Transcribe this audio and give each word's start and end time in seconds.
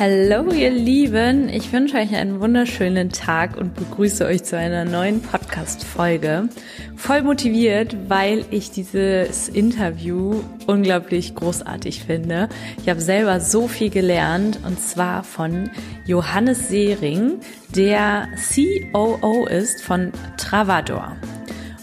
Hallo 0.00 0.50
ihr 0.50 0.70
Lieben, 0.70 1.50
ich 1.50 1.74
wünsche 1.74 1.98
euch 1.98 2.14
einen 2.14 2.40
wunderschönen 2.40 3.10
Tag 3.10 3.58
und 3.58 3.74
begrüße 3.74 4.24
euch 4.24 4.44
zu 4.44 4.56
einer 4.56 4.86
neuen 4.86 5.20
Podcast-Folge. 5.20 6.48
Voll 6.96 7.20
motiviert, 7.20 7.94
weil 8.08 8.46
ich 8.50 8.70
dieses 8.70 9.50
Interview 9.50 10.42
unglaublich 10.66 11.34
großartig 11.34 12.02
finde. 12.04 12.48
Ich 12.82 12.88
habe 12.88 13.02
selber 13.02 13.40
so 13.40 13.68
viel 13.68 13.90
gelernt 13.90 14.60
und 14.66 14.80
zwar 14.80 15.22
von 15.22 15.68
Johannes 16.06 16.70
Sehring, 16.70 17.40
der 17.76 18.28
COO 18.54 19.46
ist 19.48 19.82
von 19.82 20.12
Travador. 20.38 21.14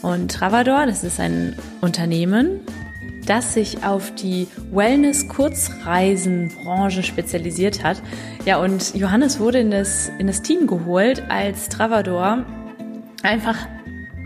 Und 0.02 0.31
Travador, 0.31 0.88
das 0.88 1.03
ist 1.03 1.20
ein 1.20 1.55
Unternehmen, 1.81 2.61
das 3.27 3.54
sich 3.54 3.84
auf 3.84 4.16
die 4.16 4.48
Wellness-Kurzreisenbranche 4.72 7.04
spezialisiert 7.04 7.84
hat. 7.84 8.02
Ja, 8.45 8.58
und 8.58 8.95
Johannes 8.95 9.40
wurde 9.40 9.59
in 9.59 9.70
das, 9.70 10.09
in 10.17 10.26
das 10.27 10.41
Team 10.41 10.66
geholt, 10.67 11.23
als 11.30 11.70
Travador 11.70 12.44
einfach 13.23 13.67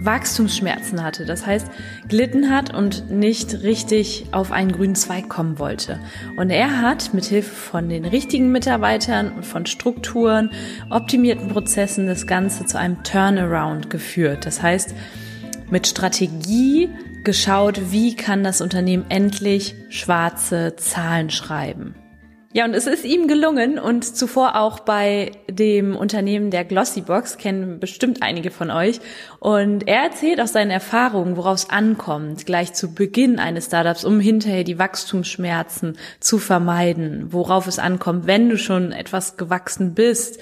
Wachstumsschmerzen 0.01 1.03
hatte. 1.03 1.25
Das 1.25 1.45
heißt, 1.45 1.67
glitten 2.07 2.49
hat 2.49 2.73
und 2.73 3.11
nicht 3.11 3.61
richtig 3.61 4.25
auf 4.31 4.51
einen 4.51 4.71
grünen 4.71 4.95
Zweig 4.95 5.29
kommen 5.29 5.59
wollte. 5.59 5.99
Und 6.37 6.49
er 6.49 6.81
hat 6.81 7.13
mit 7.13 7.25
Hilfe 7.25 7.53
von 7.53 7.87
den 7.87 8.05
richtigen 8.05 8.51
Mitarbeitern 8.51 9.31
und 9.31 9.45
von 9.45 9.67
Strukturen, 9.67 10.49
optimierten 10.89 11.49
Prozessen 11.49 12.07
das 12.07 12.25
Ganze 12.25 12.65
zu 12.65 12.79
einem 12.79 13.03
Turnaround 13.03 13.91
geführt. 13.91 14.45
Das 14.45 14.63
heißt, 14.63 14.95
mit 15.69 15.87
Strategie 15.87 16.89
geschaut, 17.23 17.91
wie 17.91 18.15
kann 18.15 18.43
das 18.43 18.61
Unternehmen 18.61 19.05
endlich 19.09 19.75
schwarze 19.89 20.75
Zahlen 20.75 21.29
schreiben. 21.29 21.95
Ja, 22.53 22.65
und 22.65 22.73
es 22.73 22.85
ist 22.85 23.05
ihm 23.05 23.29
gelungen 23.29 23.79
und 23.79 24.03
zuvor 24.03 24.57
auch 24.57 24.81
bei 24.81 25.31
dem 25.49 25.95
Unternehmen 25.95 26.51
der 26.51 26.65
Glossybox, 26.65 27.37
kennen 27.37 27.79
bestimmt 27.79 28.21
einige 28.21 28.51
von 28.51 28.71
euch. 28.71 28.99
Und 29.39 29.87
er 29.87 30.03
erzählt 30.03 30.41
aus 30.41 30.51
seinen 30.51 30.69
Erfahrungen, 30.69 31.37
worauf 31.37 31.59
es 31.59 31.69
ankommt, 31.69 32.45
gleich 32.45 32.73
zu 32.73 32.93
Beginn 32.93 33.39
eines 33.39 33.67
Startups, 33.67 34.03
um 34.03 34.19
hinterher 34.19 34.65
die 34.65 34.77
Wachstumsschmerzen 34.77 35.97
zu 36.19 36.39
vermeiden, 36.39 37.31
worauf 37.31 37.67
es 37.67 37.79
ankommt, 37.79 38.27
wenn 38.27 38.49
du 38.49 38.57
schon 38.57 38.91
etwas 38.91 39.37
gewachsen 39.37 39.93
bist 39.93 40.41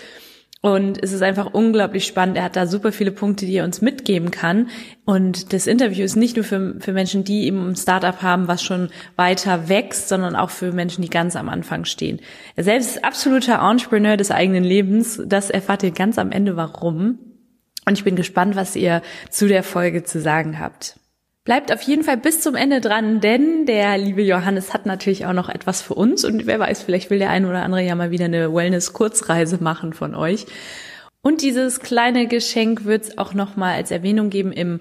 und 0.62 1.02
es 1.02 1.14
ist 1.14 1.22
einfach 1.22 1.54
unglaublich 1.54 2.06
spannend. 2.06 2.36
Er 2.36 2.44
hat 2.44 2.58
da 2.58 2.68
super 2.68 2.92
viele 2.92 3.12
Punkte, 3.12 3.46
die 3.46 3.56
er 3.56 3.64
uns 3.64 3.82
mitgeben 3.82 4.30
kann. 4.30 4.68
Und 5.06 5.54
das 5.54 5.68
Interview 5.68 6.04
ist 6.04 6.18
nicht 6.18 6.36
nur 6.36 6.44
für, 6.44 6.76
für 6.80 6.92
Menschen, 6.92 7.24
die 7.24 7.46
eben 7.46 7.70
ein 7.70 7.78
Startup 7.78 8.22
haben, 8.22 8.50
was 8.50 8.62
schon 8.62 8.90
weiter 9.16 9.70
wächst, 9.70 10.10
sondern 10.10 10.36
auch 10.36 10.50
für 10.50 10.74
Menschen, 10.74 11.02
die 11.02 11.10
ganz 11.10 11.38
am 11.38 11.48
Anfang 11.48 11.86
stehen. 11.86 12.20
Er 12.58 12.66
selbst 12.66 12.98
ist 12.98 13.06
absoluter 13.06 13.62
Entrepreneur 13.62 14.18
des 14.18 14.32
eigenen 14.32 14.66
Lebens. 14.66 15.22
Das 15.26 15.50
erfahrt 15.50 15.84
ihr 15.84 15.92
ganz 15.92 16.20
am 16.20 16.32
Ende 16.32 16.58
warum. 16.58 17.20
Und 17.86 17.98
ich 17.98 18.04
bin 18.04 18.18
gespannt, 18.18 18.58
was 18.58 18.76
ihr 18.76 19.02
zu 19.30 19.48
der 19.48 19.64
Folge 19.64 20.04
zu 20.04 20.20
sagen 20.20 20.60
habt. 20.60 21.00
Bleibt 21.46 21.72
auf 21.72 21.82
jeden 21.82 22.04
Fall 22.04 22.18
bis 22.18 22.42
zum 22.42 22.56
Ende 22.56 22.82
dran, 22.82 23.22
denn 23.22 23.66
der 23.66 23.98
liebe 23.98 24.22
Johannes 24.22 24.74
hat 24.74 24.86
natürlich 24.86 25.26
auch 25.26 25.34
noch 25.34 25.50
etwas 25.50 25.82
für 25.82 25.96
uns 25.96 26.24
und 26.26 26.46
wer 26.46 26.60
weiß, 26.60 26.84
vielleicht 26.84 27.10
will 27.10 27.20
der 27.20 27.30
eine 27.32 27.50
oder 27.50 27.64
andere 27.64 27.82
ja 27.82 27.96
mal 27.96 28.12
wieder 28.12 28.26
eine 28.26 28.54
Wellness-Kurzreise 28.54 29.58
machen 29.64 29.94
von 29.94 30.16
euch. 30.16 30.46
Und 31.22 31.42
dieses 31.42 31.82
kleine 31.82 32.28
Geschenk 32.28 32.86
wird 32.86 33.04
es 33.04 33.18
auch 33.18 33.34
nochmal 33.34 33.76
als 33.76 33.92
Erwähnung 33.92 34.30
geben 34.30 34.54
im 34.54 34.80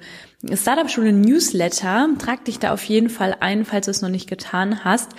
Startup-Schule 0.52 1.12
Newsletter. 1.12 2.08
Trag 2.18 2.44
dich 2.44 2.60
da 2.60 2.72
auf 2.72 2.84
jeden 2.84 3.10
Fall 3.10 3.36
ein, 3.40 3.64
falls 3.64 3.86
du 3.86 3.90
es 3.90 4.02
noch 4.02 4.08
nicht 4.08 4.28
getan 4.28 4.84
hast. 4.84 5.12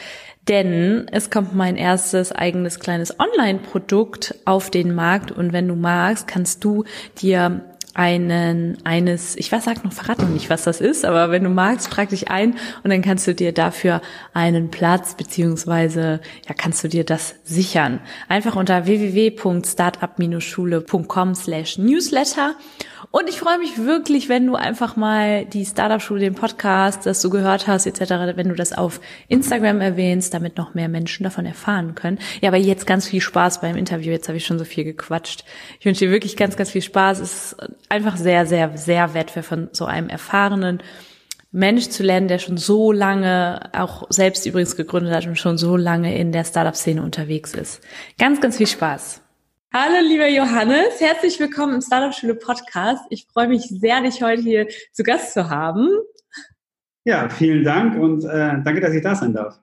Denn 0.48 1.08
es 1.12 1.30
kommt 1.30 1.54
mein 1.54 1.76
erstes 1.76 2.32
eigenes 2.32 2.80
kleines 2.80 3.20
Online-Produkt 3.20 4.36
auf 4.46 4.70
den 4.70 4.96
Markt 4.96 5.32
und 5.32 5.52
wenn 5.52 5.68
du 5.68 5.76
magst, 5.76 6.28
kannst 6.28 6.64
du 6.64 6.86
dir 7.22 7.69
einen 7.94 8.78
eines, 8.86 9.36
ich 9.36 9.52
weiß, 9.52 9.66
sag 9.66 9.84
noch, 9.84 9.92
verrat 9.92 10.20
noch 10.20 10.30
nicht, 10.30 10.50
was 10.50 10.64
das 10.64 10.80
ist, 10.82 11.06
aber 11.06 11.30
wenn 11.32 11.44
du 11.44 11.50
magst, 11.50 11.92
trag 11.92 12.10
dich 12.10 12.30
ein 12.30 12.56
und 12.84 12.92
dann 12.92 13.02
kannst 13.02 13.26
du 13.28 13.34
dir 13.34 13.52
dafür 13.52 14.02
einen 14.34 14.70
Platz 14.70 15.16
beziehungsweise 15.16 16.22
ja 16.48 16.54
kannst 16.56 16.84
du 16.84 16.88
dir 16.88 17.04
das 17.04 17.34
sichern. 17.44 18.00
Einfach 18.28 18.56
unter 18.56 18.86
www.startup-schule.com 18.86 21.36
slash 21.36 21.78
newsletter 21.78 22.56
und 23.12 23.28
ich 23.28 23.40
freue 23.40 23.58
mich 23.58 23.80
wirklich, 23.80 24.30
wenn 24.30 24.46
du 24.46 24.56
einfach 24.56 24.96
mal 24.96 25.46
die 25.46 25.66
Startup-Schule, 25.66 26.20
den 26.20 26.36
Podcast, 26.36 27.08
das 27.08 27.22
du 27.22 27.32
gehört 27.32 27.66
hast, 27.66 27.88
etc., 27.88 28.36
wenn 28.36 28.50
du 28.50 28.56
das 28.56 28.72
auf 28.72 29.02
Instagram 29.28 29.82
erwähnst, 29.82 30.36
damit 30.36 30.58
noch 30.58 30.76
mehr 30.76 30.90
Menschen 30.90 31.24
davon 31.24 31.48
erfahren 31.48 31.96
können. 31.96 32.20
Ja, 32.42 32.50
aber 32.50 32.58
jetzt 32.58 32.86
ganz 32.86 33.08
viel 33.08 33.22
Spaß 33.22 33.62
beim 33.62 33.78
Interview. 33.78 34.12
Jetzt 34.12 34.28
habe 34.28 34.38
ich 34.38 34.46
schon 34.46 34.60
so 34.60 34.66
viel 34.66 34.84
gequatscht. 34.84 35.44
Ich 35.80 35.88
wünsche 35.88 36.06
dir 36.06 36.12
wirklich 36.12 36.38
ganz, 36.38 36.56
ganz 36.56 36.70
viel 36.70 36.84
Spaß. 36.84 37.20
Es 37.20 37.34
ist 37.34 37.56
einfach 37.88 38.18
sehr, 38.18 38.46
sehr, 38.46 38.78
sehr 38.78 39.14
wertvoll 39.14 39.44
von 39.44 39.70
so 39.72 39.86
einem 39.86 40.10
erfahrenen 40.10 40.84
Mensch 41.52 41.90
zu 41.90 42.04
lernen, 42.04 42.28
der 42.28 42.38
schon 42.38 42.58
so 42.58 42.92
lange, 42.92 43.70
auch 43.74 44.06
selbst 44.10 44.46
übrigens 44.46 44.76
gegründet 44.76 45.14
hat 45.14 45.26
und 45.26 45.38
schon 45.38 45.58
so 45.58 45.78
lange 45.78 46.16
in 46.18 46.32
der 46.32 46.44
Startup-Szene 46.44 47.02
unterwegs 47.02 47.54
ist. 47.54 47.82
Ganz, 48.20 48.40
ganz 48.40 48.58
viel 48.58 48.68
Spaß. 48.68 49.22
Hallo, 49.74 50.00
lieber 50.02 50.28
Johannes, 50.28 51.00
herzlich 51.00 51.40
willkommen 51.40 51.76
im 51.76 51.82
Startup 51.82 52.14
Schule 52.14 52.36
Podcast. 52.36 53.04
Ich 53.10 53.28
freue 53.32 53.48
mich 53.48 53.64
sehr, 53.64 54.02
dich 54.02 54.22
heute 54.22 54.42
hier 54.42 54.68
zu 54.94 55.04
Gast 55.04 55.34
zu 55.34 55.50
haben. 55.50 55.90
Ja, 57.04 57.30
vielen 57.30 57.64
Dank 57.64 57.96
und 58.00 58.24
äh, 58.26 58.62
danke, 58.64 58.82
dass 58.82 58.94
ich 58.94 59.02
da 59.02 59.16
sein 59.16 59.34
darf. 59.34 59.60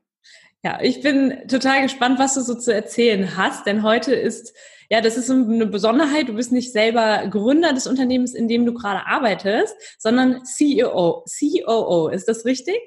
Ja, 0.65 0.81
ich 0.81 1.01
bin 1.01 1.47
total 1.49 1.83
gespannt, 1.83 2.19
was 2.19 2.35
du 2.35 2.41
so 2.41 2.55
zu 2.55 2.75
erzählen 2.75 3.37
hast, 3.37 3.67
denn 3.67 3.85
heute 3.85 4.15
ist, 4.15 4.53
ja, 4.91 5.01
das 5.01 5.17
ist 5.17 5.27
so 5.27 5.35
eine 5.35 5.67
Besonderheit. 5.67 6.29
Du 6.29 6.35
bist 6.35 6.53
nicht 6.53 6.73
selber 6.73 7.27
Gründer 7.29 7.73
des 7.73 7.87
Unternehmens, 7.87 8.35
in 8.35 8.49
dem 8.49 8.67
du 8.67 8.75
gerade 8.75 9.07
arbeitest, 9.07 9.75
sondern 9.99 10.45
CEO, 10.45 11.25
COO. 11.25 12.09
Ist 12.09 12.29
das 12.29 12.45
richtig? 12.45 12.79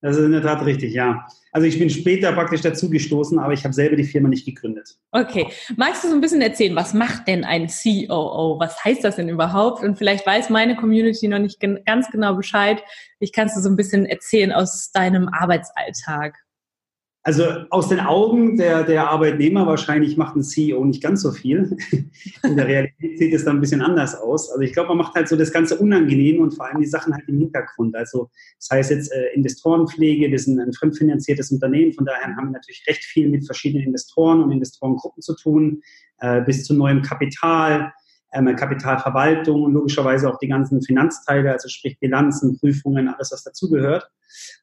Das 0.00 0.16
ist 0.16 0.24
in 0.24 0.32
der 0.32 0.42
Tat 0.42 0.64
richtig, 0.64 0.94
ja. 0.94 1.26
Also 1.50 1.66
ich 1.66 1.78
bin 1.78 1.90
später 1.90 2.32
praktisch 2.32 2.60
dazugestoßen, 2.60 3.38
aber 3.38 3.52
ich 3.52 3.64
habe 3.64 3.74
selber 3.74 3.96
die 3.96 4.04
Firma 4.04 4.28
nicht 4.28 4.44
gegründet. 4.44 4.96
Okay. 5.10 5.48
Magst 5.76 6.04
du 6.04 6.08
so 6.08 6.14
ein 6.14 6.20
bisschen 6.20 6.40
erzählen, 6.40 6.76
was 6.76 6.94
macht 6.94 7.26
denn 7.26 7.44
ein 7.44 7.66
COO? 7.66 8.60
Was 8.60 8.84
heißt 8.84 9.02
das 9.02 9.16
denn 9.16 9.28
überhaupt? 9.28 9.82
Und 9.82 9.98
vielleicht 9.98 10.24
weiß 10.24 10.50
meine 10.50 10.76
Community 10.76 11.26
noch 11.26 11.40
nicht 11.40 11.58
ganz 11.84 12.10
genau 12.10 12.34
Bescheid. 12.34 12.82
Ich 13.18 13.32
kannst 13.32 13.56
du 13.56 13.60
so 13.60 13.68
ein 13.68 13.76
bisschen 13.76 14.06
erzählen 14.06 14.52
aus 14.52 14.92
deinem 14.92 15.28
Arbeitsalltag. 15.28 16.36
Also 17.28 17.44
aus 17.68 17.90
den 17.90 18.00
Augen 18.00 18.56
der, 18.56 18.84
der 18.84 19.10
Arbeitnehmer 19.10 19.66
wahrscheinlich 19.66 20.16
macht 20.16 20.34
ein 20.34 20.42
CEO 20.42 20.82
nicht 20.86 21.02
ganz 21.02 21.20
so 21.20 21.30
viel. 21.30 21.76
In 22.42 22.56
der 22.56 22.66
Realität 22.66 23.18
sieht 23.18 23.34
es 23.34 23.44
dann 23.44 23.58
ein 23.58 23.60
bisschen 23.60 23.82
anders 23.82 24.14
aus. 24.14 24.50
Also 24.50 24.62
ich 24.62 24.72
glaube, 24.72 24.88
man 24.88 24.96
macht 24.96 25.14
halt 25.14 25.28
so 25.28 25.36
das 25.36 25.52
ganze 25.52 25.76
unangenehm 25.76 26.40
und 26.40 26.54
vor 26.54 26.64
allem 26.64 26.80
die 26.80 26.86
Sachen 26.86 27.12
halt 27.12 27.28
im 27.28 27.36
Hintergrund. 27.36 27.94
Also 27.96 28.30
das 28.58 28.70
heißt 28.70 28.90
jetzt 28.92 29.12
äh, 29.12 29.26
Investorenpflege, 29.34 30.30
wir 30.30 30.38
sind 30.38 30.58
ein 30.58 30.72
fremdfinanziertes 30.72 31.52
Unternehmen, 31.52 31.92
von 31.92 32.06
daher 32.06 32.34
haben 32.34 32.46
wir 32.46 32.52
natürlich 32.52 32.82
recht 32.88 33.04
viel 33.04 33.28
mit 33.28 33.44
verschiedenen 33.44 33.84
Investoren 33.84 34.42
und 34.42 34.50
Investorengruppen 34.50 35.22
zu 35.22 35.36
tun, 35.36 35.82
äh, 36.20 36.40
bis 36.40 36.64
zu 36.64 36.72
neuem 36.72 37.02
Kapital, 37.02 37.92
ähm, 38.32 38.54
Kapitalverwaltung 38.56 39.62
und 39.62 39.72
logischerweise 39.72 40.28
auch 40.28 40.38
die 40.38 40.48
ganzen 40.48 40.82
Finanzteile, 40.82 41.52
also 41.52 41.68
sprich 41.68 41.98
Bilanzen, 41.98 42.58
Prüfungen, 42.58 43.08
alles, 43.08 43.32
was 43.32 43.44
dazugehört. 43.44 44.08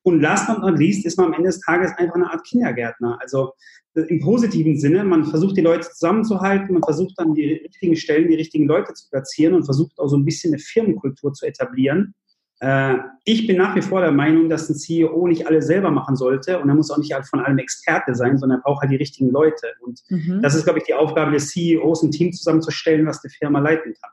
Und 0.04 0.22
last 0.22 0.48
but 0.48 0.60
not 0.60 0.78
least 0.78 1.06
ist 1.06 1.18
man 1.18 1.28
am 1.28 1.34
Ende 1.34 1.50
des 1.50 1.60
Tages 1.62 1.92
einfach 1.98 2.16
eine 2.16 2.30
Art 2.30 2.46
Kindergärtner. 2.46 3.18
Also 3.22 3.54
äh, 3.96 4.02
im 4.02 4.20
positiven 4.20 4.78
Sinne, 4.78 5.04
man 5.04 5.26
versucht 5.26 5.58
die 5.58 5.62
Leute 5.62 5.90
zusammenzuhalten, 5.90 6.74
man 6.74 6.84
versucht 6.84 7.16
dann 7.18 7.34
die 7.34 7.54
richtigen 7.54 7.96
Stellen, 7.96 8.30
die 8.30 8.36
richtigen 8.36 8.68
Leute 8.68 8.94
zu 8.94 9.10
platzieren 9.10 9.56
und 9.56 9.66
versucht 9.66 9.98
auch 10.00 10.08
so 10.08 10.18
ein 10.18 10.26
bisschen 10.26 10.54
eine 10.54 10.60
Firmenkultur 10.60 11.34
zu 11.34 11.46
etablieren, 11.46 12.14
ich 13.26 13.48
bin 13.48 13.58
nach 13.58 13.76
wie 13.76 13.82
vor 13.82 14.00
der 14.02 14.12
Meinung, 14.12 14.50
dass 14.50 14.70
ein 14.70 14.76
CEO 14.76 15.28
nicht 15.28 15.46
alles 15.46 15.68
selber 15.68 15.92
machen 15.92 16.16
sollte 16.16 16.60
und 16.60 16.70
er 16.70 16.76
muss 16.76 16.90
auch 16.90 16.98
nicht 16.98 17.14
halt 17.14 17.28
von 17.28 17.42
allem 17.42 17.58
Experte 17.58 18.16
sein, 18.16 18.38
sondern 18.38 18.60
er 18.60 18.64
braucht 18.64 18.82
halt 18.82 18.92
die 18.92 18.96
richtigen 18.96 19.30
Leute. 19.30 19.68
Und 19.82 20.00
mhm. 20.10 20.42
das 20.42 20.56
ist, 20.56 20.64
glaube 20.64 20.80
ich, 20.80 20.86
die 20.86 20.94
Aufgabe 20.94 21.32
des 21.32 21.50
CEOs, 21.50 22.04
ein 22.04 22.12
Team 22.12 22.32
zusammenzustellen, 22.32 23.06
was 23.06 23.22
die 23.22 23.30
Firma 23.30 23.60
leiten 23.60 23.94
kann. 24.02 24.12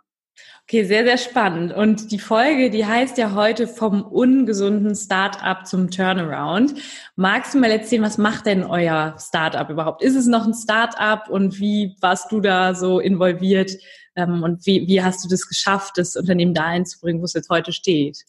Okay, 0.68 0.84
sehr, 0.84 1.04
sehr 1.04 1.18
spannend. 1.18 1.74
Und 1.74 2.12
die 2.12 2.18
Folge, 2.18 2.70
die 2.70 2.86
heißt 2.86 3.18
ja 3.18 3.34
heute 3.34 3.66
vom 3.66 4.02
ungesunden 4.02 4.94
Startup 4.94 5.66
zum 5.66 5.90
Turnaround. 5.90 6.74
Magst 7.16 7.52
du 7.52 7.58
mal 7.58 7.70
erzählen, 7.70 8.02
was 8.02 8.16
macht 8.16 8.46
denn 8.46 8.64
euer 8.64 9.16
Startup 9.18 9.68
überhaupt? 9.68 10.02
Ist 10.02 10.16
es 10.16 10.26
noch 10.26 10.46
ein 10.46 10.54
Startup 10.54 11.28
und 11.28 11.58
wie 11.58 11.96
warst 12.00 12.32
du 12.32 12.40
da 12.40 12.74
so 12.74 13.00
involviert? 13.00 13.72
Ähm, 14.14 14.42
und 14.42 14.64
wie, 14.64 14.86
wie 14.86 15.02
hast 15.02 15.24
du 15.24 15.28
das 15.28 15.48
geschafft, 15.48 15.98
das 15.98 16.16
Unternehmen 16.16 16.54
dahin 16.54 16.86
zu 16.86 17.00
bringen, 17.00 17.20
wo 17.20 17.24
es 17.24 17.34
jetzt 17.34 17.50
heute 17.50 17.72
steht? 17.72 18.24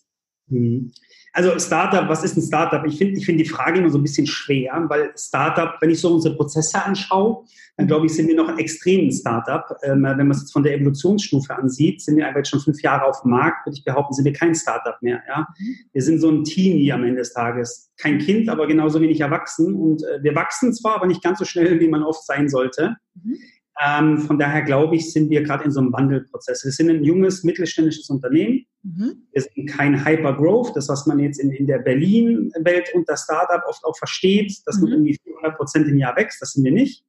Mhm. 0.48 0.92
Also 1.32 1.58
Startup, 1.58 2.08
was 2.08 2.24
ist 2.24 2.38
ein 2.38 2.44
Startup? 2.44 2.86
Ich 2.86 2.98
finde 2.98 3.18
ich 3.18 3.26
finde 3.26 3.44
die 3.44 3.50
Frage 3.50 3.80
immer 3.80 3.90
so 3.90 3.98
ein 3.98 4.04
bisschen 4.04 4.28
schwer, 4.28 4.86
weil 4.88 5.12
Startup, 5.18 5.76
wenn 5.82 5.90
ich 5.90 6.00
so 6.00 6.14
unsere 6.14 6.36
Prozesse 6.36 6.84
anschaue, 6.84 7.46
dann 7.76 7.88
glaube 7.88 8.06
ich, 8.06 8.14
sind 8.14 8.28
wir 8.28 8.36
noch 8.36 8.50
ein 8.50 8.60
extremen 8.60 9.12
Startup. 9.12 9.66
Ähm, 9.82 10.04
wenn 10.04 10.18
man 10.18 10.32
es 10.32 10.42
jetzt 10.42 10.54
von 10.54 10.62
der 10.62 10.76
Evolutionsstufe 10.76 11.56
ansieht, 11.56 12.02
sind 12.02 12.18
wir 12.18 12.28
einfach 12.28 12.46
schon 12.46 12.60
fünf 12.60 12.82
Jahre 12.84 13.06
auf 13.06 13.22
dem 13.24 13.32
Markt, 13.32 13.66
würde 13.66 13.78
ich 13.78 13.84
behaupten, 13.84 14.14
sind 14.14 14.26
wir 14.26 14.34
kein 14.34 14.54
Startup 14.54 14.96
mehr. 15.02 15.24
Ja? 15.28 15.48
Wir 15.92 16.02
sind 16.04 16.20
so 16.20 16.30
ein 16.30 16.44
Team 16.44 16.78
hier 16.78 16.96
am 16.96 17.04
Ende 17.04 17.18
des 17.18 17.34
Tages. 17.34 17.92
Kein 17.98 18.20
Kind, 18.20 18.48
aber 18.50 18.68
genauso 18.68 19.02
wenig 19.02 19.20
erwachsen. 19.20 19.74
Und 19.74 20.04
äh, 20.04 20.22
wir 20.22 20.36
wachsen 20.36 20.72
zwar, 20.74 20.98
aber 20.98 21.08
nicht 21.08 21.24
ganz 21.24 21.40
so 21.40 21.46
schnell, 21.46 21.80
wie 21.80 21.88
man 21.88 22.04
oft 22.04 22.26
sein 22.26 22.48
sollte. 22.48 22.96
Mhm. 23.16 23.38
Ähm, 23.84 24.18
von 24.20 24.38
daher 24.38 24.62
glaube 24.62 24.96
ich, 24.96 25.12
sind 25.12 25.32
wir 25.32 25.42
gerade 25.42 25.64
in 25.64 25.72
so 25.72 25.80
einem 25.80 25.92
Wandelprozess. 25.92 26.64
Wir 26.64 26.72
sind 26.72 26.92
ein 26.92 27.04
junges, 27.04 27.44
mittelständisches 27.44 28.08
Unternehmen. 28.10 28.66
Mhm. 28.96 29.28
Wir 29.32 29.42
sind 29.42 29.70
kein 29.70 30.06
Hyper-Growth, 30.06 30.76
das, 30.76 30.90
was 30.90 31.06
man 31.06 31.20
jetzt 31.20 31.40
in, 31.40 31.52
in 31.52 31.68
der 31.68 31.80
Berlin-Welt 31.80 32.92
unter 32.94 33.18
Startup 33.18 33.62
oft 33.68 33.84
auch 33.84 33.98
versteht, 33.98 34.62
dass 34.66 34.78
mhm. 34.78 34.84
man 34.84 34.92
irgendwie 34.94 35.18
400 35.24 35.58
Prozent 35.58 35.88
im 35.88 35.98
Jahr 35.98 36.16
wächst. 36.16 36.42
Das 36.42 36.52
sind 36.52 36.64
wir 36.64 36.72
nicht. 36.72 37.04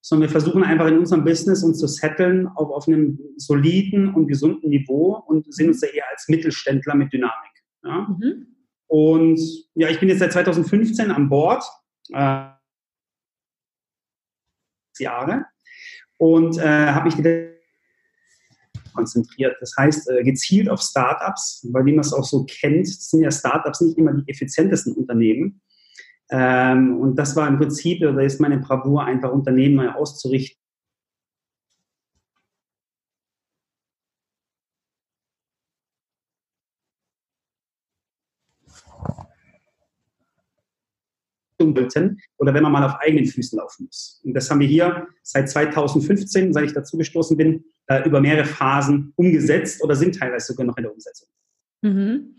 Sondern 0.00 0.28
wir 0.28 0.32
versuchen 0.32 0.62
einfach 0.62 0.86
in 0.86 0.98
unserem 0.98 1.24
Business 1.24 1.62
uns 1.62 1.78
zu 1.78 1.86
setteln 1.86 2.46
auf, 2.46 2.70
auf 2.70 2.86
einem 2.86 3.18
soliden 3.36 4.14
und 4.14 4.28
gesunden 4.28 4.68
Niveau 4.68 5.22
und 5.26 5.52
sehen 5.52 5.68
uns 5.68 5.80
da 5.80 5.86
eher 5.86 6.04
als 6.10 6.28
Mittelständler 6.28 6.94
mit 6.94 7.12
Dynamik. 7.12 7.64
Ja? 7.82 8.08
Mhm. 8.08 8.46
Und 8.86 9.40
ja, 9.74 9.88
ich 9.88 9.98
bin 9.98 10.08
jetzt 10.08 10.18
seit 10.18 10.32
2015 10.32 11.10
an 11.10 11.28
Bord. 11.28 11.64
Äh, 12.12 12.48
Jahre 14.98 15.46
und 16.18 16.58
äh, 16.58 16.62
habe 16.62 17.06
mich 17.06 17.16
konzentriert. 18.94 19.56
Das 19.60 19.74
heißt, 19.76 20.10
äh, 20.10 20.22
gezielt 20.22 20.68
auf 20.68 20.80
Startups, 20.80 21.66
weil 21.72 21.84
wie 21.84 21.92
man 21.92 22.00
es 22.00 22.12
auch 22.12 22.24
so 22.24 22.44
kennt, 22.44 22.88
sind 22.88 23.22
ja 23.22 23.30
Startups 23.30 23.80
nicht 23.80 23.98
immer 23.98 24.12
die 24.14 24.30
effizientesten 24.30 24.94
Unternehmen. 24.94 25.60
Ähm, 26.30 26.98
und 26.98 27.16
das 27.16 27.36
war 27.36 27.46
im 27.46 27.58
Prinzip, 27.58 28.00
da 28.00 28.18
ist 28.20 28.40
meine 28.40 28.58
Bravour, 28.58 29.04
einfach 29.04 29.30
Unternehmen 29.30 29.76
neu 29.76 29.90
auszurichten 29.90 30.63
wollten 41.72 42.20
oder 42.38 42.52
wenn 42.52 42.62
man 42.62 42.72
mal 42.72 42.84
auf 42.84 42.96
eigenen 43.00 43.26
Füßen 43.26 43.58
laufen 43.58 43.86
muss. 43.86 44.20
Und 44.24 44.34
das 44.34 44.50
haben 44.50 44.60
wir 44.60 44.66
hier 44.66 45.06
seit 45.22 45.48
2015, 45.48 46.52
seit 46.52 46.64
ich 46.64 46.72
dazu 46.72 46.98
gestoßen 46.98 47.36
bin, 47.36 47.64
äh, 47.86 48.06
über 48.06 48.20
mehrere 48.20 48.44
Phasen 48.44 49.12
umgesetzt 49.16 49.82
oder 49.82 49.94
sind 49.94 50.18
teilweise 50.18 50.46
sogar 50.46 50.66
noch 50.66 50.76
in 50.76 50.84
der 50.84 50.92
Umsetzung. 50.92 51.28
Mhm. 51.82 52.36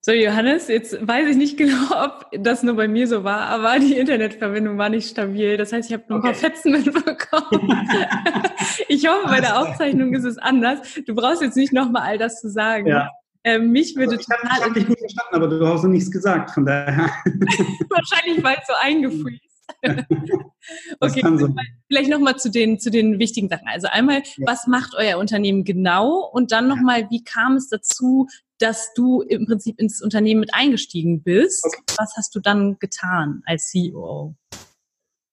So, 0.00 0.12
Johannes, 0.12 0.68
jetzt 0.68 1.04
weiß 1.04 1.30
ich 1.30 1.36
nicht 1.36 1.56
genau, 1.58 2.04
ob 2.04 2.28
das 2.32 2.62
nur 2.62 2.76
bei 2.76 2.86
mir 2.86 3.08
so 3.08 3.24
war, 3.24 3.40
aber 3.40 3.80
die 3.80 3.96
Internetverbindung 3.96 4.78
war 4.78 4.88
nicht 4.88 5.10
stabil. 5.10 5.56
Das 5.56 5.72
heißt, 5.72 5.90
ich 5.90 5.94
habe 5.94 6.04
nur 6.08 6.20
okay. 6.20 6.28
ein 6.28 6.32
paar 6.32 6.40
Fetzen 6.40 6.70
mitbekommen. 6.70 7.86
ich 8.88 9.08
hoffe, 9.08 9.26
bei 9.26 9.40
der 9.40 9.60
Aufzeichnung 9.60 10.14
ist 10.14 10.22
es 10.22 10.38
anders. 10.38 10.78
Du 11.06 11.14
brauchst 11.16 11.42
jetzt 11.42 11.56
nicht 11.56 11.72
nochmal 11.72 12.02
all 12.02 12.18
das 12.18 12.40
zu 12.40 12.48
sagen. 12.48 12.86
Ja. 12.86 13.10
Ähm, 13.46 13.70
mich 13.70 13.94
würde 13.94 14.16
also 14.16 14.20
ich 14.20 14.26
total. 14.26 14.58
Ich 14.58 14.64
habe 14.64 14.74
dich 14.74 14.86
gut 14.88 14.98
verstanden, 14.98 15.34
aber 15.36 15.46
du 15.46 15.64
hast 15.68 15.84
noch 15.84 15.90
nichts 15.90 16.10
gesagt, 16.10 16.50
von 16.50 16.66
daher. 16.66 17.08
Wahrscheinlich 17.90 18.42
war 18.42 18.58
es 18.58 18.66
so 18.66 18.72
eingefriest. 18.82 19.40
okay, 21.00 21.22
so. 21.38 21.54
vielleicht 21.86 22.10
nochmal 22.10 22.36
zu 22.36 22.50
den, 22.50 22.80
zu 22.80 22.90
den 22.90 23.20
wichtigen 23.20 23.48
Sachen. 23.48 23.68
Also 23.68 23.86
einmal, 23.86 24.22
ja. 24.24 24.46
was 24.46 24.66
macht 24.66 24.94
euer 24.96 25.18
Unternehmen 25.18 25.62
genau? 25.62 26.28
Und 26.32 26.50
dann 26.50 26.66
nochmal, 26.66 27.08
wie 27.10 27.22
kam 27.22 27.54
es 27.54 27.68
dazu, 27.68 28.26
dass 28.58 28.92
du 28.94 29.22
im 29.22 29.46
Prinzip 29.46 29.78
ins 29.78 30.02
Unternehmen 30.02 30.40
mit 30.40 30.52
eingestiegen 30.52 31.22
bist? 31.22 31.64
Okay. 31.64 31.82
Was 31.98 32.14
hast 32.16 32.34
du 32.34 32.40
dann 32.40 32.80
getan 32.80 33.42
als 33.46 33.68
CEO? 33.68 34.34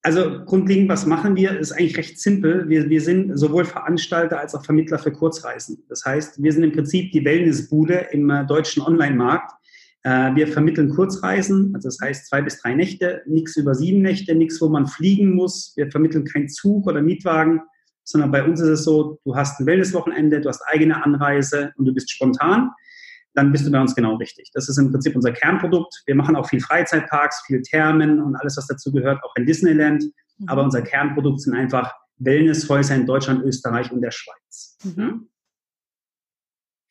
Also 0.06 0.44
grundlegend, 0.44 0.90
was 0.90 1.06
machen 1.06 1.38
wir, 1.38 1.58
ist 1.58 1.72
eigentlich 1.72 1.98
recht 1.98 2.20
simpel. 2.20 2.68
Wir, 2.68 2.90
wir 2.90 3.00
sind 3.00 3.40
sowohl 3.40 3.64
Veranstalter 3.64 4.38
als 4.38 4.54
auch 4.54 4.66
Vermittler 4.66 5.00
für 5.00 5.14
Kurzreisen. 5.14 5.82
Das 5.88 6.04
heißt, 6.04 6.44
wir 6.44 6.52
sind 6.52 6.64
im 6.64 6.74
Prinzip 6.74 7.14
die 7.14 7.24
Wellnessbude 7.24 8.08
im 8.12 8.30
äh, 8.30 8.46
deutschen 8.46 8.84
Online-Markt. 8.84 9.54
Äh, 10.04 10.36
wir 10.36 10.50
vermitteln 10.50 10.90
Kurzreisen, 10.90 11.74
also 11.74 11.88
das 11.88 12.00
heißt 12.02 12.28
zwei 12.28 12.42
bis 12.42 12.62
drei 12.62 12.74
Nächte, 12.76 13.22
nichts 13.28 13.56
über 13.56 13.74
sieben 13.74 14.02
Nächte, 14.02 14.36
nichts, 14.36 14.60
wo 14.60 14.68
man 14.68 14.88
fliegen 14.88 15.36
muss. 15.36 15.72
Wir 15.78 15.90
vermitteln 15.90 16.26
keinen 16.26 16.50
Zug 16.50 16.86
oder 16.86 17.02
Mietwagen, 17.02 17.62
sondern 18.04 18.30
bei 18.30 18.44
uns 18.44 18.60
ist 18.60 18.68
es 18.68 18.84
so, 18.84 19.22
du 19.24 19.38
hast 19.38 19.62
ein 19.62 19.66
Wellnesswochenende, 19.66 20.42
du 20.42 20.50
hast 20.50 20.64
eigene 20.68 21.02
Anreise 21.02 21.72
und 21.78 21.86
du 21.86 21.94
bist 21.94 22.12
spontan 22.12 22.72
dann 23.34 23.52
bist 23.52 23.66
du 23.66 23.72
bei 23.72 23.82
uns 23.82 23.96
genau 23.96 24.16
richtig. 24.16 24.52
Das 24.54 24.70
ist 24.70 24.78
im 24.78 24.92
Prinzip 24.92 25.16
unser 25.16 25.32
Kernprodukt. 25.32 26.04
Wir 26.06 26.16
machen 26.16 26.36
auch 26.36 26.48
viel 26.48 26.60
Freizeitparks, 26.60 27.44
viel 27.46 27.62
Thermen 27.62 28.22
und 28.22 28.36
alles, 28.36 28.58
was 28.58 28.68
dazu 28.68 28.92
gehört, 28.92 29.24
auch 29.24 29.36
in 29.36 29.46
Disneyland. 29.46 30.04
Mhm. 30.38 30.50
Aber 30.50 30.64
unser 30.64 30.82
Kernprodukt 30.82 31.42
sind 31.42 31.56
einfach 31.56 31.94
Wellnesshäuser 32.18 32.96
in 32.96 33.06
Deutschland, 33.06 33.44
Österreich 33.44 33.92
und 33.92 34.02
der 34.02 34.12
Schweiz. 34.12 34.78
Mhm. 34.84 35.30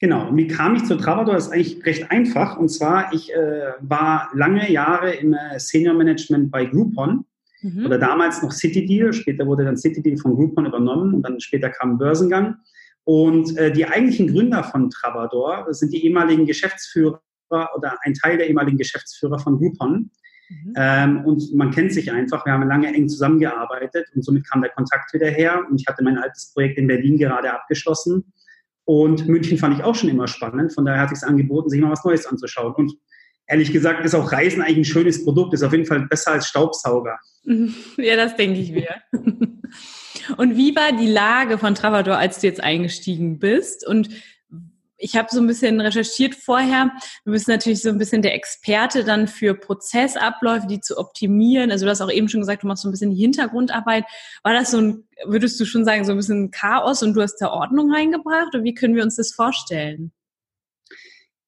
Genau. 0.00 0.28
Und 0.28 0.36
wie 0.36 0.48
kam 0.48 0.74
ich 0.74 0.84
zu 0.84 0.96
Travador? 0.96 1.34
Das 1.34 1.46
ist 1.46 1.52
eigentlich 1.52 1.86
recht 1.86 2.10
einfach. 2.10 2.56
Und 2.56 2.68
zwar, 2.70 3.12
ich 3.12 3.32
äh, 3.32 3.72
war 3.80 4.30
lange 4.34 4.70
Jahre 4.70 5.14
im 5.14 5.32
äh, 5.32 5.60
Senior 5.60 5.94
Management 5.94 6.50
bei 6.50 6.64
Groupon. 6.64 7.24
Mhm. 7.60 7.86
Oder 7.86 7.98
damals 7.98 8.42
noch 8.42 8.50
City 8.50 8.84
Deal. 8.84 9.12
Später 9.12 9.46
wurde 9.46 9.64
dann 9.64 9.76
City 9.76 10.02
Deal 10.02 10.16
von 10.16 10.34
Groupon 10.34 10.66
übernommen 10.66 11.14
und 11.14 11.22
dann 11.22 11.38
später 11.38 11.70
kam 11.70 11.98
Börsengang. 11.98 12.56
Und 13.04 13.56
äh, 13.56 13.72
die 13.72 13.86
eigentlichen 13.86 14.32
Gründer 14.32 14.62
von 14.62 14.90
Travador 14.90 15.66
sind 15.74 15.92
die 15.92 16.04
ehemaligen 16.04 16.46
Geschäftsführer 16.46 17.20
oder 17.50 17.98
ein 18.02 18.14
Teil 18.14 18.38
der 18.38 18.48
ehemaligen 18.48 18.78
Geschäftsführer 18.78 19.38
von 19.38 19.58
Groupon. 19.58 20.10
Mhm. 20.48 20.74
Ähm, 20.76 21.24
und 21.24 21.54
man 21.54 21.70
kennt 21.70 21.92
sich 21.92 22.12
einfach. 22.12 22.46
Wir 22.46 22.52
haben 22.52 22.68
lange 22.68 22.88
eng 22.88 23.08
zusammengearbeitet 23.08 24.06
und 24.14 24.24
somit 24.24 24.48
kam 24.48 24.62
der 24.62 24.70
Kontakt 24.70 25.12
wieder 25.12 25.28
her. 25.28 25.64
Und 25.68 25.80
ich 25.80 25.86
hatte 25.86 26.04
mein 26.04 26.18
altes 26.18 26.52
Projekt 26.52 26.78
in 26.78 26.86
Berlin 26.86 27.16
gerade 27.16 27.52
abgeschlossen. 27.52 28.32
Und 28.84 29.28
München 29.28 29.58
fand 29.58 29.76
ich 29.76 29.84
auch 29.84 29.94
schon 29.94 30.08
immer 30.08 30.28
spannend. 30.28 30.72
Von 30.74 30.84
daher 30.84 31.02
hat 31.02 31.12
es 31.12 31.22
angeboten, 31.22 31.70
sich 31.70 31.80
mal 31.80 31.90
was 31.90 32.04
Neues 32.04 32.26
anzuschauen. 32.26 32.74
Und 32.74 32.92
ehrlich 33.46 33.72
gesagt 33.72 34.04
ist 34.04 34.14
auch 34.14 34.30
Reisen 34.30 34.62
eigentlich 34.62 34.78
ein 34.78 34.84
schönes 34.84 35.24
Produkt. 35.24 35.54
Ist 35.54 35.62
auf 35.62 35.72
jeden 35.72 35.86
Fall 35.86 36.06
besser 36.06 36.32
als 36.32 36.46
Staubsauger. 36.46 37.18
Ja, 37.96 38.14
das 38.14 38.36
denke 38.36 38.60
ich 38.60 38.70
mir. 38.70 38.88
Und 40.36 40.56
wie 40.56 40.74
war 40.76 40.92
die 40.92 41.10
Lage 41.10 41.58
von 41.58 41.74
Travador, 41.74 42.16
als 42.16 42.40
du 42.40 42.46
jetzt 42.46 42.62
eingestiegen 42.62 43.38
bist? 43.38 43.86
Und 43.86 44.08
ich 45.02 45.16
habe 45.16 45.28
so 45.30 45.40
ein 45.40 45.48
bisschen 45.48 45.80
recherchiert 45.80 46.36
vorher. 46.36 46.92
Du 47.24 47.32
bist 47.32 47.48
natürlich 47.48 47.82
so 47.82 47.88
ein 47.88 47.98
bisschen 47.98 48.22
der 48.22 48.34
Experte 48.34 49.02
dann 49.02 49.26
für 49.26 49.54
Prozessabläufe, 49.54 50.68
die 50.68 50.80
zu 50.80 50.96
optimieren. 50.96 51.72
Also 51.72 51.86
du 51.86 51.90
hast 51.90 52.00
auch 52.00 52.10
eben 52.10 52.28
schon 52.28 52.40
gesagt, 52.40 52.62
du 52.62 52.68
machst 52.68 52.82
so 52.82 52.88
ein 52.88 52.92
bisschen 52.92 53.10
die 53.10 53.20
Hintergrundarbeit. 53.20 54.04
War 54.44 54.52
das 54.52 54.70
so 54.70 54.78
ein, 54.78 55.04
würdest 55.26 55.58
du 55.58 55.64
schon 55.64 55.84
sagen, 55.84 56.04
so 56.04 56.12
ein 56.12 56.18
bisschen 56.18 56.52
Chaos 56.52 57.02
und 57.02 57.14
du 57.14 57.22
hast 57.22 57.38
da 57.38 57.48
Ordnung 57.50 57.92
reingebracht? 57.92 58.54
Oder 58.54 58.62
wie 58.62 58.74
können 58.74 58.94
wir 58.94 59.02
uns 59.02 59.16
das 59.16 59.32
vorstellen? 59.32 60.12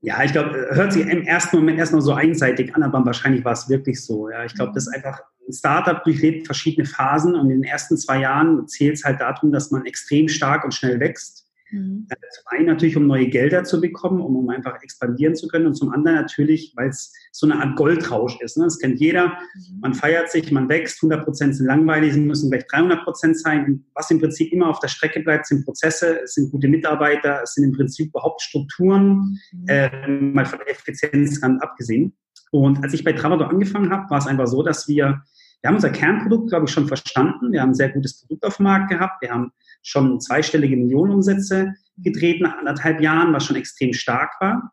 Ja, 0.01 0.23
ich 0.23 0.33
glaube, 0.33 0.67
hört 0.73 0.93
sich 0.93 1.07
im 1.07 1.23
ersten 1.23 1.57
Moment 1.57 1.79
erstmal 1.79 2.03
so 2.03 2.13
einseitig 2.13 2.75
an, 2.75 2.83
aber 2.83 3.07
wahrscheinlich 3.07 3.45
war 3.45 3.53
es 3.53 3.69
wirklich 3.69 4.05
so. 4.05 4.29
Ja, 4.29 4.45
ich 4.45 4.55
glaube, 4.55 4.73
das 4.75 4.89
ist 4.89 4.95
einfach 4.95 5.23
ein 5.49 5.53
Startup 5.53 6.03
durchlebt 6.03 6.47
verschiedene 6.47 6.87
Phasen 6.87 7.35
und 7.35 7.51
in 7.51 7.61
den 7.61 7.65
ersten 7.65 7.97
zwei 7.97 8.21
Jahren 8.21 8.67
zählt 8.69 8.95
es 8.95 9.05
halt 9.05 9.21
darum, 9.21 9.53
dass 9.53 9.71
man 9.71 9.87
extrem 9.87 10.29
stark 10.29 10.65
und 10.65 10.75
schnell 10.75 11.01
wächst. 11.01 11.45
Mhm. 11.75 12.07
Äh, 12.09 12.15
zum 12.15 12.45
einen 12.47 12.67
natürlich, 12.67 12.97
um 12.97 13.07
neue 13.07 13.27
Gelder 13.27 13.65
zu 13.65 13.81
bekommen, 13.81 14.21
um, 14.21 14.37
um 14.37 14.49
einfach 14.49 14.81
expandieren 14.83 15.35
zu 15.35 15.49
können 15.49 15.67
und 15.67 15.75
zum 15.75 15.93
anderen 15.93 16.17
natürlich, 16.17 16.73
weil 16.77 16.89
es 16.89 17.13
so 17.33 17.47
eine 17.47 17.61
Art 17.61 17.77
Goldrausch 17.77 18.39
ist. 18.41 18.57
Ne? 18.57 18.65
Das 18.65 18.79
kennt 18.79 19.01
jeder. 19.01 19.29
Mhm. 19.29 19.81
Man 19.81 19.95
feiert 19.95 20.31
sich, 20.31 20.51
man 20.53 20.69
wächst, 20.69 21.03
100 21.03 21.25
Prozent 21.25 21.57
sind 21.57 21.67
langweilig, 21.67 22.13
sie 22.13 22.21
müssen 22.21 22.51
gleich 22.51 22.67
300 22.67 23.05
Prozent 23.05 23.39
sein. 23.39 23.65
Und 23.65 23.85
was 23.95 24.11
im 24.11 24.21
Prinzip 24.21 24.53
immer 24.53 24.69
auf 24.69 24.79
der 24.81 24.89
Strecke 24.89 25.21
bleibt, 25.21 25.47
sind 25.47 25.65
Prozesse, 25.65 26.21
es 26.23 26.35
sind 26.35 26.53
gute 26.53 26.69
Mitarbeiter, 26.69 27.41
es 27.43 27.55
sind 27.55 27.65
im 27.65 27.73
Prinzip 27.73 28.09
überhaupt 28.09 28.43
Strukturen, 28.43 29.39
mhm. 29.53 29.69
äh, 29.69 30.09
mal 30.09 30.47
von 30.47 30.61
der 30.61 30.71
Effizienz 30.71 31.43
abgesehen. 31.43 32.15
Und 32.55 32.85
als 32.85 32.95
ich 32.95 33.03
bei 33.03 33.13
Travador 33.13 33.51
angefangen 33.51 33.91
habe, 33.91 34.09
war 34.11 34.19
es 34.19 34.29
einfach 34.29 34.47
so, 34.47 34.63
dass 34.63 34.87
wir 34.87 35.23
wir 35.61 35.69
haben 35.69 35.77
unser 35.77 35.91
Kernprodukt, 35.91 36.51
glaube 36.51 36.67
ich, 36.67 36.73
schon 36.73 36.87
verstanden. 36.87 37.51
Wir 37.51 37.63
haben 37.63 37.71
ein 37.71 37.75
sehr 37.75 37.89
gutes 37.89 38.21
Produkt 38.21 38.45
auf 38.45 38.59
dem 38.59 38.65
Markt 38.65 38.91
gehabt. 38.91 39.23
Wir 39.23 39.31
haben 39.31 39.51
schon 39.83 40.21
zweistellige 40.21 40.77
Millionenumsätze 40.77 41.73
gedreht 41.97 42.43
nach 42.43 42.59
anderthalb 42.59 43.01
Jahren, 43.01 43.33
was 43.33 43.47
schon 43.47 43.57
extrem 43.57 43.95
stark 43.95 44.33
war. 44.41 44.73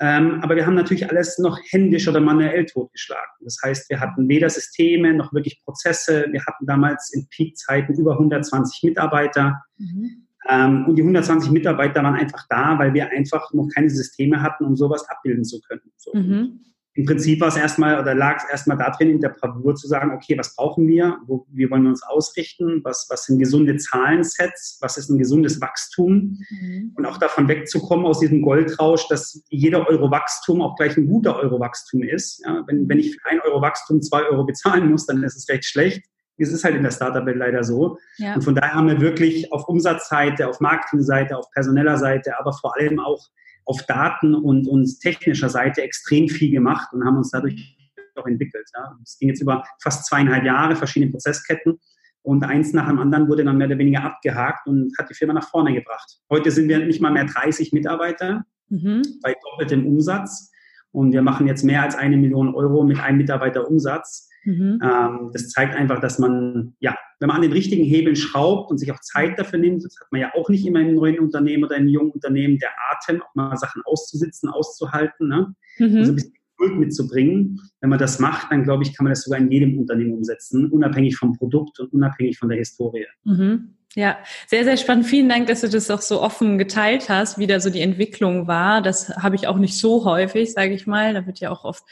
Ähm, 0.00 0.40
aber 0.42 0.56
wir 0.56 0.66
haben 0.66 0.74
natürlich 0.74 1.08
alles 1.08 1.38
noch 1.38 1.58
händisch 1.70 2.08
oder 2.08 2.20
manuell 2.20 2.66
totgeschlagen. 2.66 3.30
Das 3.42 3.56
heißt, 3.64 3.88
wir 3.88 4.00
hatten 4.00 4.28
weder 4.28 4.50
Systeme 4.50 5.14
noch 5.14 5.32
wirklich 5.32 5.62
Prozesse. 5.64 6.26
Wir 6.32 6.44
hatten 6.44 6.66
damals 6.66 7.14
in 7.14 7.28
Peakzeiten 7.28 7.94
über 7.94 8.14
120 8.14 8.82
Mitarbeiter. 8.82 9.62
Mhm. 9.78 10.26
Ähm, 10.50 10.86
und 10.88 10.96
die 10.96 11.02
120 11.02 11.52
Mitarbeiter 11.52 12.02
waren 12.02 12.16
einfach 12.16 12.46
da, 12.50 12.78
weil 12.80 12.92
wir 12.94 13.10
einfach 13.10 13.52
noch 13.54 13.68
keine 13.72 13.88
Systeme 13.88 14.42
hatten, 14.42 14.64
um 14.64 14.76
sowas 14.76 15.08
abbilden 15.08 15.44
zu 15.44 15.60
können. 15.60 15.92
So. 15.96 16.12
Mhm. 16.12 16.64
Im 16.94 17.06
Prinzip 17.06 17.40
war 17.40 17.48
es 17.48 17.56
erstmal 17.56 17.98
oder 17.98 18.14
lag 18.14 18.36
es 18.36 18.50
erstmal 18.50 18.76
darin, 18.76 19.08
in 19.08 19.20
der 19.20 19.30
Bravour 19.30 19.74
zu 19.74 19.88
sagen, 19.88 20.10
okay, 20.10 20.36
was 20.36 20.54
brauchen 20.54 20.86
wir? 20.86 21.18
Wo, 21.26 21.46
wie 21.50 21.70
wollen 21.70 21.84
wir 21.84 21.88
uns 21.88 22.02
ausrichten? 22.02 22.82
Was, 22.84 23.06
was 23.08 23.24
sind 23.24 23.38
gesunde 23.38 23.78
Zahlensets? 23.78 24.76
Was 24.82 24.98
ist 24.98 25.08
ein 25.08 25.16
gesundes 25.16 25.58
Wachstum? 25.62 26.38
Mhm. 26.50 26.92
Und 26.94 27.06
auch 27.06 27.16
davon 27.16 27.48
wegzukommen 27.48 28.04
aus 28.04 28.20
diesem 28.20 28.42
Goldrausch, 28.42 29.08
dass 29.08 29.42
jeder 29.48 29.88
Euro 29.88 30.10
Wachstum 30.10 30.60
auch 30.60 30.76
gleich 30.76 30.94
ein 30.98 31.06
guter 31.06 31.36
Euro 31.36 31.58
Wachstum 31.60 32.02
ist. 32.02 32.42
Ja, 32.44 32.62
wenn, 32.66 32.86
wenn 32.88 32.98
ich 32.98 33.16
für 33.16 33.30
ein 33.30 33.40
Euro 33.40 33.62
Wachstum 33.62 34.02
zwei 34.02 34.24
Euro 34.24 34.44
bezahlen 34.44 34.90
muss, 34.90 35.06
dann 35.06 35.22
ist 35.22 35.36
es 35.36 35.48
recht 35.48 35.64
schlecht. 35.64 36.04
Es 36.36 36.52
ist 36.52 36.64
halt 36.64 36.74
in 36.74 36.82
der 36.82 36.90
Startup-Welt 36.90 37.36
leider 37.36 37.62
so. 37.62 37.96
Ja. 38.16 38.34
Und 38.34 38.42
von 38.42 38.54
daher 38.54 38.74
haben 38.74 38.88
wir 38.88 39.00
wirklich 39.00 39.50
auf 39.52 39.66
Umsatzseite, 39.68 40.48
auf 40.48 40.60
Marketingseite, 40.60 41.38
auf 41.38 41.48
personeller 41.52 41.96
Seite, 41.96 42.38
aber 42.38 42.52
vor 42.52 42.76
allem 42.76 42.98
auch 42.98 43.28
auf 43.64 43.84
Daten 43.86 44.34
und, 44.34 44.66
und 44.66 45.00
technischer 45.00 45.48
Seite 45.48 45.82
extrem 45.82 46.28
viel 46.28 46.50
gemacht 46.50 46.92
und 46.92 47.04
haben 47.04 47.16
uns 47.16 47.30
dadurch 47.30 47.76
auch 48.16 48.26
entwickelt. 48.26 48.68
Ja. 48.76 48.96
Es 49.02 49.18
ging 49.18 49.28
jetzt 49.28 49.40
über 49.40 49.64
fast 49.82 50.06
zweieinhalb 50.06 50.44
Jahre, 50.44 50.76
verschiedene 50.76 51.10
Prozessketten 51.10 51.78
und 52.22 52.44
eins 52.44 52.72
nach 52.72 52.88
dem 52.88 52.98
anderen 52.98 53.28
wurde 53.28 53.44
dann 53.44 53.58
mehr 53.58 53.66
oder 53.66 53.78
weniger 53.78 54.04
abgehakt 54.04 54.66
und 54.66 54.92
hat 54.98 55.10
die 55.10 55.14
Firma 55.14 55.34
nach 55.34 55.48
vorne 55.48 55.74
gebracht. 55.74 56.20
Heute 56.30 56.50
sind 56.50 56.68
wir 56.68 56.78
nicht 56.78 57.00
mal 57.00 57.10
mehr 57.10 57.24
30 57.24 57.72
Mitarbeiter 57.72 58.44
mhm. 58.68 59.02
bei 59.22 59.34
doppeltem 59.42 59.86
Umsatz 59.86 60.50
und 60.92 61.12
wir 61.12 61.22
machen 61.22 61.46
jetzt 61.46 61.64
mehr 61.64 61.82
als 61.82 61.96
eine 61.96 62.16
Million 62.16 62.54
Euro 62.54 62.84
mit 62.84 63.00
einem 63.00 63.18
Mitarbeiter 63.18 63.68
Umsatz. 63.68 64.28
Mhm. 64.44 64.80
Ähm, 64.82 65.30
das 65.32 65.50
zeigt 65.50 65.74
einfach, 65.74 66.00
dass 66.00 66.18
man, 66.18 66.74
ja, 66.80 66.96
wenn 67.20 67.28
man 67.28 67.36
an 67.36 67.42
den 67.42 67.52
richtigen 67.52 67.84
Hebeln 67.84 68.16
schraubt 68.16 68.70
und 68.70 68.78
sich 68.78 68.90
auch 68.92 69.00
Zeit 69.00 69.38
dafür 69.38 69.58
nimmt, 69.58 69.84
das 69.84 69.96
hat 70.00 70.10
man 70.10 70.20
ja 70.20 70.32
auch 70.34 70.48
nicht 70.48 70.66
immer 70.66 70.80
im 70.80 70.94
neuen 70.94 71.18
Unternehmen 71.20 71.64
oder 71.64 71.76
im 71.76 71.88
jungen 71.88 72.10
Unternehmen, 72.10 72.58
der 72.58 72.70
Atem, 72.90 73.22
auch 73.22 73.34
mal 73.34 73.56
Sachen 73.56 73.82
auszusitzen, 73.84 74.48
auszuhalten, 74.48 75.28
ne? 75.28 75.54
Mhm. 75.78 75.96
Also 75.96 76.12
ein 76.12 76.16
bisschen 76.16 76.34
Geduld 76.58 76.78
mitzubringen. 76.78 77.60
Wenn 77.80 77.90
man 77.90 77.98
das 77.98 78.18
macht, 78.18 78.50
dann 78.50 78.64
glaube 78.64 78.82
ich, 78.84 78.96
kann 78.96 79.04
man 79.04 79.12
das 79.12 79.22
sogar 79.22 79.40
in 79.40 79.50
jedem 79.50 79.78
Unternehmen 79.78 80.14
umsetzen, 80.14 80.70
unabhängig 80.70 81.16
vom 81.16 81.32
Produkt 81.34 81.80
und 81.80 81.92
unabhängig 81.92 82.38
von 82.38 82.48
der 82.48 82.58
Historie. 82.58 83.06
Mhm. 83.24 83.74
Ja, 83.94 84.16
sehr, 84.46 84.64
sehr 84.64 84.78
spannend. 84.78 85.04
Vielen 85.04 85.28
Dank, 85.28 85.48
dass 85.48 85.60
du 85.60 85.68
das 85.68 85.90
auch 85.90 86.00
so 86.00 86.22
offen 86.22 86.56
geteilt 86.56 87.10
hast, 87.10 87.36
wie 87.36 87.46
da 87.46 87.60
so 87.60 87.68
die 87.68 87.82
Entwicklung 87.82 88.46
war. 88.46 88.80
Das 88.80 89.10
habe 89.16 89.36
ich 89.36 89.46
auch 89.46 89.58
nicht 89.58 89.78
so 89.78 90.06
häufig, 90.06 90.54
sage 90.54 90.72
ich 90.72 90.86
mal. 90.86 91.12
Da 91.12 91.26
wird 91.26 91.40
ja 91.40 91.50
auch 91.50 91.64
oft, 91.64 91.84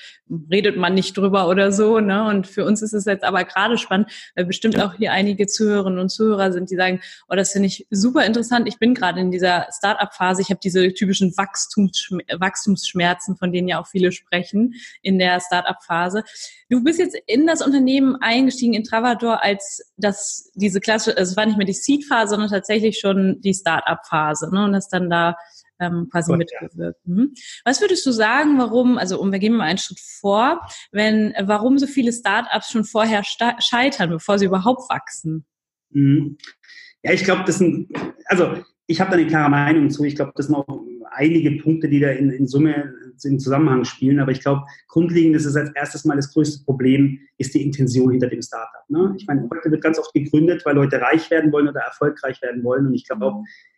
redet 0.50 0.78
man 0.78 0.95
nicht 0.95 1.14
drüber 1.14 1.47
oder 1.47 1.73
so. 1.73 2.00
Ne? 2.00 2.25
Und 2.25 2.47
für 2.47 2.64
uns 2.64 2.80
ist 2.80 2.95
es 2.95 3.04
jetzt 3.04 3.23
aber 3.23 3.45
gerade 3.45 3.76
spannend, 3.76 4.11
weil 4.35 4.47
bestimmt 4.47 4.80
auch 4.80 4.95
hier 4.95 5.12
einige 5.12 5.47
Zuhörerinnen 5.47 5.99
und 5.99 6.09
Zuhörer 6.09 6.52
sind, 6.52 6.71
die 6.71 6.76
sagen, 6.76 7.02
oh, 7.28 7.35
das 7.35 7.52
finde 7.52 7.66
ich 7.66 7.87
super 7.90 8.25
interessant. 8.25 8.66
Ich 8.66 8.78
bin 8.78 8.95
gerade 8.95 9.21
in 9.21 9.30
dieser 9.30 9.69
Start-up-Phase. 9.71 10.40
Ich 10.40 10.49
habe 10.49 10.61
diese 10.64 10.95
typischen 10.95 11.37
Wachstumsschmerzen, 11.37 12.40
Wachstumsschmerzen, 12.40 13.37
von 13.37 13.52
denen 13.52 13.69
ja 13.69 13.78
auch 13.78 13.87
viele 13.87 14.11
sprechen 14.11 14.73
in 15.02 15.19
der 15.19 15.38
Start-up-Phase. 15.38 16.25
Du 16.71 16.83
bist 16.83 16.99
jetzt 16.99 17.19
in 17.26 17.47
das 17.47 17.61
Unternehmen 17.61 18.16
eingestiegen 18.23 18.73
in 18.73 18.85
Travador, 18.85 19.42
als 19.42 19.92
das 19.99 20.50
diese 20.54 20.80
klassische, 20.80 21.19
also 21.19 21.33
es 21.33 21.37
war 21.37 21.45
nicht 21.45 21.59
mehr 21.59 21.66
die 21.66 21.75
Seed-Phase, 21.90 22.30
sondern 22.30 22.50
tatsächlich 22.50 22.99
schon 22.99 23.40
die 23.40 23.54
Start-up-Phase, 23.54 24.50
ne? 24.52 24.64
Und 24.64 24.75
hast 24.75 24.90
dann 24.90 25.11
da 25.11 25.37
ähm, 25.80 26.09
quasi 26.11 26.30
Gott, 26.30 26.38
mitgewirkt. 26.38 27.00
Ja. 27.04 27.12
Mhm. 27.12 27.35
Was 27.64 27.80
würdest 27.80 28.04
du 28.06 28.12
sagen, 28.12 28.59
warum, 28.59 28.99
also 28.99 29.20
um, 29.20 29.32
wir 29.32 29.38
gehen 29.38 29.54
mal 29.54 29.64
einen 29.64 29.78
Schritt 29.78 30.00
vor, 30.00 30.61
wenn, 30.92 31.35
warum 31.40 31.78
so 31.78 31.87
viele 31.87 32.12
Start-ups 32.12 32.70
schon 32.70 32.85
vorher 32.85 33.23
scheitern, 33.25 34.11
bevor 34.11 34.38
sie 34.38 34.47
überhaupt 34.47 34.90
wachsen? 34.90 35.47
Mhm. 35.90 36.37
Ja, 37.02 37.12
ich 37.12 37.25
glaube, 37.25 37.44
das 37.47 37.59
sind, 37.59 37.88
also 38.26 38.62
ich 38.87 39.00
habe 39.00 39.11
da 39.11 39.16
eine 39.16 39.26
klare 39.26 39.50
Meinung 39.50 39.88
zu. 39.90 40.04
Ich 40.04 40.16
glaube, 40.16 40.32
das 40.37 40.47
sind 40.47 40.54
auch 40.54 40.85
einige 41.11 41.62
Punkte, 41.62 41.88
die 41.88 42.00
da 42.00 42.11
in, 42.11 42.30
in 42.30 42.47
Summe 42.47 42.92
im 43.25 43.39
Zusammenhang 43.39 43.85
spielen. 43.85 44.21
Aber 44.21 44.33
ich 44.33 44.41
glaube, 44.41 44.62
grundlegend 44.89 45.37
ist 45.37 45.47
es 45.47 45.57
als 45.57 45.71
erstes 45.75 46.05
mal 46.05 46.17
das 46.17 46.33
größte 46.33 46.65
Problem, 46.65 47.19
ist 47.39 47.55
die 47.55 47.62
Intention 47.62 48.11
hinter 48.11 48.29
dem 48.29 48.43
Startup. 48.43 48.89
Ne? 48.89 49.15
Ich 49.17 49.27
meine, 49.27 49.49
heute 49.53 49.71
wird 49.71 49.83
ganz 49.83 49.99
oft 49.99 50.12
gegründet, 50.12 50.62
weil 50.65 50.75
Leute 50.75 51.00
reich 51.00 51.31
werden 51.31 51.53
wollen 51.53 51.69
oder 51.69 51.81
erfolgreich 51.81 52.41
werden 52.43 52.62
wollen. 52.65 52.87
Und 52.87 52.95
ich 52.95 53.07
glaube, 53.07 53.33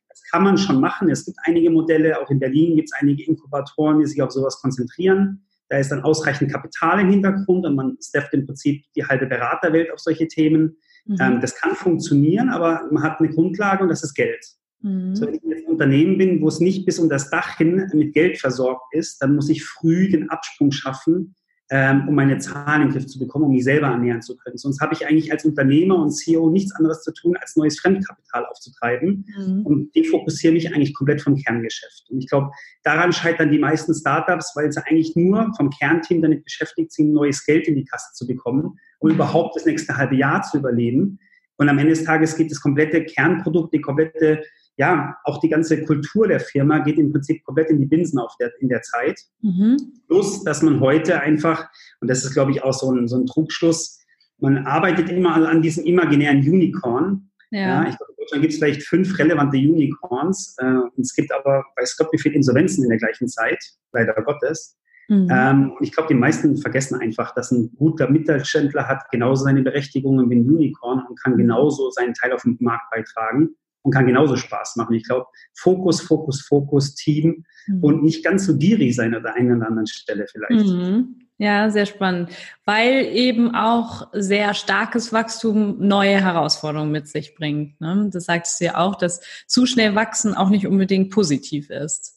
das 0.09 0.23
kann 0.31 0.43
man 0.43 0.59
schon 0.59 0.81
machen. 0.81 1.11
Es 1.11 1.25
gibt 1.25 1.39
einige 1.45 1.71
Modelle, 1.71 2.21
auch 2.21 2.31
in 2.31 2.39
Berlin 2.39 2.77
gibt 2.77 2.91
es 2.93 3.01
einige 3.01 3.25
Inkubatoren, 3.25 3.99
die 4.01 4.07
sich 4.07 4.21
auf 4.21 4.31
sowas 4.31 4.61
konzentrieren. 4.61 5.47
Da 5.69 5.79
ist 5.79 5.91
dann 5.91 6.03
ausreichend 6.03 6.53
Kapital 6.53 7.01
im 7.01 7.09
Hintergrund 7.09 7.65
und 7.65 7.75
man 7.75 7.97
steppt 8.03 8.35
im 8.35 8.45
Prinzip 8.45 8.85
die 8.95 9.07
halbe 9.07 9.27
Beraterwelt 9.27 9.91
auf 9.91 10.01
solche 10.01 10.29
Themen. 10.29 10.77
Mhm. 11.07 11.17
Ähm, 11.19 11.41
das 11.41 11.57
kann 11.57 11.75
funktionieren, 11.75 12.51
aber 12.51 12.89
man 12.91 13.03
hat 13.03 13.21
eine 13.21 13.31
Grundlage 13.31 13.83
und 13.83 13.89
das 13.89 14.05
ist 14.05 14.15
Geld. 14.15 14.45
Mhm. 14.83 15.15
So, 15.15 15.27
wenn 15.27 15.35
ich 15.35 15.43
jetzt 15.43 15.67
ein 15.67 15.73
Unternehmen 15.73 16.19
bin, 16.19 16.41
wo 16.41 16.49
es 16.49 16.61
nicht 16.61 16.85
bis 16.85 16.99
um 16.99 17.09
das 17.09 17.31
Dach 17.31 17.57
hin 17.57 17.91
mit 17.95 18.13
Geld 18.13 18.39
versorgt 18.39 18.93
ist, 18.93 19.23
dann 19.23 19.35
muss 19.35 19.49
ich 19.49 19.65
früh 19.65 20.09
den 20.11 20.31
Absprung 20.31 20.73
schaffen, 20.73 21.35
ähm, 21.71 22.07
um 22.07 22.15
meine 22.15 22.37
Zahlen 22.39 22.83
in 22.83 22.89
den 22.89 22.93
Griff 22.93 23.07
zu 23.07 23.19
bekommen, 23.19 23.47
um 23.47 23.53
mich 23.53 23.65
selber 23.65 23.87
ernähren 23.87 24.21
zu 24.21 24.37
können. 24.37 24.59
Sonst 24.59 24.83
habe 24.83 24.93
ich 24.93 25.07
eigentlich 25.07 25.33
als 25.33 25.47
Unternehmer 25.47 25.97
und 25.97 26.11
CEO 26.11 26.51
nichts 26.51 26.75
anderes 26.75 27.03
zu 27.03 27.15
tun, 27.15 27.35
als 27.41 27.57
neues 27.57 27.81
Fremdkapital 27.81 28.45
aufzutreiben 28.45 29.25
mhm. 29.39 29.63
und 29.65 29.95
defokussiere 29.95 30.53
mich 30.53 30.75
eigentlich 30.75 30.95
komplett 30.95 31.23
vom 31.23 31.35
Kerngeschäft. 31.35 32.11
Und 32.11 32.19
ich 32.19 32.29
glaube, 32.29 32.51
daran 32.83 33.13
scheitern 33.13 33.51
die 33.51 33.59
meisten 33.59 33.95
Startups, 33.95 34.53
weil 34.55 34.71
sie 34.71 34.85
eigentlich 34.87 35.17
nur 35.17 35.51
vom 35.57 35.71
Kernteam 35.71 36.21
damit 36.21 36.45
beschäftigt 36.45 36.93
sind, 36.93 37.13
neues 37.13 37.43
Geld 37.47 37.67
in 37.67 37.77
die 37.77 37.85
Kasse 37.85 38.13
zu 38.13 38.27
bekommen, 38.27 38.79
um 38.99 39.09
mhm. 39.09 39.15
überhaupt 39.15 39.57
das 39.57 39.65
nächste 39.65 39.97
halbe 39.97 40.17
Jahr 40.17 40.43
zu 40.43 40.59
überleben. 40.59 41.19
Und 41.57 41.71
am 41.71 41.79
Ende 41.79 41.95
des 41.95 42.05
Tages 42.05 42.37
geht 42.37 42.51
das 42.51 42.61
komplette 42.61 43.05
Kernprodukt, 43.05 43.73
die 43.73 43.81
komplette 43.81 44.43
ja, 44.77 45.17
auch 45.25 45.39
die 45.41 45.49
ganze 45.49 45.85
Kultur 45.85 46.29
der 46.29 46.41
Firma 46.41 46.79
geht 46.79 46.99
im 46.99 47.13
Prinzip 47.13 47.45
komplett 47.45 47.71
in 47.71 47.79
die 47.79 47.87
Binsen 47.87 48.19
auf 48.19 48.35
der, 48.39 48.51
in 48.61 48.69
der 48.69 48.83
Zeit. 48.83 49.21
Mhm. 49.43 49.77
Plus, 50.09 50.45
dass 50.45 50.63
man 50.63 50.81
heute 50.81 51.21
einfach, 51.21 51.69
und 52.01 52.09
das 52.09 52.25
ist, 52.25 52.33
glaube 52.33 52.53
ich, 52.53 52.63
auch 52.63 52.73
so 52.73 52.91
ein, 52.91 53.07
so 53.07 53.17
ein 53.17 53.27
Trugschluss, 53.27 54.01
man 54.39 54.67
arbeitet 54.67 55.09
immer 55.11 55.35
an 55.35 55.63
diesem 55.63 55.85
imaginären 55.85 56.39
Unicorn. 56.39 57.31
Ja. 57.51 57.61
ja 57.61 57.89
ich 57.89 57.97
glaube, 57.97 58.13
in 58.13 58.17
Deutschland 58.17 58.43
gibt 58.43 58.53
es 58.55 58.59
vielleicht 58.59 58.83
fünf 58.83 59.19
relevante 59.19 59.57
Unicorns. 59.59 60.57
Äh, 60.59 61.01
es 61.01 61.15
gibt 61.15 61.33
aber, 61.33 61.65
weiß 61.77 61.97
Gott, 61.99 62.09
wie 62.13 62.19
viele 62.19 62.37
Insolvenzen 62.37 62.83
in 62.83 62.91
der 62.91 62.99
gleichen 62.99 63.29
Zeit, 63.29 63.63
leider 63.93 64.15
Gottes. 64.15 64.77
Mhm. 65.09 65.29
Ähm, 65.31 65.73
und 65.79 65.83
ich 65.85 65.93
glaube, 65.93 66.09
die 66.09 66.15
meisten 66.15 66.57
vergessen 66.57 66.99
einfach, 66.99 67.35
dass 67.35 67.53
ein 67.53 67.73
guter 67.77 68.09
Mittelständler 68.11 68.89
hat 68.89 69.11
genauso 69.11 69.45
seine 69.45 69.63
Berechtigungen 69.63 70.31
wie 70.31 70.37
ein 70.37 70.49
Unicorn 70.49 71.05
und 71.07 71.21
kann 71.21 71.37
genauso 71.37 71.91
seinen 71.91 72.15
Teil 72.15 72.33
auf 72.33 72.43
den 72.43 72.57
Markt 72.61 72.91
beitragen 72.91 73.55
und 73.83 73.93
kann 73.93 74.07
genauso 74.07 74.37
Spaß 74.37 74.77
machen. 74.77 74.95
Ich 74.95 75.05
glaube, 75.05 75.27
Fokus, 75.55 76.01
Fokus, 76.01 76.41
Fokus, 76.43 76.95
Team 76.95 77.45
mhm. 77.67 77.85
und 77.85 78.03
nicht 78.03 78.25
ganz 78.25 78.47
so 78.47 78.57
gierig 78.57 78.95
sein 78.95 79.15
an 79.15 79.23
der 79.23 79.35
einen 79.35 79.57
oder 79.57 79.69
anderen 79.69 79.87
Stelle 79.87 80.27
vielleicht. 80.31 80.67
Mhm. 80.67 81.17
Ja, 81.39 81.71
sehr 81.71 81.87
spannend, 81.87 82.31
weil 82.65 83.07
eben 83.07 83.53
auch 83.55 84.07
sehr 84.13 84.55
starkes 84.55 85.13
Wachstum 85.13 85.77
neue 85.81 86.21
Herausforderungen 86.21 86.93
mit 86.93 87.09
sich 87.09 87.35
bringt. 87.35 87.81
Ne? 87.81 88.11
Das 88.13 88.27
sagst 88.27 88.61
du 88.61 88.67
ja 88.67 88.77
auch, 88.79 88.95
dass 88.95 89.23
zu 89.49 89.67
schnell 89.67 89.97
wachsen 89.97 90.35
auch 90.35 90.51
nicht 90.51 90.69
unbedingt 90.69 91.11
positiv 91.11 91.69
ist. 91.71 92.15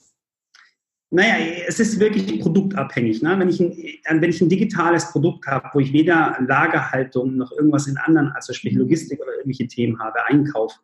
Naja, 1.10 1.38
es 1.68 1.80
ist 1.80 2.00
wirklich 2.00 2.40
produktabhängig. 2.40 3.24
Ne? 3.24 3.40
Wenn, 3.40 3.50
ich 3.50 3.60
ein, 3.60 4.22
wenn 4.22 4.30
ich 4.30 4.42
ein 4.42 4.50
digitales 4.50 5.12
Produkt 5.12 5.48
habe, 5.48 5.70
wo 5.74 5.80
ich 5.80 5.94
weder 5.94 6.38
Lagerhaltung 6.46 7.38
noch 7.38 7.52
irgendwas 7.52 7.88
in 7.88 7.98
anderen, 7.98 8.32
also 8.34 8.54
sprich 8.54 8.74
mhm. 8.74 8.82
Logistik 8.82 9.20
oder 9.22 9.32
irgendwelche 9.32 9.68
Themen 9.68 9.98
habe, 10.00 10.26
Einkauf, 10.26 10.80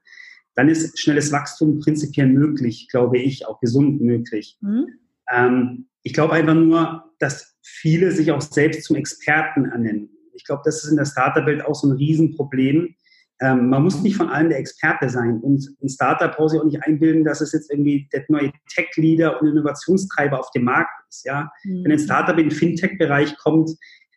dann 0.56 0.70
ist 0.70 1.00
schnelles 1.00 1.32
Wachstum 1.32 1.80
prinzipiell 1.80 2.28
möglich, 2.28 2.88
glaube 2.90 3.18
ich, 3.18 3.48
auch 3.48 3.60
gesund 3.60 4.02
möglich. 4.02 4.58
Mhm. 4.62 4.88
Ähm, 5.32 5.88
ich 6.04 6.14
glaube 6.14 6.34
einfach 6.34 6.56
nur, 6.56 7.12
dass 7.20 7.56
viele 7.62 8.12
sich 8.12 8.32
auch 8.32 8.42
selbst 8.42 8.84
zum 8.84 8.96
Experten 8.96 9.66
ernennen. 9.66 10.10
Ich 10.34 10.46
glaube, 10.46 10.64
das 10.66 10.84
ist 10.84 10.90
in 10.90 10.98
der 10.98 11.06
Startup-Welt 11.06 11.64
auch 11.66 11.76
so 11.76 11.88
ein 11.88 11.96
Riesenproblem. 11.96 12.96
Ähm, 13.40 13.70
man 13.70 13.84
muss 13.84 14.02
nicht 14.02 14.18
von 14.18 14.30
allem 14.30 14.50
der 14.50 14.60
Experte 14.60 15.10
sein. 15.10 15.40
Und 15.40 15.68
ein 15.82 15.90
Startup 15.90 16.36
braucht 16.36 16.52
sich 16.52 16.60
auch 16.60 16.66
nicht 16.66 16.84
einbilden, 16.84 17.24
dass 17.24 17.42
es 17.42 17.54
jetzt 17.54 17.72
irgendwie 17.72 18.10
der 18.12 18.26
neue 18.30 18.52
Tech-Leader 18.74 19.42
und 19.42 19.48
Innovationstreiber 19.48 20.40
auf 20.40 20.52
dem 20.52 20.64
Markt 20.66 20.92
ist. 21.10 21.26
Ja? 21.26 21.52
Mhm. 21.64 21.84
Wenn 21.84 21.92
ein 21.94 22.00
Startup 22.00 22.38
in 22.38 22.50
den 22.50 22.52
Fintech-Bereich 22.52 23.38
kommt, 23.38 23.72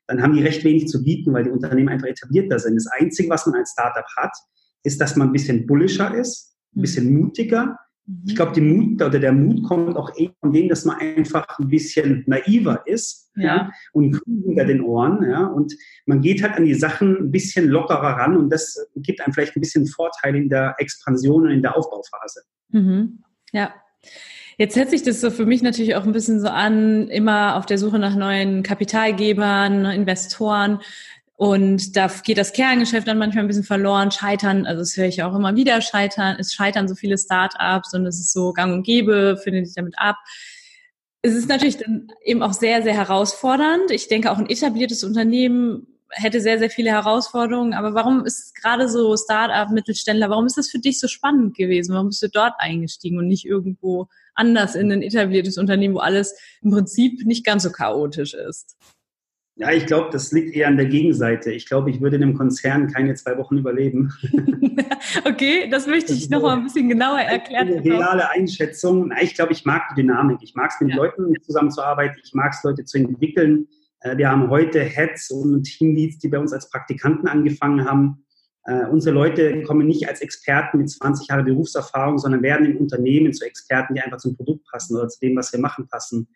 dann 0.06 0.22
haben 0.22 0.34
die 0.34 0.42
recht 0.42 0.64
wenig 0.64 0.88
zu 0.88 1.02
bieten, 1.02 1.32
weil 1.32 1.44
die 1.44 1.50
Unternehmen 1.50 1.88
einfach 1.88 2.08
etablierter 2.08 2.58
sind. 2.58 2.76
Das 2.76 2.86
Einzige, 2.86 3.30
was 3.30 3.46
man 3.46 3.56
als 3.56 3.72
Startup 3.72 4.04
hat, 4.16 4.32
ist, 4.84 5.00
dass 5.00 5.16
man 5.16 5.28
ein 5.28 5.32
bisschen 5.32 5.66
bullischer 5.66 6.14
ist, 6.14 6.56
ein 6.76 6.82
bisschen 6.82 7.12
mutiger. 7.12 7.76
Ich 8.26 8.32
mhm. 8.32 8.36
glaube, 8.36 8.52
die 8.52 8.60
Mut 8.60 9.02
oder 9.02 9.18
der 9.18 9.32
Mut 9.32 9.64
kommt 9.64 9.96
auch 9.96 10.14
eher 10.16 10.30
von 10.40 10.52
dem, 10.52 10.68
dass 10.68 10.84
man 10.84 10.98
einfach 10.98 11.58
ein 11.58 11.68
bisschen 11.68 12.22
naiver 12.26 12.82
ist 12.86 13.24
ja. 13.36 13.44
ja 13.44 13.70
und 13.92 14.20
hinter 14.26 14.64
den 14.64 14.82
Ohren. 14.82 15.28
Ja, 15.28 15.46
und 15.46 15.74
man 16.06 16.20
geht 16.20 16.42
halt 16.42 16.54
an 16.54 16.66
die 16.66 16.74
Sachen 16.74 17.16
ein 17.16 17.30
bisschen 17.30 17.68
lockerer 17.68 18.18
ran 18.18 18.36
und 18.36 18.50
das 18.50 18.78
gibt 18.96 19.20
einem 19.20 19.32
vielleicht 19.32 19.56
ein 19.56 19.60
bisschen 19.60 19.86
Vorteile 19.86 20.38
in 20.38 20.48
der 20.48 20.74
Expansion 20.78 21.44
und 21.44 21.50
in 21.50 21.62
der 21.62 21.76
Aufbauphase. 21.76 22.42
Mhm. 22.70 23.22
Ja. 23.52 23.72
Jetzt 24.56 24.76
hört 24.76 24.90
sich 24.90 25.02
das 25.02 25.20
so 25.20 25.30
für 25.30 25.46
mich 25.46 25.62
natürlich 25.62 25.96
auch 25.96 26.04
ein 26.04 26.12
bisschen 26.12 26.40
so 26.40 26.48
an, 26.48 27.08
immer 27.08 27.56
auf 27.56 27.66
der 27.66 27.78
Suche 27.78 27.98
nach 27.98 28.14
neuen 28.14 28.62
Kapitalgebern, 28.62 29.86
Investoren. 29.86 30.78
Und 31.36 31.96
da 31.96 32.06
geht 32.06 32.38
das 32.38 32.52
Kerngeschäft 32.52 33.08
dann 33.08 33.18
manchmal 33.18 33.44
ein 33.44 33.48
bisschen 33.48 33.64
verloren, 33.64 34.12
scheitern, 34.12 34.66
also 34.66 34.80
das 34.80 34.96
höre 34.96 35.06
ich 35.06 35.22
auch 35.24 35.34
immer 35.34 35.56
wieder, 35.56 35.80
scheitern, 35.80 36.36
es 36.38 36.54
scheitern 36.54 36.86
so 36.86 36.94
viele 36.94 37.18
Startups 37.18 37.92
und 37.92 38.06
es 38.06 38.20
ist 38.20 38.32
so 38.32 38.52
gang 38.52 38.72
und 38.72 38.84
gäbe, 38.84 39.36
findet 39.42 39.66
sich 39.66 39.74
damit 39.74 39.94
ab. 39.98 40.16
es 41.22 41.34
ist 41.34 41.48
natürlich 41.48 41.78
dann 41.78 42.08
eben 42.24 42.42
auch 42.42 42.52
sehr, 42.52 42.82
sehr 42.82 42.94
herausfordernd. 42.94 43.90
Ich 43.90 44.08
denke, 44.08 44.30
auch 44.30 44.38
ein 44.38 44.48
etabliertes 44.48 45.02
Unternehmen 45.04 45.88
hätte 46.10 46.40
sehr, 46.40 46.58
sehr 46.58 46.70
viele 46.70 46.90
Herausforderungen. 46.90 47.74
Aber 47.74 47.94
warum 47.94 48.24
ist 48.24 48.54
gerade 48.54 48.88
so 48.88 49.16
Startup, 49.16 49.72
Mittelständler, 49.72 50.30
warum 50.30 50.46
ist 50.46 50.56
das 50.56 50.70
für 50.70 50.78
dich 50.78 51.00
so 51.00 51.08
spannend 51.08 51.56
gewesen? 51.56 51.94
Warum 51.94 52.08
bist 52.08 52.22
du 52.22 52.28
dort 52.28 52.54
eingestiegen 52.58 53.18
und 53.18 53.26
nicht 53.26 53.46
irgendwo 53.46 54.08
anders 54.34 54.74
in 54.74 54.92
ein 54.92 55.02
etabliertes 55.02 55.58
Unternehmen, 55.58 55.94
wo 55.94 56.00
alles 56.00 56.34
im 56.62 56.70
Prinzip 56.70 57.24
nicht 57.26 57.44
ganz 57.44 57.62
so 57.62 57.70
chaotisch 57.70 58.34
ist? 58.34 58.76
Ja, 59.56 59.70
ich 59.70 59.86
glaube, 59.86 60.10
das 60.10 60.32
liegt 60.32 60.54
eher 60.56 60.66
an 60.66 60.76
der 60.76 60.86
Gegenseite. 60.86 61.52
Ich 61.52 61.66
glaube, 61.66 61.88
ich 61.88 62.00
würde 62.00 62.16
in 62.16 62.24
einem 62.24 62.34
Konzern 62.36 62.88
keine 62.88 63.14
zwei 63.14 63.38
Wochen 63.38 63.56
überleben. 63.56 64.12
okay, 65.24 65.68
das 65.70 65.86
möchte 65.86 66.12
ich 66.12 66.28
noch 66.28 66.42
mal 66.42 66.56
ein 66.56 66.64
bisschen 66.64 66.88
genauer 66.88 67.20
erklären. 67.20 67.68
Eine 67.68 67.84
reale 67.84 68.30
Einschätzung. 68.30 69.12
Ich 69.22 69.34
glaube, 69.34 69.52
ich 69.52 69.64
mag 69.64 69.82
die 69.90 70.02
Dynamik. 70.02 70.38
Ich 70.42 70.56
mag 70.56 70.72
es, 70.72 70.80
mit 70.80 70.90
ja. 70.90 70.96
Leuten 70.96 71.32
zusammenzuarbeiten. 71.40 72.20
Ich 72.24 72.34
mag 72.34 72.52
es, 72.52 72.64
Leute 72.64 72.84
zu 72.84 72.98
entwickeln. 72.98 73.68
Äh, 74.00 74.16
wir 74.16 74.28
haben 74.28 74.50
heute 74.50 74.80
Heads 74.80 75.30
und 75.30 75.62
Teamleads, 75.62 76.18
die 76.18 76.28
bei 76.28 76.38
uns 76.40 76.52
als 76.52 76.68
Praktikanten 76.68 77.28
angefangen 77.28 77.88
haben. 77.88 78.24
Uh, 78.66 78.88
unsere 78.90 79.14
Leute 79.14 79.62
kommen 79.64 79.86
nicht 79.86 80.08
als 80.08 80.22
Experten 80.22 80.78
mit 80.78 80.88
20 80.88 81.28
Jahren 81.28 81.44
Berufserfahrung, 81.44 82.16
sondern 82.16 82.40
werden 82.40 82.64
im 82.64 82.78
Unternehmen 82.78 83.34
zu 83.34 83.44
Experten, 83.44 83.92
die 83.92 84.00
einfach 84.00 84.16
zum 84.16 84.34
Produkt 84.38 84.64
passen 84.72 84.96
oder 84.96 85.06
zu 85.06 85.20
dem, 85.20 85.36
was 85.36 85.52
wir 85.52 85.60
machen, 85.60 85.86
passen. 85.86 86.28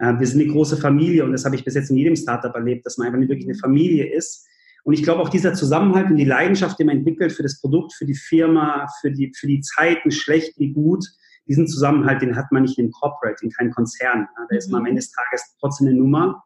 Äh, 0.00 0.18
wir 0.18 0.26
sind 0.26 0.40
eine 0.40 0.50
große 0.50 0.76
Familie 0.76 1.24
und 1.24 1.32
das 1.32 1.44
habe 1.44 1.54
ich 1.54 1.64
bis 1.64 1.74
jetzt 1.74 1.90
in 1.90 1.96
jedem 1.96 2.16
Startup 2.16 2.54
erlebt, 2.54 2.84
dass 2.86 2.98
man 2.98 3.06
einfach 3.06 3.20
wirklich 3.20 3.46
eine 3.46 3.58
Familie 3.58 4.12
ist. 4.12 4.46
Und 4.82 4.94
ich 4.94 5.02
glaube 5.02 5.20
auch 5.20 5.28
dieser 5.28 5.52
Zusammenhalt 5.54 6.10
und 6.10 6.16
die 6.16 6.24
Leidenschaft, 6.24 6.78
die 6.78 6.84
man 6.84 6.98
entwickelt 6.98 7.32
für 7.32 7.42
das 7.42 7.60
Produkt, 7.60 7.92
für 7.92 8.06
die 8.06 8.14
Firma, 8.14 8.88
für 9.00 9.12
die, 9.12 9.32
für 9.36 9.46
die 9.46 9.60
Zeiten, 9.60 10.10
schlecht 10.10 10.58
wie 10.58 10.72
gut, 10.72 11.04
diesen 11.46 11.68
Zusammenhalt, 11.68 12.22
den 12.22 12.36
hat 12.36 12.50
man 12.50 12.62
nicht 12.62 12.78
im 12.78 12.90
Corporate, 12.90 13.44
in 13.44 13.50
keinem 13.50 13.72
Konzern. 13.72 14.26
Da 14.48 14.56
ist 14.56 14.70
man 14.70 14.80
am 14.80 14.86
Ende 14.86 15.00
des 15.00 15.12
Tages 15.12 15.56
trotzdem 15.60 15.88
eine 15.88 15.96
Nummer. 15.96 16.44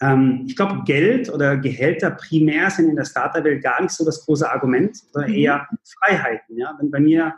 Ähm, 0.00 0.44
ich 0.46 0.54
glaube, 0.54 0.82
Geld 0.84 1.28
oder 1.32 1.56
Gehälter 1.56 2.12
primär 2.12 2.70
sind 2.70 2.88
in 2.88 2.96
der 2.96 3.04
Startup-Welt 3.04 3.62
gar 3.62 3.82
nicht 3.82 3.92
so 3.92 4.04
das 4.04 4.24
große 4.24 4.48
Argument, 4.48 4.96
sondern 4.96 5.30
mhm. 5.30 5.36
eher 5.36 5.68
Freiheiten. 5.98 6.56
Ja? 6.58 6.76
Wenn 6.78 6.90
bei 6.90 7.00
mir 7.00 7.34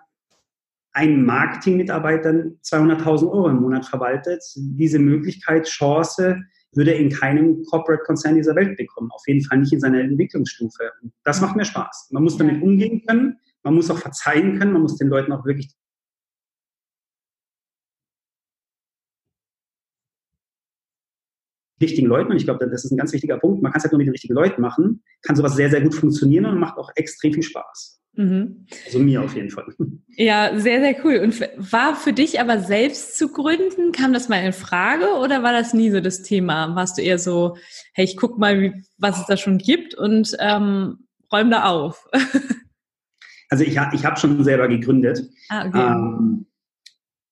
ein 0.94 1.24
Marketingmitarbeiter 1.24 2.30
200.000 2.62 3.30
Euro 3.30 3.48
im 3.48 3.60
Monat 3.60 3.84
verwaltet. 3.84 4.42
Diese 4.56 4.98
Möglichkeit, 4.98 5.66
Chance 5.66 6.40
würde 6.72 6.92
er 6.92 7.00
in 7.00 7.10
keinem 7.10 7.62
Corporate-Konzern 7.64 8.36
dieser 8.36 8.54
Welt 8.54 8.76
bekommen. 8.76 9.10
Auf 9.12 9.22
jeden 9.26 9.44
Fall 9.44 9.58
nicht 9.58 9.72
in 9.72 9.80
seiner 9.80 10.00
Entwicklungsstufe. 10.00 10.90
Das 11.24 11.40
macht 11.40 11.56
mir 11.56 11.64
Spaß. 11.64 12.08
Man 12.12 12.22
muss 12.22 12.36
damit 12.36 12.62
umgehen 12.62 13.02
können. 13.06 13.38
Man 13.62 13.74
muss 13.74 13.90
auch 13.90 13.98
verzeihen 13.98 14.58
können. 14.58 14.72
Man 14.72 14.82
muss 14.82 14.96
den 14.96 15.08
Leuten 15.08 15.32
auch 15.32 15.44
wirklich 15.44 15.74
richtigen 21.80 22.06
Leuten, 22.06 22.30
und 22.30 22.36
ich 22.36 22.44
glaube, 22.44 22.66
das 22.68 22.84
ist 22.84 22.92
ein 22.92 22.96
ganz 22.96 23.12
wichtiger 23.12 23.38
Punkt, 23.38 23.62
man 23.62 23.70
kann 23.70 23.78
es 23.78 23.84
halt 23.84 23.92
nur 23.92 23.98
mit 23.98 24.06
den 24.06 24.12
richtigen 24.12 24.34
Leuten 24.34 24.62
machen, 24.62 25.02
kann 25.22 25.36
sowas 25.36 25.54
sehr, 25.54 25.68
sehr 25.68 25.82
gut 25.82 25.94
funktionieren 25.94 26.46
und 26.46 26.58
macht 26.58 26.78
auch 26.78 26.90
extrem 26.94 27.34
viel 27.34 27.42
Spaß. 27.42 28.00
Mhm. 28.16 28.66
Also 28.86 28.98
mir 29.00 29.22
auf 29.22 29.34
jeden 29.34 29.50
Fall. 29.50 29.66
Ja, 30.16 30.58
sehr, 30.58 30.80
sehr 30.80 31.04
cool. 31.04 31.16
Und 31.18 31.40
war 31.56 31.96
für 31.96 32.12
dich 32.12 32.40
aber 32.40 32.60
selbst 32.60 33.18
zu 33.18 33.28
gründen, 33.28 33.92
kam 33.92 34.12
das 34.12 34.28
mal 34.28 34.44
in 34.44 34.52
Frage 34.52 35.06
oder 35.20 35.42
war 35.42 35.52
das 35.52 35.74
nie 35.74 35.90
so 35.90 36.00
das 36.00 36.22
Thema? 36.22 36.74
Warst 36.76 36.98
du 36.98 37.02
eher 37.02 37.18
so, 37.18 37.56
hey, 37.92 38.04
ich 38.04 38.16
guck 38.16 38.38
mal, 38.38 38.60
wie, 38.60 38.84
was 38.98 39.20
es 39.20 39.26
da 39.26 39.36
schon 39.36 39.58
gibt 39.58 39.94
und 39.94 40.36
ähm, 40.38 40.98
räum 41.32 41.50
da 41.50 41.64
auf? 41.64 42.06
also 43.50 43.64
ich, 43.64 43.78
ich 43.92 44.04
habe 44.04 44.20
schon 44.20 44.44
selber 44.44 44.68
gegründet. 44.68 45.28
Ah, 45.48 45.66
okay. 45.66 45.80
Ähm, 45.80 46.46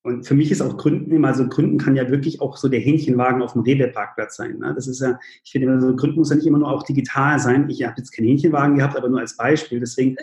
und 0.04 0.24
für 0.26 0.34
mich 0.34 0.50
ist 0.50 0.60
auch 0.60 0.76
Gründen 0.76 1.12
immer 1.12 1.32
so, 1.32 1.48
Gründen 1.48 1.78
kann 1.78 1.94
ja 1.94 2.10
wirklich 2.10 2.40
auch 2.40 2.56
so 2.56 2.68
der 2.68 2.80
Hähnchenwagen 2.80 3.40
auf 3.40 3.52
dem 3.52 3.62
Rewe-Parkplatz 3.62 4.36
sein. 4.36 4.58
Ne? 4.58 4.72
Das 4.74 4.88
ist 4.88 5.00
ja, 5.00 5.18
ich 5.44 5.52
finde 5.52 5.68
immer 5.68 5.80
so, 5.80 5.94
Gründen 5.94 6.18
muss 6.18 6.30
ja 6.30 6.36
nicht 6.36 6.46
immer 6.46 6.58
nur 6.58 6.72
auch 6.72 6.82
digital 6.82 7.38
sein. 7.38 7.70
Ich 7.70 7.84
habe 7.84 7.94
jetzt 7.98 8.10
keinen 8.10 8.26
Hähnchenwagen 8.26 8.76
gehabt, 8.76 8.96
aber 8.96 9.08
nur 9.08 9.20
als 9.20 9.36
Beispiel. 9.36 9.78
Deswegen 9.78 10.16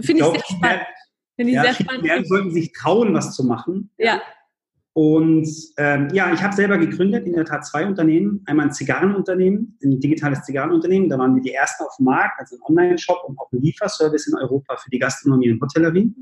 finde 0.00 0.22
ich, 0.22 0.26
sehr 0.26 0.42
spannend. 0.56 0.86
Finde 1.36 1.50
ich 1.50 1.56
ja, 1.56 1.62
sehr 1.62 1.74
spannend. 1.74 2.04
Mehr 2.04 2.24
sollten 2.24 2.50
sich 2.50 2.72
trauen, 2.72 3.12
was 3.12 3.34
zu 3.34 3.44
machen. 3.44 3.90
Ja. 3.98 4.22
Und 4.94 5.46
ähm, 5.76 6.08
ja, 6.14 6.32
ich 6.32 6.42
habe 6.42 6.56
selber 6.56 6.78
gegründet, 6.78 7.26
in 7.26 7.34
der 7.34 7.44
Tat 7.44 7.66
zwei 7.66 7.84
Unternehmen. 7.84 8.42
Einmal 8.46 8.68
ein 8.68 8.72
Zigarrenunternehmen, 8.72 9.76
ein 9.84 10.00
digitales 10.00 10.44
Zigarrenunternehmen. 10.44 11.10
Da 11.10 11.18
waren 11.18 11.34
wir 11.34 11.42
die 11.42 11.52
ersten 11.52 11.84
auf 11.84 11.94
dem 11.98 12.06
Markt, 12.06 12.40
also 12.40 12.56
ein 12.56 12.62
Online-Shop 12.62 13.22
und 13.28 13.38
auch 13.38 13.52
ein 13.52 13.60
Lieferservice 13.60 14.28
in 14.28 14.38
Europa 14.38 14.78
für 14.78 14.88
die 14.88 14.98
Gastronomie 14.98 15.50
und 15.50 15.60
Hotellerie. 15.60 16.14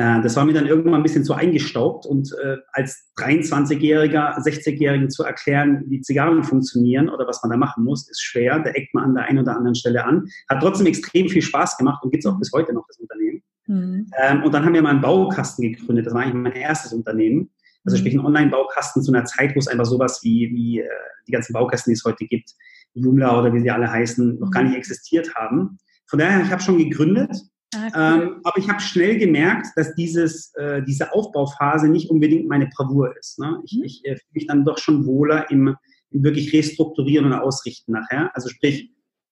Äh, 0.00 0.22
das 0.22 0.34
war 0.36 0.46
mir 0.46 0.54
dann 0.54 0.66
irgendwann 0.66 0.94
ein 0.94 1.02
bisschen 1.02 1.24
zu 1.24 1.34
eingestaubt 1.34 2.06
und 2.06 2.32
äh, 2.42 2.56
als 2.72 3.10
23-Jähriger, 3.18 4.38
60-Jährigen 4.38 5.10
zu 5.10 5.24
erklären, 5.24 5.84
wie 5.88 6.00
Zigarren 6.00 6.42
funktionieren 6.42 7.10
oder 7.10 7.26
was 7.26 7.42
man 7.42 7.50
da 7.50 7.58
machen 7.58 7.84
muss, 7.84 8.08
ist 8.08 8.22
schwer. 8.22 8.60
Da 8.60 8.70
eckt 8.70 8.94
man 8.94 9.04
an 9.04 9.14
der 9.14 9.24
einen 9.24 9.40
oder 9.40 9.56
anderen 9.56 9.74
Stelle 9.74 10.04
an. 10.04 10.26
Hat 10.48 10.62
trotzdem 10.62 10.86
extrem 10.86 11.28
viel 11.28 11.42
Spaß 11.42 11.76
gemacht 11.76 12.02
und 12.02 12.12
gibt 12.12 12.24
es 12.24 12.30
auch 12.30 12.38
bis 12.38 12.50
heute 12.52 12.72
noch, 12.72 12.86
das 12.86 12.98
Unternehmen. 12.98 13.42
Mhm. 13.66 14.10
Ähm, 14.18 14.42
und 14.42 14.54
dann 14.54 14.64
haben 14.64 14.72
wir 14.72 14.80
mal 14.80 14.90
einen 14.90 15.02
Baukasten 15.02 15.70
gegründet. 15.70 16.06
Das 16.06 16.14
war 16.14 16.22
eigentlich 16.22 16.34
mein 16.34 16.52
erstes 16.52 16.94
Unternehmen. 16.94 17.50
Also 17.84 17.96
mhm. 17.96 18.00
sprich 18.00 18.14
ein 18.14 18.24
Online-Baukasten 18.24 19.02
zu 19.02 19.12
einer 19.12 19.26
Zeit, 19.26 19.54
wo 19.54 19.58
es 19.58 19.68
einfach 19.68 19.86
sowas 19.86 20.20
wie, 20.22 20.50
wie 20.54 20.80
äh, 20.80 20.88
die 21.28 21.32
ganzen 21.32 21.52
Baukästen, 21.52 21.90
die 21.90 21.98
es 21.98 22.04
heute 22.04 22.24
gibt, 22.24 22.52
Joomla 22.94 23.38
oder 23.38 23.52
wie 23.52 23.60
sie 23.60 23.70
alle 23.70 23.90
heißen, 23.90 24.38
noch 24.38 24.50
gar 24.50 24.62
nicht 24.62 24.76
existiert 24.76 25.34
haben. 25.34 25.78
Von 26.06 26.18
daher, 26.18 26.40
ich 26.42 26.50
habe 26.50 26.62
schon 26.62 26.78
gegründet 26.78 27.36
Ah, 27.74 28.16
ähm, 28.16 28.40
aber 28.42 28.58
ich 28.58 28.68
habe 28.68 28.80
schnell 28.80 29.18
gemerkt, 29.18 29.68
dass 29.76 29.94
dieses, 29.94 30.52
äh, 30.54 30.82
diese 30.82 31.12
Aufbauphase 31.12 31.88
nicht 31.88 32.10
unbedingt 32.10 32.48
meine 32.48 32.66
Bravour 32.66 33.16
ist. 33.16 33.38
Ne? 33.38 33.60
Ich, 33.64 33.76
mhm. 33.76 33.84
ich 33.84 34.04
äh, 34.04 34.16
fühle 34.16 34.30
mich 34.32 34.46
dann 34.46 34.64
doch 34.64 34.78
schon 34.78 35.06
wohler 35.06 35.50
im, 35.50 35.76
im, 36.10 36.24
wirklich 36.24 36.52
Restrukturieren 36.52 37.26
und 37.26 37.32
Ausrichten 37.32 37.92
nachher. 37.92 38.30
Also 38.34 38.48
sprich, 38.48 38.90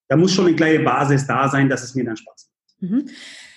da 0.08 0.16
muss 0.16 0.32
schon 0.32 0.46
eine 0.46 0.56
kleine 0.56 0.84
Basis 0.84 1.26
da 1.26 1.48
sein, 1.48 1.68
dass 1.68 1.82
es 1.82 1.94
mir 1.94 2.04
dann 2.04 2.16
Spaß 2.16 2.50
macht. 2.50 2.90
Mhm. 2.90 3.08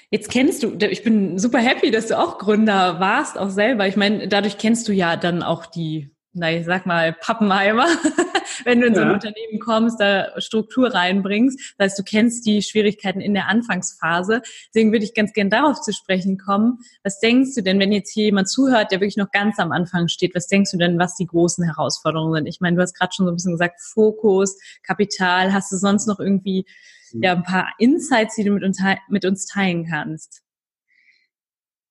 Jetzt 0.09 0.29
kennst 0.29 0.63
du, 0.63 0.75
ich 0.89 1.03
bin 1.03 1.37
super 1.37 1.59
happy, 1.59 1.89
dass 1.91 2.07
du 2.07 2.19
auch 2.19 2.37
Gründer 2.37 2.99
warst, 2.99 3.37
auch 3.37 3.49
selber. 3.49 3.87
Ich 3.87 3.95
meine, 3.95 4.27
dadurch 4.27 4.57
kennst 4.57 4.87
du 4.87 4.91
ja 4.91 5.15
dann 5.15 5.41
auch 5.43 5.65
die 5.65 6.09
na, 6.33 6.51
ich 6.51 6.65
sag 6.65 6.85
mal, 6.85 7.11
Pappenheimer, 7.13 7.87
wenn 8.63 8.79
du 8.79 8.87
in 8.87 8.95
so 8.95 9.01
ein 9.01 9.11
Unternehmen 9.11 9.59
kommst, 9.59 9.99
da 9.99 10.39
Struktur 10.39 10.93
reinbringst. 10.93 11.75
Das 11.77 11.85
heißt, 11.91 11.99
du 11.99 12.03
kennst 12.03 12.45
die 12.45 12.61
Schwierigkeiten 12.61 13.19
in 13.19 13.33
der 13.33 13.47
Anfangsphase. 13.47 14.41
Deswegen 14.67 14.93
würde 14.93 15.03
ich 15.03 15.13
ganz 15.13 15.33
gern 15.33 15.49
darauf 15.49 15.81
zu 15.81 15.91
sprechen 15.91 16.37
kommen. 16.37 16.79
Was 17.03 17.19
denkst 17.19 17.55
du 17.55 17.63
denn, 17.63 17.79
wenn 17.79 17.91
jetzt 17.91 18.11
hier 18.11 18.25
jemand 18.25 18.49
zuhört, 18.49 18.91
der 18.91 19.01
wirklich 19.01 19.17
noch 19.17 19.31
ganz 19.31 19.59
am 19.59 19.73
Anfang 19.73 20.07
steht, 20.07 20.33
was 20.33 20.47
denkst 20.47 20.71
du 20.71 20.77
denn, 20.77 20.97
was 20.97 21.15
die 21.15 21.25
großen 21.25 21.65
Herausforderungen 21.65 22.35
sind? 22.35 22.47
Ich 22.47 22.61
meine, 22.61 22.77
du 22.77 22.81
hast 22.81 22.93
gerade 22.93 23.11
schon 23.13 23.25
so 23.25 23.31
ein 23.31 23.35
bisschen 23.35 23.53
gesagt, 23.53 23.81
Fokus, 23.81 24.57
Kapital. 24.83 25.51
Hast 25.51 25.71
du 25.71 25.75
sonst 25.75 26.07
noch 26.07 26.19
irgendwie 26.19 26.65
hm. 27.11 27.23
ja, 27.23 27.33
ein 27.33 27.43
paar 27.43 27.67
Insights, 27.77 28.35
die 28.35 28.45
du 28.45 28.51
mit 28.51 28.63
uns, 28.63 28.81
mit 29.09 29.25
uns 29.25 29.47
teilen 29.47 29.85
kannst? 29.85 30.43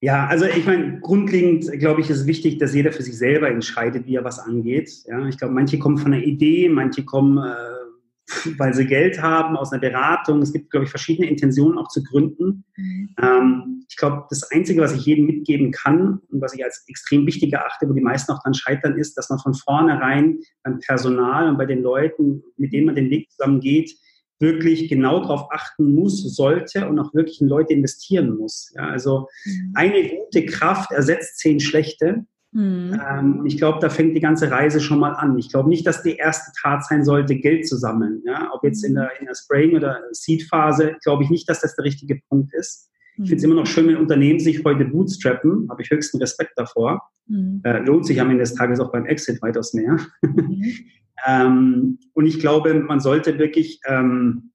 Ja, 0.02 0.26
also 0.26 0.46
ich 0.46 0.66
meine, 0.66 0.98
grundlegend 1.00 1.70
glaube 1.78 2.00
ich, 2.00 2.08
ist 2.08 2.20
es 2.20 2.26
wichtig, 2.26 2.58
dass 2.58 2.74
jeder 2.74 2.90
für 2.90 3.02
sich 3.02 3.18
selber 3.18 3.50
entscheidet, 3.50 4.06
wie 4.06 4.16
er 4.16 4.24
was 4.24 4.38
angeht. 4.38 4.90
Ja, 5.06 5.26
ich 5.28 5.36
glaube, 5.36 5.52
manche 5.52 5.78
kommen 5.78 5.98
von 5.98 6.14
einer 6.14 6.22
Idee, 6.22 6.70
manche 6.70 7.04
kommen, 7.04 7.36
äh, 7.36 7.80
weil 8.58 8.72
sie 8.72 8.86
Geld 8.86 9.20
haben, 9.20 9.56
aus 9.56 9.72
einer 9.72 9.80
Beratung. 9.80 10.40
Es 10.40 10.54
gibt, 10.54 10.70
glaube 10.70 10.84
ich, 10.84 10.90
verschiedene 10.90 11.28
Intentionen 11.28 11.76
auch 11.76 11.88
zu 11.88 12.02
gründen. 12.02 12.64
Mhm. 12.76 13.14
Ähm, 13.20 13.84
ich 13.90 13.96
glaube, 13.96 14.24
das 14.30 14.50
Einzige, 14.50 14.80
was 14.80 14.94
ich 14.94 15.04
jedem 15.04 15.26
mitgeben 15.26 15.70
kann 15.70 16.20
und 16.30 16.40
was 16.40 16.54
ich 16.54 16.64
als 16.64 16.84
extrem 16.88 17.26
wichtig 17.26 17.52
erachte, 17.52 17.86
wo 17.86 17.92
die 17.92 18.00
meisten 18.00 18.32
auch 18.32 18.42
dann 18.42 18.54
scheitern, 18.54 18.96
ist, 18.96 19.18
dass 19.18 19.28
man 19.28 19.38
von 19.38 19.52
vornherein 19.52 20.38
beim 20.62 20.78
Personal 20.78 21.48
und 21.48 21.58
bei 21.58 21.66
den 21.66 21.82
Leuten, 21.82 22.42
mit 22.56 22.72
denen 22.72 22.86
man 22.86 22.94
den 22.94 23.10
Weg 23.10 23.30
zusammen 23.32 23.60
geht, 23.60 23.92
wirklich 24.40 24.88
genau 24.88 25.20
darauf 25.20 25.53
achten 25.53 25.94
muss, 25.94 26.22
sollte 26.35 26.88
und 26.88 26.98
auch 26.98 27.14
wirklich 27.14 27.40
in 27.40 27.48
Leute 27.48 27.74
investieren 27.74 28.37
muss. 28.37 28.72
Ja, 28.74 28.88
also 28.88 29.29
mhm. 29.44 29.72
eine 29.74 30.09
gute 30.09 30.46
Kraft 30.46 30.92
ersetzt 30.92 31.38
zehn 31.38 31.61
schlechte. 31.61 32.24
Mhm. 32.53 33.00
Ähm, 33.09 33.42
ich 33.46 33.59
glaube, 33.59 33.79
da 33.81 33.90
fängt 33.90 34.16
die 34.16 34.20
ganze 34.20 34.50
Reise 34.50 34.81
schon 34.81 34.98
mal 34.98 35.12
an. 35.12 35.38
Ich 35.38 35.50
glaube 35.50 35.68
nicht, 35.68 35.87
dass 35.87 36.03
die 36.03 36.16
erste 36.16 36.50
Tat 36.61 36.85
sein 36.85 37.05
sollte, 37.05 37.37
Geld 37.37 37.68
zu 37.68 37.76
sammeln. 37.76 38.22
Ja, 38.24 38.50
ob 38.53 38.64
jetzt 38.64 38.85
in 38.85 38.94
der, 38.94 39.11
in 39.20 39.26
der 39.26 39.35
Spraying- 39.35 39.76
oder 39.76 40.00
Seed-Phase, 40.11 40.96
glaube 41.03 41.22
ich 41.22 41.31
nicht, 41.31 41.48
dass 41.48 41.61
das 41.61 41.76
der 41.76 41.85
richtige 41.85 42.20
Punkt 42.29 42.53
ist. 42.55 42.88
Ich 43.22 43.29
finde 43.29 43.37
es 43.37 43.42
mhm. 43.42 43.53
immer 43.53 43.61
noch 43.61 43.66
schön, 43.66 43.87
wenn 43.87 43.98
Unternehmen 43.98 44.40
sich 44.40 44.64
heute 44.64 44.85
bootstrappen, 44.87 45.68
habe 45.68 45.83
ich 45.83 45.90
höchsten 45.90 46.18
Respekt 46.18 46.53
davor. 46.57 47.03
Mhm. 47.26 47.61
Äh, 47.64 47.81
lohnt 47.81 48.07
sich 48.07 48.20
am 48.20 48.31
Ende 48.31 48.42
des 48.42 48.55
Tages 48.55 48.81
auch 48.81 48.90
beim 48.90 49.07
Exit 49.07 49.42
weitaus 49.42 49.74
mehr. 49.74 49.98
Mhm. 50.22 50.74
Ähm, 51.26 51.98
und 52.14 52.26
ich 52.26 52.40
glaube, 52.40 52.74
man 52.74 53.00
sollte 53.00 53.38
wirklich 53.38 53.80
ähm, 53.87 54.52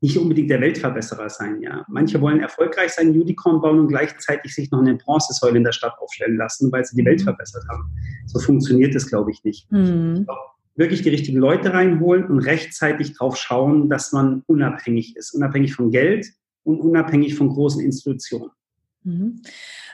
nicht 0.00 0.18
unbedingt 0.18 0.50
der 0.50 0.60
Weltverbesserer 0.60 1.30
sein. 1.30 1.60
Ja. 1.60 1.84
Manche 1.88 2.20
wollen 2.20 2.40
erfolgreich 2.40 2.92
sein, 2.92 3.10
Unicorn 3.10 3.60
bauen 3.60 3.78
und 3.80 3.88
gleichzeitig 3.88 4.54
sich 4.54 4.70
noch 4.70 4.80
eine 4.80 4.96
Bronzesäule 4.96 5.56
in 5.56 5.64
der 5.64 5.72
Stadt 5.72 5.94
aufstellen 5.98 6.36
lassen, 6.36 6.70
weil 6.72 6.84
sie 6.84 6.96
die 6.96 7.04
Welt 7.04 7.20
mhm. 7.20 7.24
verbessert 7.24 7.64
haben. 7.70 7.84
So 8.26 8.38
funktioniert 8.40 8.94
das, 8.94 9.08
glaube 9.08 9.30
ich, 9.30 9.42
nicht. 9.44 9.70
Mhm. 9.70 10.16
Ich 10.18 10.24
glaub, 10.26 10.38
wirklich 10.76 11.02
die 11.02 11.10
richtigen 11.10 11.38
Leute 11.38 11.72
reinholen 11.72 12.26
und 12.26 12.40
rechtzeitig 12.40 13.16
drauf 13.16 13.36
schauen, 13.36 13.88
dass 13.88 14.12
man 14.12 14.42
unabhängig 14.46 15.16
ist, 15.16 15.32
unabhängig 15.32 15.74
von 15.74 15.90
Geld 15.90 16.26
und 16.64 16.80
unabhängig 16.80 17.34
von 17.34 17.48
großen 17.48 17.80
Institutionen. 17.80 18.50
Mhm. 19.04 19.42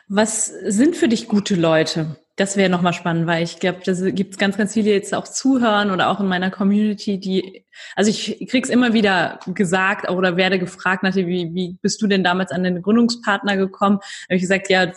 Was 0.09 0.46
sind 0.46 0.96
für 0.96 1.09
dich 1.09 1.29
gute 1.29 1.55
Leute? 1.55 2.16
Das 2.40 2.57
wäre 2.57 2.70
nochmal 2.70 2.94
spannend, 2.94 3.26
weil 3.26 3.42
ich 3.42 3.59
glaube, 3.59 3.81
da 3.85 3.92
gibt 3.92 4.33
es 4.33 4.38
ganz, 4.38 4.57
ganz 4.57 4.72
viele 4.72 4.92
jetzt 4.92 5.12
auch 5.12 5.29
zuhören 5.29 5.90
oder 5.90 6.09
auch 6.09 6.20
in 6.20 6.26
meiner 6.26 6.50
Community, 6.50 7.20
die, 7.20 7.66
also 7.94 8.09
ich 8.09 8.48
krieg's 8.48 8.70
immer 8.70 8.94
wieder 8.94 9.40
gesagt 9.48 10.09
oder 10.09 10.38
werde 10.38 10.59
gefragt, 10.59 11.03
nach 11.03 11.14
wie, 11.14 11.50
wie 11.53 11.76
bist 11.83 12.00
du 12.00 12.07
denn 12.07 12.24
damals 12.24 12.50
an 12.50 12.62
den 12.62 12.81
Gründungspartner 12.81 13.59
gekommen? 13.59 13.98
Habe 14.24 14.37
ich 14.37 14.40
gesagt, 14.40 14.70
ja, 14.70 14.90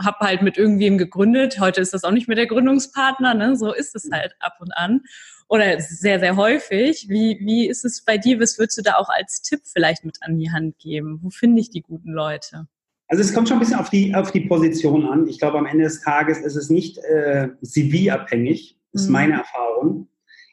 hab 0.00 0.18
halt 0.18 0.42
mit 0.42 0.58
irgendwem 0.58 0.98
gegründet. 0.98 1.60
Heute 1.60 1.80
ist 1.80 1.94
das 1.94 2.02
auch 2.02 2.10
nicht 2.10 2.26
mehr 2.26 2.34
der 2.34 2.48
Gründungspartner, 2.48 3.34
ne? 3.34 3.54
So 3.54 3.72
ist 3.72 3.94
es 3.94 4.10
halt 4.10 4.34
ab 4.40 4.56
und 4.58 4.72
an. 4.72 5.02
Oder 5.46 5.78
sehr, 5.78 6.18
sehr 6.18 6.34
häufig. 6.34 7.06
Wie, 7.08 7.38
wie 7.40 7.68
ist 7.68 7.84
es 7.84 8.04
bei 8.04 8.18
dir? 8.18 8.40
Was 8.40 8.58
würdest 8.58 8.76
du 8.78 8.82
da 8.82 8.96
auch 8.96 9.08
als 9.08 9.42
Tipp 9.42 9.60
vielleicht 9.72 10.04
mit 10.04 10.18
an 10.22 10.36
die 10.36 10.50
Hand 10.50 10.80
geben? 10.80 11.20
Wo 11.22 11.30
finde 11.30 11.60
ich 11.60 11.70
die 11.70 11.82
guten 11.82 12.10
Leute? 12.10 12.66
Also 13.10 13.24
es 13.24 13.34
kommt 13.34 13.48
schon 13.48 13.56
ein 13.56 13.60
bisschen 13.60 13.78
auf 13.78 13.90
die, 13.90 14.14
auf 14.14 14.30
die 14.30 14.42
Position 14.42 15.04
an. 15.04 15.26
Ich 15.26 15.40
glaube, 15.40 15.58
am 15.58 15.66
Ende 15.66 15.82
des 15.82 16.00
Tages 16.00 16.38
ist 16.38 16.54
es 16.54 16.70
nicht 16.70 16.96
äh, 16.98 17.48
CV-abhängig, 17.60 18.78
ist 18.92 19.06
mhm. 19.06 19.12
meine 19.12 19.32
Erfahrung. 19.34 20.08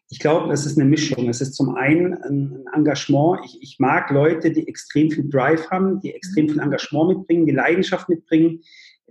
Ich 0.09 0.17
glaube, 0.17 0.51
es 0.51 0.65
ist 0.65 0.75
eine 0.75 0.89
Mischung. 0.89 1.29
Es 1.29 1.39
ist 1.39 1.53
zum 1.53 1.75
einen 1.75 2.15
ein, 2.15 2.65
Engagement. 2.73 3.41
Ich, 3.45 3.61
ich, 3.61 3.75
mag 3.77 4.09
Leute, 4.09 4.49
die 4.49 4.67
extrem 4.67 5.11
viel 5.11 5.29
Drive 5.29 5.69
haben, 5.69 5.99
die 5.99 6.13
extrem 6.13 6.49
viel 6.49 6.59
Engagement 6.59 7.09
mitbringen, 7.19 7.45
die 7.45 7.51
Leidenschaft 7.51 8.09
mitbringen. 8.09 8.61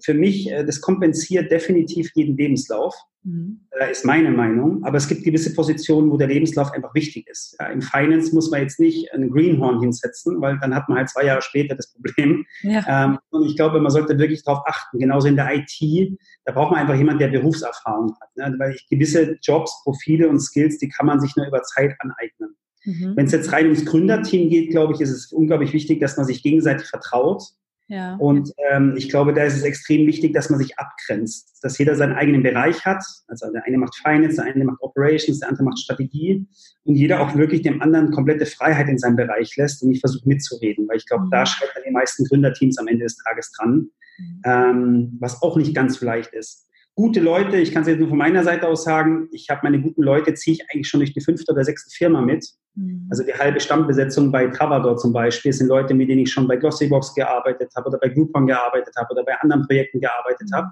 Für 0.02 0.14
mich, 0.14 0.50
äh, 0.50 0.64
das 0.64 0.80
kompensiert 0.80 1.50
definitiv 1.50 2.10
jeden 2.14 2.36
Lebenslauf. 2.36 2.94
Mhm. 3.26 3.60
Äh, 3.70 3.90
ist 3.90 4.04
meine 4.04 4.30
Meinung. 4.30 4.84
Aber 4.84 4.98
es 4.98 5.08
gibt 5.08 5.24
gewisse 5.24 5.52
Positionen, 5.52 6.10
wo 6.10 6.16
der 6.16 6.28
Lebenslauf 6.28 6.70
einfach 6.72 6.94
wichtig 6.94 7.26
ist. 7.28 7.56
Ja, 7.58 7.66
Im 7.66 7.82
Finance 7.82 8.32
muss 8.34 8.50
man 8.50 8.60
jetzt 8.62 8.78
nicht 8.78 9.12
ein 9.12 9.30
Greenhorn 9.30 9.80
hinsetzen, 9.80 10.40
weil 10.40 10.58
dann 10.60 10.74
hat 10.74 10.88
man 10.88 10.98
halt 10.98 11.08
zwei 11.08 11.24
Jahre 11.24 11.42
später 11.42 11.74
das 11.74 11.92
Problem. 11.92 12.46
Ja. 12.62 12.84
Ähm, 12.88 13.18
und 13.30 13.46
ich 13.46 13.56
glaube, 13.56 13.80
man 13.80 13.90
sollte 13.90 14.16
wirklich 14.18 14.44
darauf 14.44 14.62
achten. 14.66 14.98
Genauso 14.98 15.26
in 15.26 15.36
der 15.36 15.52
IT, 15.54 16.18
da 16.44 16.52
braucht 16.52 16.70
man 16.70 16.80
einfach 16.80 16.94
jemanden, 16.94 17.18
der 17.18 17.28
Berufserfahrung 17.28 18.14
hat. 18.20 18.36
Ne? 18.36 18.54
Weil 18.58 18.74
ich, 18.74 18.86
gewisse 18.88 19.36
Jobs, 19.42 19.82
Profile 19.82 20.28
und 20.28 20.38
Skills, 20.38 20.78
die 20.78 20.88
kann 20.88 21.06
man 21.06 21.20
sich 21.20 21.34
nur 21.36 21.48
über 21.48 21.62
Zeit 21.62 21.96
aneignen. 21.98 22.56
Mhm. 22.84 23.16
Wenn 23.16 23.26
es 23.26 23.32
jetzt 23.32 23.52
rein 23.52 23.64
ums 23.64 23.84
Gründerteam 23.84 24.48
geht, 24.48 24.70
glaube 24.70 24.94
ich, 24.94 25.00
ist 25.00 25.10
es 25.10 25.32
unglaublich 25.32 25.72
wichtig, 25.72 26.00
dass 26.00 26.16
man 26.16 26.26
sich 26.26 26.44
gegenseitig 26.44 26.86
vertraut 26.86 27.42
ja. 27.88 28.16
Und 28.16 28.52
ähm, 28.70 28.94
ich 28.96 29.08
glaube, 29.08 29.32
da 29.32 29.44
ist 29.44 29.56
es 29.56 29.62
extrem 29.62 30.06
wichtig, 30.06 30.32
dass 30.34 30.50
man 30.50 30.58
sich 30.58 30.76
abgrenzt, 30.78 31.58
dass 31.62 31.78
jeder 31.78 31.94
seinen 31.94 32.14
eigenen 32.14 32.42
Bereich 32.42 32.84
hat. 32.84 33.04
Also 33.28 33.50
der 33.52 33.64
eine 33.64 33.78
macht 33.78 33.94
Finance, 33.96 34.36
der 34.36 34.52
eine 34.52 34.64
macht 34.64 34.80
Operations, 34.80 35.38
der 35.38 35.50
andere 35.50 35.64
macht 35.64 35.78
Strategie 35.78 36.46
und 36.84 36.96
jeder 36.96 37.20
auch 37.20 37.36
wirklich 37.36 37.62
dem 37.62 37.80
anderen 37.80 38.10
komplette 38.10 38.46
Freiheit 38.46 38.88
in 38.88 38.98
seinem 38.98 39.16
Bereich 39.16 39.56
lässt 39.56 39.82
und 39.82 39.90
nicht 39.90 40.00
versucht 40.00 40.26
mitzureden, 40.26 40.88
weil 40.88 40.96
ich 40.96 41.06
glaube, 41.06 41.26
mhm. 41.26 41.30
da 41.30 41.46
scheitern 41.46 41.82
die 41.86 41.92
meisten 41.92 42.24
Gründerteams 42.24 42.76
am 42.78 42.88
Ende 42.88 43.04
des 43.04 43.16
Tages 43.18 43.52
dran, 43.52 43.88
mhm. 44.18 44.42
ähm, 44.44 45.16
was 45.20 45.40
auch 45.42 45.56
nicht 45.56 45.74
ganz 45.74 46.00
so 46.00 46.06
leicht 46.06 46.32
ist 46.32 46.66
gute 46.96 47.20
Leute, 47.20 47.58
ich 47.58 47.72
kann 47.72 47.82
es 47.82 47.88
jetzt 47.88 48.00
nur 48.00 48.08
von 48.08 48.16
meiner 48.16 48.42
Seite 48.42 48.66
aus 48.66 48.82
sagen, 48.82 49.28
ich 49.30 49.50
habe 49.50 49.60
meine 49.62 49.80
guten 49.80 50.02
Leute, 50.02 50.32
ziehe 50.32 50.54
ich 50.56 50.64
eigentlich 50.70 50.88
schon 50.88 51.00
durch 51.00 51.12
die 51.12 51.20
fünfte 51.20 51.52
oder 51.52 51.62
sechste 51.62 51.94
Firma 51.94 52.22
mit. 52.22 52.48
Mhm. 52.74 53.06
Also 53.10 53.22
die 53.22 53.34
halbe 53.34 53.60
Stammbesetzung 53.60 54.32
bei 54.32 54.46
Travador 54.48 54.96
zum 54.96 55.12
Beispiel 55.12 55.52
sind 55.52 55.68
Leute, 55.68 55.92
mit 55.92 56.08
denen 56.08 56.22
ich 56.22 56.32
schon 56.32 56.48
bei 56.48 56.56
Glossybox 56.56 57.14
gearbeitet 57.14 57.70
habe 57.76 57.90
oder 57.90 57.98
bei 57.98 58.08
Groupon 58.08 58.46
gearbeitet 58.46 58.94
habe 58.96 59.12
oder 59.12 59.24
bei 59.24 59.38
anderen 59.38 59.66
Projekten 59.66 60.00
gearbeitet 60.00 60.48
mhm. 60.50 60.56
habe. 60.56 60.70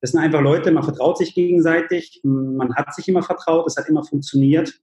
Das 0.00 0.10
sind 0.10 0.20
einfach 0.20 0.40
Leute, 0.40 0.72
man 0.72 0.82
vertraut 0.82 1.16
sich 1.16 1.32
gegenseitig, 1.32 2.20
man 2.24 2.74
hat 2.74 2.92
sich 2.92 3.06
immer 3.06 3.22
vertraut, 3.22 3.64
es 3.68 3.76
hat 3.76 3.88
immer 3.88 4.02
funktioniert. 4.02 4.80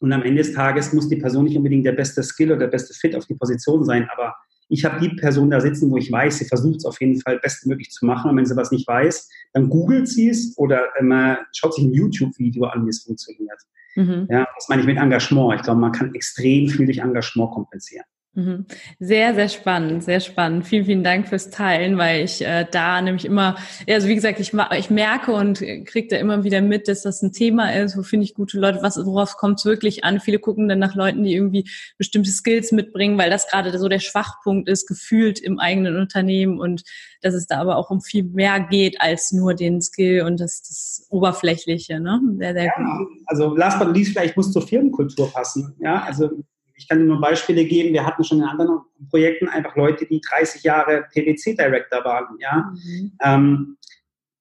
Und 0.00 0.12
am 0.12 0.22
Ende 0.24 0.42
des 0.42 0.52
Tages 0.52 0.92
muss 0.92 1.08
die 1.08 1.16
Person 1.16 1.44
nicht 1.44 1.56
unbedingt 1.56 1.86
der 1.86 1.92
beste 1.92 2.24
Skill 2.24 2.50
oder 2.50 2.60
der 2.60 2.68
beste 2.68 2.92
Fit 2.92 3.14
auf 3.14 3.26
die 3.26 3.34
Position 3.34 3.84
sein, 3.84 4.08
aber 4.12 4.34
ich 4.68 4.84
habe 4.84 5.00
die 5.00 5.14
Person 5.16 5.50
da 5.50 5.60
sitzen, 5.60 5.90
wo 5.90 5.96
ich 5.96 6.12
weiß, 6.12 6.38
sie 6.38 6.44
versucht 6.44 6.78
es 6.78 6.84
auf 6.84 7.00
jeden 7.00 7.20
Fall 7.20 7.38
bestmöglich 7.38 7.90
zu 7.90 8.04
machen. 8.04 8.30
Und 8.30 8.36
wenn 8.36 8.46
sie 8.46 8.56
was 8.56 8.70
nicht 8.70 8.86
weiß, 8.86 9.28
dann 9.54 9.68
googelt 9.70 10.08
sie 10.08 10.28
es 10.28 10.56
oder 10.58 10.88
äh, 10.96 11.36
schaut 11.52 11.74
sich 11.74 11.84
ein 11.84 11.94
YouTube-Video 11.94 12.64
an, 12.64 12.84
wie 12.84 12.90
es 12.90 13.02
funktioniert. 13.02 13.60
Mhm. 13.96 14.28
Ja, 14.30 14.46
das 14.54 14.68
meine 14.68 14.82
ich 14.82 14.86
mit 14.86 14.98
Engagement. 14.98 15.56
Ich 15.56 15.62
glaube, 15.62 15.80
man 15.80 15.92
kann 15.92 16.14
extrem 16.14 16.68
viel 16.68 16.86
durch 16.86 16.98
Engagement 16.98 17.50
kompensieren. 17.52 18.04
Mhm. 18.38 18.66
Sehr, 19.00 19.34
sehr 19.34 19.48
spannend, 19.48 20.04
sehr 20.04 20.20
spannend. 20.20 20.64
Vielen, 20.64 20.84
vielen 20.84 21.02
Dank 21.02 21.26
fürs 21.26 21.50
Teilen, 21.50 21.98
weil 21.98 22.22
ich 22.22 22.40
äh, 22.40 22.66
da 22.70 23.02
nämlich 23.02 23.24
immer, 23.24 23.56
also 23.88 24.06
wie 24.06 24.14
gesagt, 24.14 24.38
ich, 24.38 24.52
ich 24.78 24.90
merke 24.90 25.32
und 25.32 25.58
kriege 25.58 26.06
da 26.08 26.18
immer 26.18 26.44
wieder 26.44 26.60
mit, 26.60 26.86
dass 26.86 27.02
das 27.02 27.20
ein 27.20 27.32
Thema 27.32 27.74
ist, 27.74 27.98
wo 27.98 28.04
finde 28.04 28.22
ich 28.22 28.34
gute 28.34 28.60
Leute, 28.60 28.78
was, 28.80 28.96
worauf 29.04 29.36
kommt 29.36 29.58
es 29.58 29.64
wirklich 29.64 30.04
an? 30.04 30.20
Viele 30.20 30.38
gucken 30.38 30.68
dann 30.68 30.78
nach 30.78 30.94
Leuten, 30.94 31.24
die 31.24 31.34
irgendwie 31.34 31.68
bestimmte 31.96 32.30
Skills 32.30 32.70
mitbringen, 32.70 33.18
weil 33.18 33.28
das 33.28 33.48
gerade 33.48 33.76
so 33.76 33.88
der 33.88 33.98
Schwachpunkt 33.98 34.68
ist, 34.68 34.86
gefühlt 34.86 35.40
im 35.40 35.58
eigenen 35.58 35.96
Unternehmen 35.96 36.60
und 36.60 36.84
dass 37.22 37.34
es 37.34 37.48
da 37.48 37.58
aber 37.58 37.76
auch 37.76 37.90
um 37.90 38.00
viel 38.00 38.22
mehr 38.22 38.60
geht 38.60 39.00
als 39.00 39.32
nur 39.32 39.54
den 39.54 39.82
Skill 39.82 40.22
und 40.22 40.38
das, 40.38 40.62
das 40.62 41.08
Oberflächliche, 41.10 41.98
ne? 41.98 42.20
Sehr, 42.38 42.52
sehr 42.52 42.64
ja, 42.66 42.72
gut. 42.76 43.08
Also 43.26 43.56
last 43.56 43.80
but 43.80 43.88
not 43.88 43.96
least, 43.96 44.12
vielleicht 44.12 44.36
muss 44.36 44.52
zur 44.52 44.62
Firmenkultur 44.62 45.28
passen. 45.32 45.74
Ja, 45.80 46.02
also 46.02 46.30
ich 46.78 46.88
kann 46.88 47.00
dir 47.00 47.04
nur 47.04 47.20
Beispiele 47.20 47.64
geben. 47.64 47.92
Wir 47.92 48.06
hatten 48.06 48.22
schon 48.22 48.38
in 48.38 48.44
anderen 48.44 48.80
Projekten 49.10 49.48
einfach 49.48 49.74
Leute, 49.74 50.06
die 50.06 50.20
30 50.20 50.62
Jahre 50.62 51.06
PwC-Director 51.12 52.04
waren. 52.04 52.38
Ja? 52.38 52.72
Mhm. 52.72 53.12
Ähm, 53.22 53.76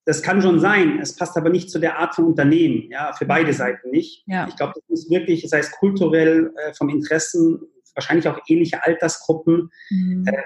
das 0.06 0.22
kann 0.22 0.42
schon 0.42 0.60
sein. 0.60 1.00
Es 1.02 1.16
passt 1.16 1.36
aber 1.36 1.50
nicht 1.50 1.70
zu 1.70 1.80
der 1.80 1.98
Art 1.98 2.16
von 2.16 2.26
Unternehmen. 2.26 2.90
Ja, 2.92 3.12
für 3.14 3.26
beide 3.26 3.52
Seiten 3.54 3.90
nicht. 3.90 4.24
Ja. 4.28 4.48
Ich 4.48 4.56
glaube, 4.56 4.74
das 4.76 4.84
muss 4.88 5.10
wirklich, 5.10 5.50
sei 5.50 5.60
es 5.60 5.72
kulturell, 5.72 6.54
äh, 6.56 6.74
vom 6.74 6.90
Interessen, 6.90 7.60
wahrscheinlich 7.96 8.28
auch 8.28 8.40
ähnliche 8.48 8.86
Altersgruppen. 8.86 9.72
Mhm. 9.90 10.26
Äh, 10.28 10.42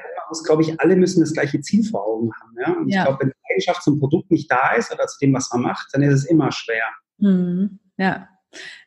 glaube 0.46 0.62
ich, 0.62 0.80
alle 0.80 0.96
müssen 0.96 1.20
das 1.20 1.34
gleiche 1.34 1.60
Ziel 1.60 1.84
vor 1.84 2.08
Augen 2.08 2.32
haben. 2.42 2.56
Ja? 2.58 2.72
Und 2.72 2.88
ja. 2.88 3.00
ich 3.00 3.06
glaube, 3.06 3.24
wenn 3.24 3.30
die 3.30 3.52
Eigenschaft 3.52 3.84
zum 3.84 4.00
Produkt 4.00 4.32
nicht 4.32 4.50
da 4.50 4.76
ist 4.76 4.94
oder 4.94 5.06
zu 5.08 5.20
dem, 5.20 5.34
was 5.34 5.52
man 5.52 5.64
macht, 5.64 5.90
dann 5.92 6.04
ist 6.04 6.14
es 6.14 6.26
immer 6.26 6.54
schwer. 6.54 6.86
Mhm. 7.18 7.80
Ja, 7.98 8.30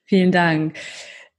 vielen 0.05 0.33
Dank. 0.33 0.75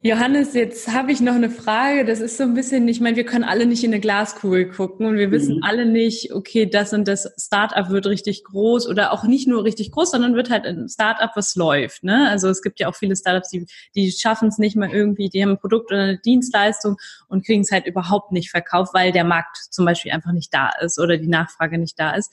Johannes, 0.06 0.54
jetzt 0.54 0.94
habe 0.94 1.12
ich 1.12 1.20
noch 1.20 1.34
eine 1.34 1.50
Frage. 1.50 2.06
Das 2.06 2.20
ist 2.20 2.38
so 2.38 2.44
ein 2.44 2.54
bisschen, 2.54 2.88
ich 2.88 3.02
meine, 3.02 3.16
wir 3.16 3.26
können 3.26 3.44
alle 3.44 3.66
nicht 3.66 3.84
in 3.84 3.92
eine 3.92 4.00
Glaskugel 4.00 4.70
gucken 4.70 5.08
und 5.08 5.18
wir 5.18 5.32
wissen 5.32 5.56
mhm. 5.56 5.64
alle 5.64 5.88
nicht, 5.88 6.32
okay, 6.32 6.68
das 6.68 6.94
und 6.94 7.08
das 7.08 7.28
Startup 7.40 7.90
wird 7.90 8.06
richtig 8.06 8.44
groß 8.44 8.88
oder 8.88 9.12
auch 9.12 9.24
nicht 9.24 9.48
nur 9.48 9.64
richtig 9.64 9.92
groß, 9.92 10.12
sondern 10.12 10.36
wird 10.36 10.52
halt 10.52 10.68
ein 10.68 10.88
Startup, 10.90 11.32
was 11.34 11.56
läuft. 11.56 12.04
Ne? 12.04 12.30
Also 12.30 12.50
es 12.50 12.62
gibt 12.62 12.80
ja 12.80 12.88
auch 12.88 12.94
viele 12.94 13.16
Startups, 13.16 13.50
die, 13.50 13.66
die 13.96 14.12
schaffen 14.12 14.50
es 14.50 14.60
nicht 14.60 14.76
mal 14.76 14.92
irgendwie, 14.92 15.30
die 15.30 15.42
haben 15.42 15.54
ein 15.54 15.58
Produkt 15.58 15.92
oder 15.92 16.04
eine 16.04 16.20
Dienstleistung 16.20 16.98
und 17.28 17.44
kriegen 17.44 17.62
es 17.62 17.72
halt 17.72 17.88
überhaupt 17.88 18.32
nicht 18.32 18.52
verkauft, 18.52 18.94
weil 18.94 19.12
der 19.12 19.24
Markt 19.24 19.58
zum 19.72 19.86
Beispiel 19.86 20.12
einfach 20.12 20.34
nicht 20.34 20.54
da 20.54 20.70
ist 20.82 21.00
oder 21.00 21.18
die 21.18 21.26
Nachfrage 21.26 21.80
nicht 21.80 22.00
da 22.00 22.12
ist. 22.12 22.32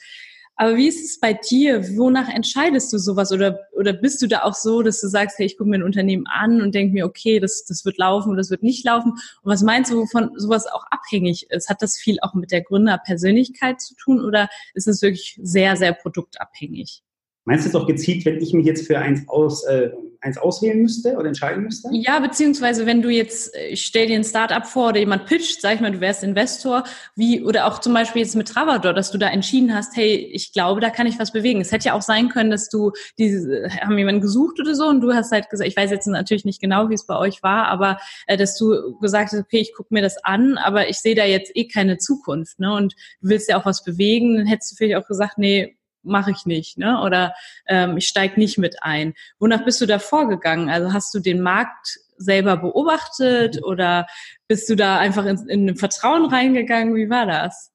Aber 0.57 0.77
wie 0.77 0.87
ist 0.87 1.03
es 1.03 1.19
bei 1.19 1.33
dir? 1.33 1.97
Wonach 1.97 2.29
entscheidest 2.29 2.93
du 2.93 2.99
sowas? 2.99 3.33
Oder, 3.33 3.59
oder 3.73 3.93
bist 3.93 4.21
du 4.23 4.29
da 4.29 4.43
auch 4.43 4.55
so, 4.55 4.83
dass 4.83 5.01
du 5.01 5.09
sagst, 5.09 5.39
hey, 5.39 5.47
ich 5.47 5.57
gucke 5.57 5.71
mir 5.71 5.77
ein 5.77 5.83
Unternehmen 5.83 6.27
an 6.27 6.61
und 6.61 6.75
denke 6.75 6.93
mir, 6.93 7.07
okay, 7.07 7.41
das, 7.41 7.65
das 7.65 7.85
wird 7.85 7.99
laufen 7.99 8.29
oder 8.29 8.39
das 8.39 8.51
wird 8.51 8.63
nicht 8.63 8.85
laufen? 8.85 9.13
Und 9.13 9.53
was 9.53 9.63
meinst 9.63 9.91
du, 9.91 9.97
wovon 9.97 10.31
sowas 10.37 10.67
auch 10.67 10.85
abhängig 10.91 11.51
ist? 11.51 11.69
Hat 11.69 11.81
das 11.81 11.97
viel 11.97 12.19
auch 12.21 12.35
mit 12.35 12.53
der 12.53 12.63
Gründerpersönlichkeit 12.63 13.81
zu 13.81 13.95
tun 13.97 14.25
oder 14.25 14.49
ist 14.75 14.89
es 14.89 15.01
wirklich 15.03 15.39
sehr, 15.43 15.77
sehr 15.77 15.95
produktabhängig? 15.95 17.03
Meinst 17.45 17.73
du 17.73 17.79
auch 17.79 17.87
gezielt, 17.87 18.25
wenn 18.25 18.41
ich 18.41 18.53
mich 18.53 18.67
jetzt 18.67 18.87
für 18.87 18.99
eins 18.99 19.29
aus, 19.29 19.65
äh, 19.65 19.91
eins 20.21 20.39
auswählen 20.39 20.81
müsste 20.81 21.17
oder 21.17 21.27
entscheiden 21.27 21.65
müsste? 21.65 21.89
Ja, 21.93 22.21
beziehungsweise 22.21 22.87
wenn 22.87 23.03
du 23.03 23.11
jetzt, 23.11 23.53
äh, 23.57 23.67
ich 23.69 23.85
stell 23.85 24.07
dir 24.07 24.15
ein 24.15 24.23
Startup 24.23 24.65
vor 24.65 24.91
oder 24.91 25.01
jemand 25.01 25.27
pitcht, 25.27 25.61
sag 25.61 25.75
ich 25.75 25.81
mal, 25.81 25.91
du 25.91 26.01
wärst 26.01 26.23
Investor, 26.23 26.85
wie, 27.17 27.43
oder 27.43 27.67
auch 27.67 27.81
zum 27.81 27.95
Beispiel 27.95 28.23
jetzt 28.23 28.37
mit 28.37 28.47
Travador, 28.47 28.95
dass 28.95 29.11
du 29.11 29.19
da 29.19 29.29
entschieden 29.29 29.75
hast, 29.75 29.97
hey, 29.97 30.15
ich 30.33 30.53
glaube, 30.53 30.81
da 30.81 30.91
kann 30.91 31.09
ich 31.09 31.19
was 31.19 31.33
bewegen. 31.33 31.61
Es 31.61 31.73
hätte 31.73 31.87
ja 31.87 31.95
auch 31.95 32.03
sein 32.03 32.29
können, 32.29 32.51
dass 32.53 32.69
du, 32.69 32.93
diese, 33.19 33.69
haben 33.81 33.99
jemanden 33.99 34.21
gesucht 34.21 34.61
oder 34.61 34.77
so 34.77 34.87
und 34.87 35.01
du 35.01 35.13
hast 35.13 35.33
halt 35.33 35.51
gesagt, 35.51 35.69
ich 35.69 35.77
weiß 35.77 35.91
jetzt 35.91 36.07
natürlich 36.07 36.45
nicht 36.45 36.61
genau, 36.61 36.91
wie 36.91 36.95
es 36.95 37.07
bei 37.07 37.19
euch 37.19 37.43
war, 37.43 37.67
aber 37.67 37.99
äh, 38.29 38.37
dass 38.37 38.57
du 38.57 38.97
gesagt 39.01 39.33
hast, 39.33 39.41
okay, 39.41 39.59
ich 39.59 39.75
gucke 39.75 39.93
mir 39.93 40.03
das 40.03 40.23
an, 40.25 40.59
aber 40.59 40.89
ich 40.89 40.99
sehe 40.99 41.17
da 41.17 41.25
jetzt 41.25 41.51
eh 41.57 41.67
keine 41.67 41.99
Zukunft, 41.99 42.61
ne? 42.61 42.73
Und 42.73 42.95
du 43.21 43.31
willst 43.31 43.49
ja 43.49 43.61
auch 43.61 43.67
was 43.67 43.83
bewegen, 43.83 44.37
dann 44.37 44.47
hättest 44.47 44.73
du 44.73 44.77
vielleicht 44.77 45.03
auch 45.03 45.09
gesagt, 45.09 45.39
nee, 45.39 45.77
mache 46.03 46.31
ich 46.31 46.47
nicht, 46.47 46.79
ne? 46.79 47.01
Oder 47.03 47.35
ähm, 47.67 47.97
ich 47.97 48.09
steige 48.09 48.39
nicht 48.39 48.59
mit 48.59 48.83
ein. 48.83 49.15
Wonach 49.39 49.65
bist 49.65 49.81
du 49.81 49.87
da 49.87 49.99
vorgegangen? 49.99 50.69
Also 50.69 50.93
hast 50.93 51.15
du 51.15 51.21
den 51.21 51.41
Markt 51.41 51.99
selber 52.17 52.57
beobachtet 52.57 53.57
mhm. 53.57 53.65
oder 53.65 54.07
bist 54.49 54.69
du 54.69 54.77
da 54.77 54.99
einfach 54.99 55.27
in, 55.27 55.49
in 55.49 55.69
ein 55.69 55.77
Vertrauen 55.77 56.27
reingegangen? 56.27 56.95
Wie 56.95 57.11
war 57.11 57.27
das? 57.27 57.71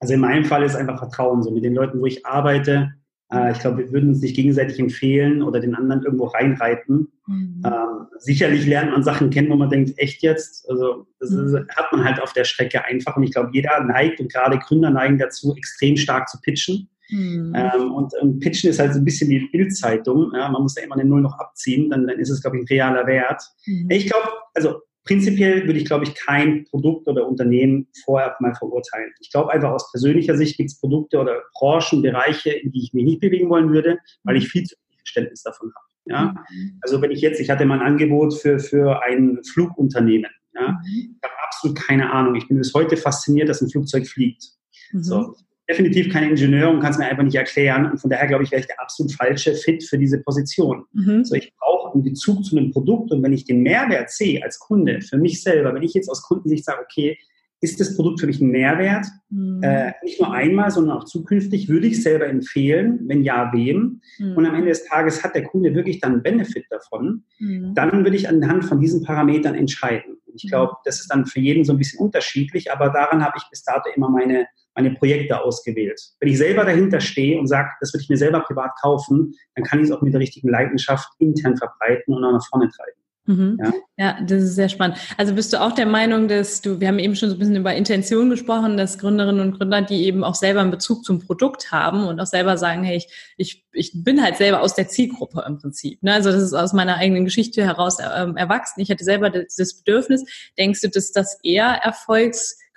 Also 0.00 0.14
in 0.14 0.20
meinem 0.20 0.44
Fall 0.44 0.62
ist 0.62 0.76
einfach 0.76 0.98
Vertrauen. 0.98 1.42
So 1.42 1.50
mit 1.50 1.64
den 1.64 1.74
Leuten, 1.74 2.00
wo 2.00 2.06
ich 2.06 2.24
arbeite, 2.24 2.92
äh, 3.32 3.52
ich 3.52 3.60
glaube, 3.60 3.78
wir 3.78 3.92
würden 3.92 4.10
uns 4.10 4.20
nicht 4.20 4.36
gegenseitig 4.36 4.78
empfehlen 4.78 5.42
oder 5.42 5.60
den 5.60 5.74
anderen 5.74 6.02
irgendwo 6.02 6.26
reinreiten. 6.26 7.12
Mhm. 7.26 7.62
Ähm, 7.64 8.06
sicherlich 8.18 8.66
lernt 8.66 8.92
man 8.92 9.02
Sachen 9.02 9.30
kennen, 9.30 9.50
wo 9.50 9.56
man 9.56 9.70
denkt, 9.70 9.98
echt 9.98 10.22
jetzt? 10.22 10.68
Also 10.68 11.06
das 11.18 11.30
mhm. 11.30 11.46
ist, 11.46 11.76
hat 11.76 11.92
man 11.92 12.04
halt 12.04 12.20
auf 12.20 12.32
der 12.32 12.44
Strecke 12.44 12.84
einfach. 12.84 13.16
Und 13.16 13.22
ich 13.22 13.32
glaube, 13.32 13.50
jeder 13.52 13.82
neigt 13.84 14.20
und 14.20 14.32
gerade 14.32 14.58
Gründer 14.58 14.90
neigen 14.90 15.18
dazu, 15.18 15.54
extrem 15.56 15.96
stark 15.96 16.28
zu 16.28 16.40
pitchen. 16.40 16.88
Mhm. 17.10 17.52
Ähm, 17.54 17.92
und, 17.92 18.12
und, 18.20 18.40
Pitchen 18.40 18.70
ist 18.70 18.78
halt 18.78 18.92
so 18.92 19.00
ein 19.00 19.04
bisschen 19.04 19.28
wie 19.30 19.48
Bildzeitung. 19.50 20.32
Ja, 20.34 20.48
man 20.48 20.62
muss 20.62 20.74
da 20.74 20.82
immer 20.82 20.94
eine 20.94 21.04
Null 21.04 21.22
noch 21.22 21.38
abziehen, 21.38 21.90
dann, 21.90 22.06
dann 22.06 22.18
ist 22.18 22.30
es, 22.30 22.42
glaube 22.42 22.56
ich, 22.56 22.62
ein 22.62 22.66
realer 22.66 23.06
Wert. 23.06 23.42
Mhm. 23.66 23.88
Ich 23.90 24.06
glaube, 24.06 24.28
also 24.54 24.80
prinzipiell 25.04 25.66
würde 25.66 25.78
ich, 25.78 25.86
glaube 25.86 26.04
ich, 26.04 26.14
kein 26.14 26.64
Produkt 26.64 27.08
oder 27.08 27.26
Unternehmen 27.26 27.88
vorher 28.04 28.36
mal 28.40 28.54
verurteilen. 28.54 29.10
Ich 29.20 29.30
glaube 29.30 29.52
einfach 29.52 29.70
aus 29.70 29.90
persönlicher 29.90 30.36
Sicht 30.36 30.56
gibt 30.56 30.70
es 30.70 30.78
Produkte 30.78 31.18
oder 31.18 31.42
Branchen, 31.54 32.02
Bereiche, 32.02 32.50
in 32.50 32.70
die 32.72 32.82
ich 32.84 32.92
mich 32.92 33.04
nicht 33.04 33.20
bewegen 33.20 33.50
wollen 33.50 33.72
würde, 33.72 33.98
weil 34.24 34.36
ich 34.36 34.48
viel 34.48 34.64
zu 34.64 34.76
viel 34.76 34.98
Verständnis 34.98 35.42
davon 35.42 35.72
habe. 35.74 35.86
Ja? 36.06 36.44
Mhm. 36.50 36.78
Also 36.82 37.00
wenn 37.02 37.10
ich 37.10 37.20
jetzt, 37.20 37.40
ich 37.40 37.50
hatte 37.50 37.64
mal 37.64 37.80
ein 37.80 37.86
Angebot 37.86 38.34
für, 38.34 38.58
für 38.58 39.02
ein 39.02 39.40
Flugunternehmen. 39.52 40.30
Ja? 40.54 40.72
Mhm. 40.72 41.16
Ich 41.16 41.22
habe 41.22 41.34
absolut 41.46 41.78
keine 41.78 42.12
Ahnung. 42.12 42.34
Ich 42.34 42.48
bin 42.48 42.58
bis 42.58 42.74
heute 42.74 42.96
fasziniert, 42.96 43.48
dass 43.48 43.60
ein 43.60 43.70
Flugzeug 43.70 44.06
fliegt. 44.06 44.44
Mhm. 44.92 45.02
So, 45.02 45.34
definitiv 45.70 46.12
kein 46.12 46.30
Ingenieur 46.30 46.70
und 46.70 46.80
kann 46.80 46.90
es 46.90 46.98
mir 46.98 47.06
einfach 47.06 47.22
nicht 47.22 47.36
erklären. 47.36 47.90
Und 47.90 47.98
von 47.98 48.10
daher 48.10 48.26
glaube 48.26 48.44
ich, 48.44 48.50
wäre 48.50 48.60
ich 48.60 48.66
der 48.66 48.80
absolut 48.80 49.12
falsche 49.12 49.54
Fit 49.54 49.84
für 49.84 49.98
diese 49.98 50.20
Position. 50.22 50.84
Mhm. 50.92 51.24
So, 51.24 51.34
ich 51.34 51.52
brauche 51.58 51.94
einen 51.94 52.02
Bezug 52.02 52.44
zu 52.44 52.56
einem 52.56 52.72
Produkt 52.72 53.12
und 53.12 53.22
wenn 53.22 53.32
ich 53.32 53.44
den 53.44 53.62
Mehrwert 53.62 54.10
sehe 54.10 54.42
als 54.42 54.58
Kunde 54.58 55.00
für 55.00 55.18
mich 55.18 55.42
selber, 55.42 55.74
wenn 55.74 55.82
ich 55.82 55.94
jetzt 55.94 56.08
aus 56.08 56.22
Kundensicht 56.22 56.64
sage, 56.64 56.80
okay, 56.82 57.16
ist 57.62 57.78
das 57.78 57.94
Produkt 57.94 58.20
für 58.20 58.26
mich 58.26 58.40
ein 58.40 58.48
Mehrwert? 58.48 59.06
Mhm. 59.28 59.62
Äh, 59.62 59.92
nicht 60.02 60.18
nur 60.18 60.32
einmal, 60.32 60.70
sondern 60.70 60.96
auch 60.96 61.04
zukünftig. 61.04 61.68
Würde 61.68 61.88
ich 61.88 62.02
selber 62.02 62.26
empfehlen? 62.26 63.00
Wenn 63.06 63.22
ja, 63.22 63.50
wem? 63.52 64.00
Mhm. 64.18 64.36
Und 64.36 64.46
am 64.46 64.54
Ende 64.54 64.68
des 64.68 64.86
Tages 64.86 65.22
hat 65.22 65.34
der 65.34 65.44
Kunde 65.44 65.74
wirklich 65.74 66.00
dann 66.00 66.14
einen 66.14 66.22
Benefit 66.22 66.64
davon. 66.70 67.24
Mhm. 67.38 67.74
Dann 67.74 68.04
würde 68.04 68.16
ich 68.16 68.28
anhand 68.28 68.64
von 68.64 68.80
diesen 68.80 69.04
Parametern 69.04 69.54
entscheiden. 69.54 70.16
Ich 70.34 70.48
glaube, 70.48 70.74
das 70.84 71.00
ist 71.00 71.08
dann 71.08 71.26
für 71.26 71.40
jeden 71.40 71.64
so 71.64 71.72
ein 71.72 71.78
bisschen 71.78 72.00
unterschiedlich, 72.00 72.72
aber 72.72 72.88
daran 72.88 73.22
habe 73.22 73.34
ich 73.36 73.44
bis 73.50 73.62
dato 73.62 73.90
immer 73.94 74.08
meine 74.08 74.46
meine 74.74 74.92
Projekte 74.92 75.42
ausgewählt. 75.42 76.00
Wenn 76.20 76.28
ich 76.28 76.38
selber 76.38 76.64
dahinter 76.64 77.00
stehe 77.00 77.38
und 77.38 77.46
sage, 77.46 77.70
das 77.80 77.92
würde 77.92 78.02
ich 78.02 78.08
mir 78.08 78.16
selber 78.16 78.40
privat 78.40 78.70
kaufen, 78.80 79.34
dann 79.54 79.64
kann 79.64 79.80
ich 79.80 79.86
es 79.86 79.92
auch 79.92 80.02
mit 80.02 80.12
der 80.12 80.20
richtigen 80.20 80.48
Leidenschaft 80.48 81.08
intern 81.18 81.56
verbreiten 81.56 82.14
und 82.14 82.24
auch 82.24 82.32
nach 82.32 82.46
vorne 82.48 82.68
treiben. 82.68 83.00
Mhm. 83.30 83.58
Ja. 83.62 83.72
ja. 83.96 84.18
das 84.22 84.42
ist 84.42 84.54
sehr 84.54 84.68
spannend. 84.68 84.98
Also 85.16 85.34
bist 85.34 85.52
du 85.52 85.60
auch 85.60 85.72
der 85.72 85.86
Meinung, 85.86 86.26
dass 86.26 86.62
du, 86.62 86.80
wir 86.80 86.88
haben 86.88 86.98
eben 86.98 87.14
schon 87.14 87.28
so 87.28 87.36
ein 87.36 87.38
bisschen 87.38 87.56
über 87.56 87.74
Intention 87.74 88.30
gesprochen, 88.30 88.76
dass 88.76 88.98
Gründerinnen 88.98 89.40
und 89.40 89.58
Gründer, 89.58 89.82
die 89.82 90.04
eben 90.04 90.24
auch 90.24 90.34
selber 90.34 90.60
einen 90.60 90.70
Bezug 90.70 91.04
zum 91.04 91.20
Produkt 91.20 91.70
haben 91.70 92.06
und 92.06 92.18
auch 92.18 92.26
selber 92.26 92.56
sagen, 92.56 92.82
hey, 92.82 92.96
ich, 92.96 93.08
ich, 93.36 93.64
ich 93.72 93.92
bin 93.94 94.22
halt 94.22 94.36
selber 94.36 94.62
aus 94.62 94.74
der 94.74 94.88
Zielgruppe 94.88 95.44
im 95.46 95.58
Prinzip. 95.58 96.02
Ne? 96.02 96.14
Also 96.14 96.32
das 96.32 96.42
ist 96.42 96.54
aus 96.54 96.72
meiner 96.72 96.96
eigenen 96.96 97.24
Geschichte 97.24 97.64
heraus 97.64 97.98
ähm, 98.00 98.36
erwachsen. 98.36 98.80
Ich 98.80 98.90
hatte 98.90 99.04
selber 99.04 99.30
das, 99.30 99.54
das 99.56 99.74
Bedürfnis. 99.74 100.24
Denkst 100.58 100.80
du, 100.80 100.88
dass 100.88 101.12
das 101.12 101.38
eher 101.42 101.84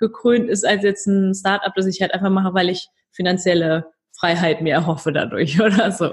erfolgsgekrönt 0.00 0.48
ist 0.48 0.66
als 0.66 0.82
jetzt 0.82 1.06
ein 1.06 1.34
Startup, 1.34 1.72
das 1.74 1.86
ich 1.86 2.00
halt 2.00 2.12
einfach 2.14 2.30
mache, 2.30 2.54
weil 2.54 2.68
ich 2.68 2.88
finanzielle 3.12 3.86
Freiheit 4.16 4.60
mir 4.60 4.74
erhoffe 4.74 5.12
dadurch 5.12 5.60
oder 5.60 5.90
so? 5.92 6.10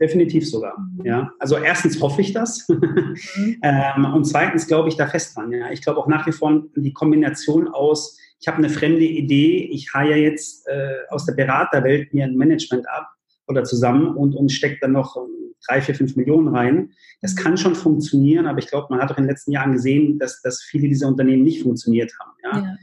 Definitiv 0.00 0.48
sogar. 0.48 0.74
Ja. 1.04 1.30
Also 1.38 1.56
erstens 1.56 2.00
hoffe 2.00 2.20
ich 2.20 2.32
das. 2.32 2.66
Ähm, 3.62 4.04
und 4.04 4.24
zweitens 4.24 4.66
glaube 4.66 4.88
ich 4.88 4.96
da 4.96 5.06
fest 5.06 5.36
dran. 5.36 5.50
Ja. 5.50 5.70
Ich 5.70 5.80
glaube 5.80 5.98
auch 5.98 6.06
nach 6.06 6.26
wie 6.26 6.32
vor 6.32 6.64
die 6.76 6.92
Kombination 6.92 7.68
aus, 7.68 8.18
ich 8.38 8.46
habe 8.46 8.58
eine 8.58 8.68
fremde 8.68 9.04
Idee, 9.04 9.68
ich 9.72 9.94
haue 9.94 10.14
jetzt 10.14 10.68
äh, 10.68 10.96
aus 11.08 11.24
der 11.24 11.32
Beraterwelt 11.32 12.12
mir 12.12 12.24
ein 12.24 12.36
Management 12.36 12.86
ab 12.88 13.08
oder 13.48 13.64
zusammen 13.64 14.14
und, 14.14 14.34
und 14.34 14.52
stecke 14.52 14.78
dann 14.82 14.92
noch 14.92 15.16
drei, 15.66 15.80
vier, 15.80 15.94
fünf 15.94 16.16
Millionen 16.16 16.48
rein. 16.48 16.92
Das 17.22 17.34
kann 17.34 17.56
schon 17.56 17.74
funktionieren, 17.74 18.46
aber 18.46 18.58
ich 18.58 18.68
glaube, 18.68 18.88
man 18.90 19.00
hat 19.00 19.10
auch 19.10 19.18
in 19.18 19.24
den 19.24 19.30
letzten 19.30 19.52
Jahren 19.52 19.72
gesehen, 19.72 20.18
dass, 20.18 20.42
dass 20.42 20.62
viele 20.62 20.88
dieser 20.88 21.08
Unternehmen 21.08 21.42
nicht 21.42 21.62
funktioniert 21.62 22.12
haben. 22.20 22.32
Ja. 22.42 22.58
ja. 22.58 22.76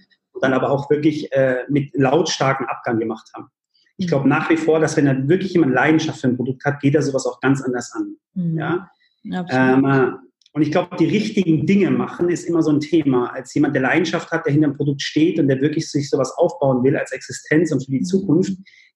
Dann 0.44 0.54
aber 0.54 0.70
auch 0.70 0.90
wirklich 0.90 1.32
äh, 1.32 1.64
mit 1.70 1.92
lautstarken 1.94 2.66
Abgang 2.68 3.00
gemacht 3.00 3.30
haben. 3.34 3.48
Ich 3.96 4.08
glaube 4.08 4.28
nach 4.28 4.50
wie 4.50 4.58
vor, 4.58 4.80
dass 4.82 4.98
wenn 4.98 5.08
er 5.08 5.30
wirklich 5.30 5.54
jemand 5.54 5.74
Leidenschaft 5.74 6.20
für 6.20 6.28
ein 6.28 6.36
Produkt 6.36 6.66
hat, 6.66 6.82
geht 6.82 6.96
er 6.96 7.02
sowas 7.02 7.26
auch 7.26 7.40
ganz 7.40 7.62
anders 7.62 7.94
an. 7.94 8.18
Mhm. 8.34 8.58
Ja? 8.58 8.90
Ähm, 9.24 9.86
äh, 9.86 10.12
und 10.52 10.62
ich 10.62 10.72
glaube, 10.72 10.98
die 10.98 11.06
richtigen 11.06 11.66
Dinge 11.66 11.90
machen 11.92 12.30
ist 12.30 12.44
immer 12.44 12.62
so 12.62 12.72
ein 12.72 12.82
Thema. 12.82 13.34
Als 13.34 13.54
jemand, 13.54 13.74
der 13.74 13.84
Leidenschaft 13.84 14.32
hat, 14.32 14.46
der 14.46 14.52
hinter 14.52 14.68
dem 14.68 14.76
Produkt 14.76 15.02
steht 15.02 15.40
und 15.40 15.48
der 15.48 15.62
wirklich 15.62 15.90
sich 15.90 16.10
sowas 16.10 16.32
aufbauen 16.38 16.84
will 16.84 16.98
als 16.98 17.12
Existenz 17.12 17.72
und 17.72 17.86
für 17.86 17.92
die 17.92 18.00
mhm. 18.00 18.06
Zukunft, 18.06 18.54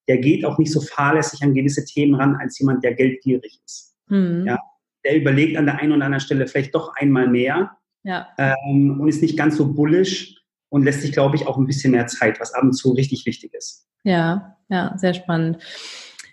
der 0.07 0.17
geht 0.17 0.43
auch 0.43 0.57
nicht 0.57 0.71
so 0.71 0.81
fahrlässig 0.81 1.41
an 1.43 1.53
gewisse 1.53 1.85
Themen 1.85 2.15
ran, 2.15 2.35
als 2.35 2.59
jemand, 2.59 2.83
der 2.83 2.93
geldgierig 2.93 3.61
ist. 3.65 3.95
Mhm. 4.07 4.45
Ja? 4.45 4.59
Der 5.05 5.15
überlegt 5.15 5.57
an 5.57 5.65
der 5.65 5.79
einen 5.79 5.93
oder 5.93 6.05
anderen 6.05 6.19
Stelle 6.19 6.47
vielleicht 6.47 6.75
doch 6.75 6.93
einmal 6.95 7.27
mehr 7.27 7.71
ja. 8.03 8.27
ähm, 8.37 8.99
und 8.99 9.07
ist 9.07 9.21
nicht 9.21 9.37
ganz 9.37 9.57
so 9.57 9.73
bullish 9.73 10.35
und 10.69 10.83
lässt 10.83 11.01
sich, 11.01 11.11
glaube 11.11 11.35
ich, 11.35 11.47
auch 11.47 11.57
ein 11.57 11.65
bisschen 11.65 11.91
mehr 11.91 12.07
Zeit, 12.07 12.39
was 12.39 12.53
ab 12.53 12.63
und 12.63 12.73
zu 12.73 12.91
richtig 12.91 13.25
wichtig 13.25 13.53
ist. 13.53 13.87
Ja, 14.03 14.57
ja, 14.69 14.93
sehr 14.97 15.13
spannend. 15.13 15.57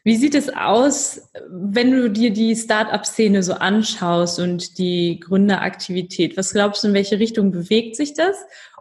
Wie 0.06 0.16
sieht 0.16 0.34
es 0.34 0.54
aus, 0.54 1.30
wenn 1.48 1.90
du 1.90 2.10
dir 2.10 2.30
die 2.30 2.54
Start-up-Szene 2.54 3.42
so 3.42 3.54
anschaust 3.54 4.38
und 4.38 4.76
die 4.76 5.18
Gründeraktivität? 5.18 6.36
Was 6.36 6.52
glaubst 6.52 6.84
du, 6.84 6.88
in 6.88 6.94
welche 6.94 7.18
Richtung 7.18 7.52
bewegt 7.52 7.96
sich 7.96 8.12
das? 8.12 8.36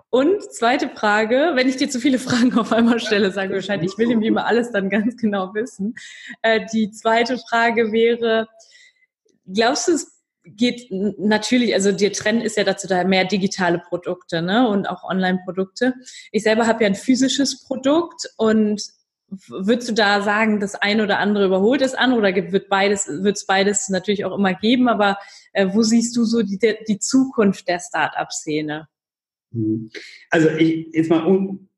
Und 0.10 0.44
zweite 0.44 0.90
Frage, 0.90 1.54
wenn 1.56 1.70
ich 1.70 1.78
dir 1.78 1.90
zu 1.90 2.00
viele 2.00 2.20
Fragen 2.20 2.58
auf 2.60 2.74
einmal 2.74 3.00
stelle, 3.00 3.32
sag 3.32 3.50
mir 3.50 3.56
Bescheid, 3.56 3.82
ich 3.84 3.98
will 3.98 4.08
nämlich 4.08 4.28
immer 4.28 4.46
alles 4.46 4.72
dann 4.72 4.90
ganz 4.90 5.16
genau 5.16 5.54
wissen. 5.54 5.96
Äh, 6.42 6.68
die 6.74 6.92
zweite 6.92 7.38
Frage 7.38 7.92
wäre, 7.94 8.48
glaubst 9.52 9.88
du, 9.88 9.94
es 9.94 10.13
geht 10.44 10.90
natürlich, 10.92 11.74
also 11.74 11.92
der 11.92 12.12
Trend 12.12 12.44
ist 12.44 12.58
ja 12.58 12.64
dazu 12.64 12.88
da 12.88 13.04
mehr 13.04 13.26
digitale 13.26 13.80
Produkte 13.80 14.42
ne? 14.42 14.68
und 14.68 14.88
auch 14.88 15.04
Online-Produkte. 15.04 15.94
Ich 16.32 16.44
selber 16.44 16.68
habe 16.68 16.84
ja 16.84 16.90
ein 16.90 16.96
physisches 16.96 17.64
Produkt 17.64 18.30
und 18.38 18.82
würdest 19.48 19.90
du 19.90 19.94
da 19.94 20.22
sagen, 20.22 20.60
das 20.60 20.76
eine 20.76 21.04
oder 21.04 21.20
andere 21.20 21.46
überholt 21.46 21.82
das 21.82 21.96
andere 21.96 22.20
oder 22.20 22.52
wird 22.52 22.70
beides, 22.70 23.08
wird 23.08 23.38
es 23.38 23.46
beides 23.46 23.90
natürlich 23.90 24.26
auch 24.26 24.38
immer 24.38 24.54
geben, 24.54 24.90
aber 24.90 25.18
äh, 25.54 25.68
wo 25.72 25.82
siehst 25.82 26.16
du 26.16 26.24
so 26.24 26.44
die, 26.44 26.60
die 26.88 27.00
Zukunft 27.00 27.68
der 27.68 27.80
Start-up-Szene? 27.80 28.88
Mhm. 29.52 29.90
Also 30.30 30.50
ich, 30.50 30.88
jetzt 30.94 31.10
mal 31.10 31.26
um, 31.26 31.70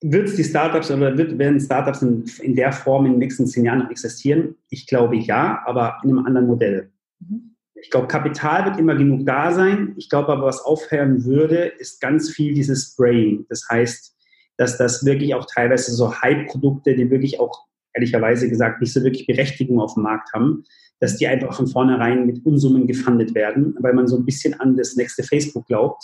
wird 0.00 0.28
es 0.28 0.36
die 0.36 0.44
Startups 0.44 0.90
oder 0.90 1.16
wird, 1.16 1.38
werden 1.38 1.60
Startups 1.60 2.02
in, 2.02 2.24
in, 2.42 2.54
der 2.54 2.72
Form 2.72 3.06
in 3.06 3.12
den 3.12 3.18
nächsten 3.20 3.46
zehn 3.46 3.64
Jahren 3.64 3.80
noch 3.80 3.90
existieren? 3.90 4.56
Ich 4.68 4.86
glaube 4.86 5.16
ja, 5.16 5.62
aber 5.66 5.98
in 6.02 6.10
einem 6.10 6.26
anderen 6.26 6.46
Modell. 6.46 6.92
Mhm. 7.20 7.53
Ich 7.84 7.90
glaube, 7.90 8.08
Kapital 8.08 8.64
wird 8.64 8.78
immer 8.78 8.94
genug 8.94 9.26
da 9.26 9.52
sein. 9.52 9.92
Ich 9.96 10.08
glaube 10.08 10.32
aber, 10.32 10.46
was 10.46 10.62
aufhören 10.62 11.26
würde, 11.26 11.66
ist 11.78 12.00
ganz 12.00 12.30
viel 12.30 12.54
dieses 12.54 12.92
Spraying. 12.92 13.44
Das 13.50 13.66
heißt, 13.70 14.16
dass 14.56 14.78
das 14.78 15.04
wirklich 15.04 15.34
auch 15.34 15.44
teilweise 15.44 15.92
so 15.92 16.14
Hype-Produkte, 16.22 16.96
die 16.96 17.10
wirklich 17.10 17.38
auch 17.40 17.66
ehrlicherweise 17.92 18.48
gesagt 18.48 18.80
nicht 18.80 18.94
so 18.94 19.02
wirklich 19.02 19.26
Berechtigung 19.26 19.80
auf 19.80 19.94
dem 19.94 20.04
Markt 20.04 20.32
haben, 20.32 20.64
dass 20.98 21.18
die 21.18 21.26
einfach 21.26 21.54
von 21.54 21.66
vornherein 21.66 22.24
mit 22.24 22.44
Unsummen 22.46 22.86
gefundet 22.86 23.34
werden, 23.34 23.76
weil 23.80 23.92
man 23.92 24.08
so 24.08 24.16
ein 24.16 24.24
bisschen 24.24 24.58
an 24.60 24.76
das 24.76 24.96
nächste 24.96 25.22
Facebook 25.22 25.66
glaubt 25.66 26.02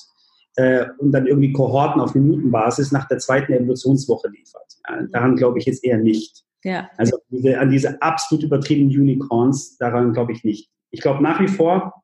äh, 0.56 0.84
und 0.98 1.12
dann 1.12 1.26
irgendwie 1.26 1.52
Kohorten 1.52 2.02
auf 2.02 2.14
Minutenbasis 2.14 2.92
nach 2.92 3.08
der 3.08 3.18
zweiten 3.18 3.54
Evolutionswoche 3.54 4.28
liefert. 4.28 4.76
Ja, 4.86 5.02
daran 5.12 5.36
glaube 5.36 5.58
ich 5.58 5.64
jetzt 5.64 5.82
eher 5.82 5.96
nicht. 5.96 6.44
Ja. 6.62 6.90
Also 6.98 7.16
diese, 7.30 7.58
an 7.58 7.70
diese 7.70 8.02
absolut 8.02 8.44
übertriebenen 8.44 8.94
Unicorns, 8.94 9.78
daran 9.78 10.12
glaube 10.12 10.32
ich 10.32 10.44
nicht. 10.44 10.68
Ich 10.90 11.00
glaube 11.00 11.22
nach 11.22 11.40
wie 11.40 11.48
vor, 11.48 12.03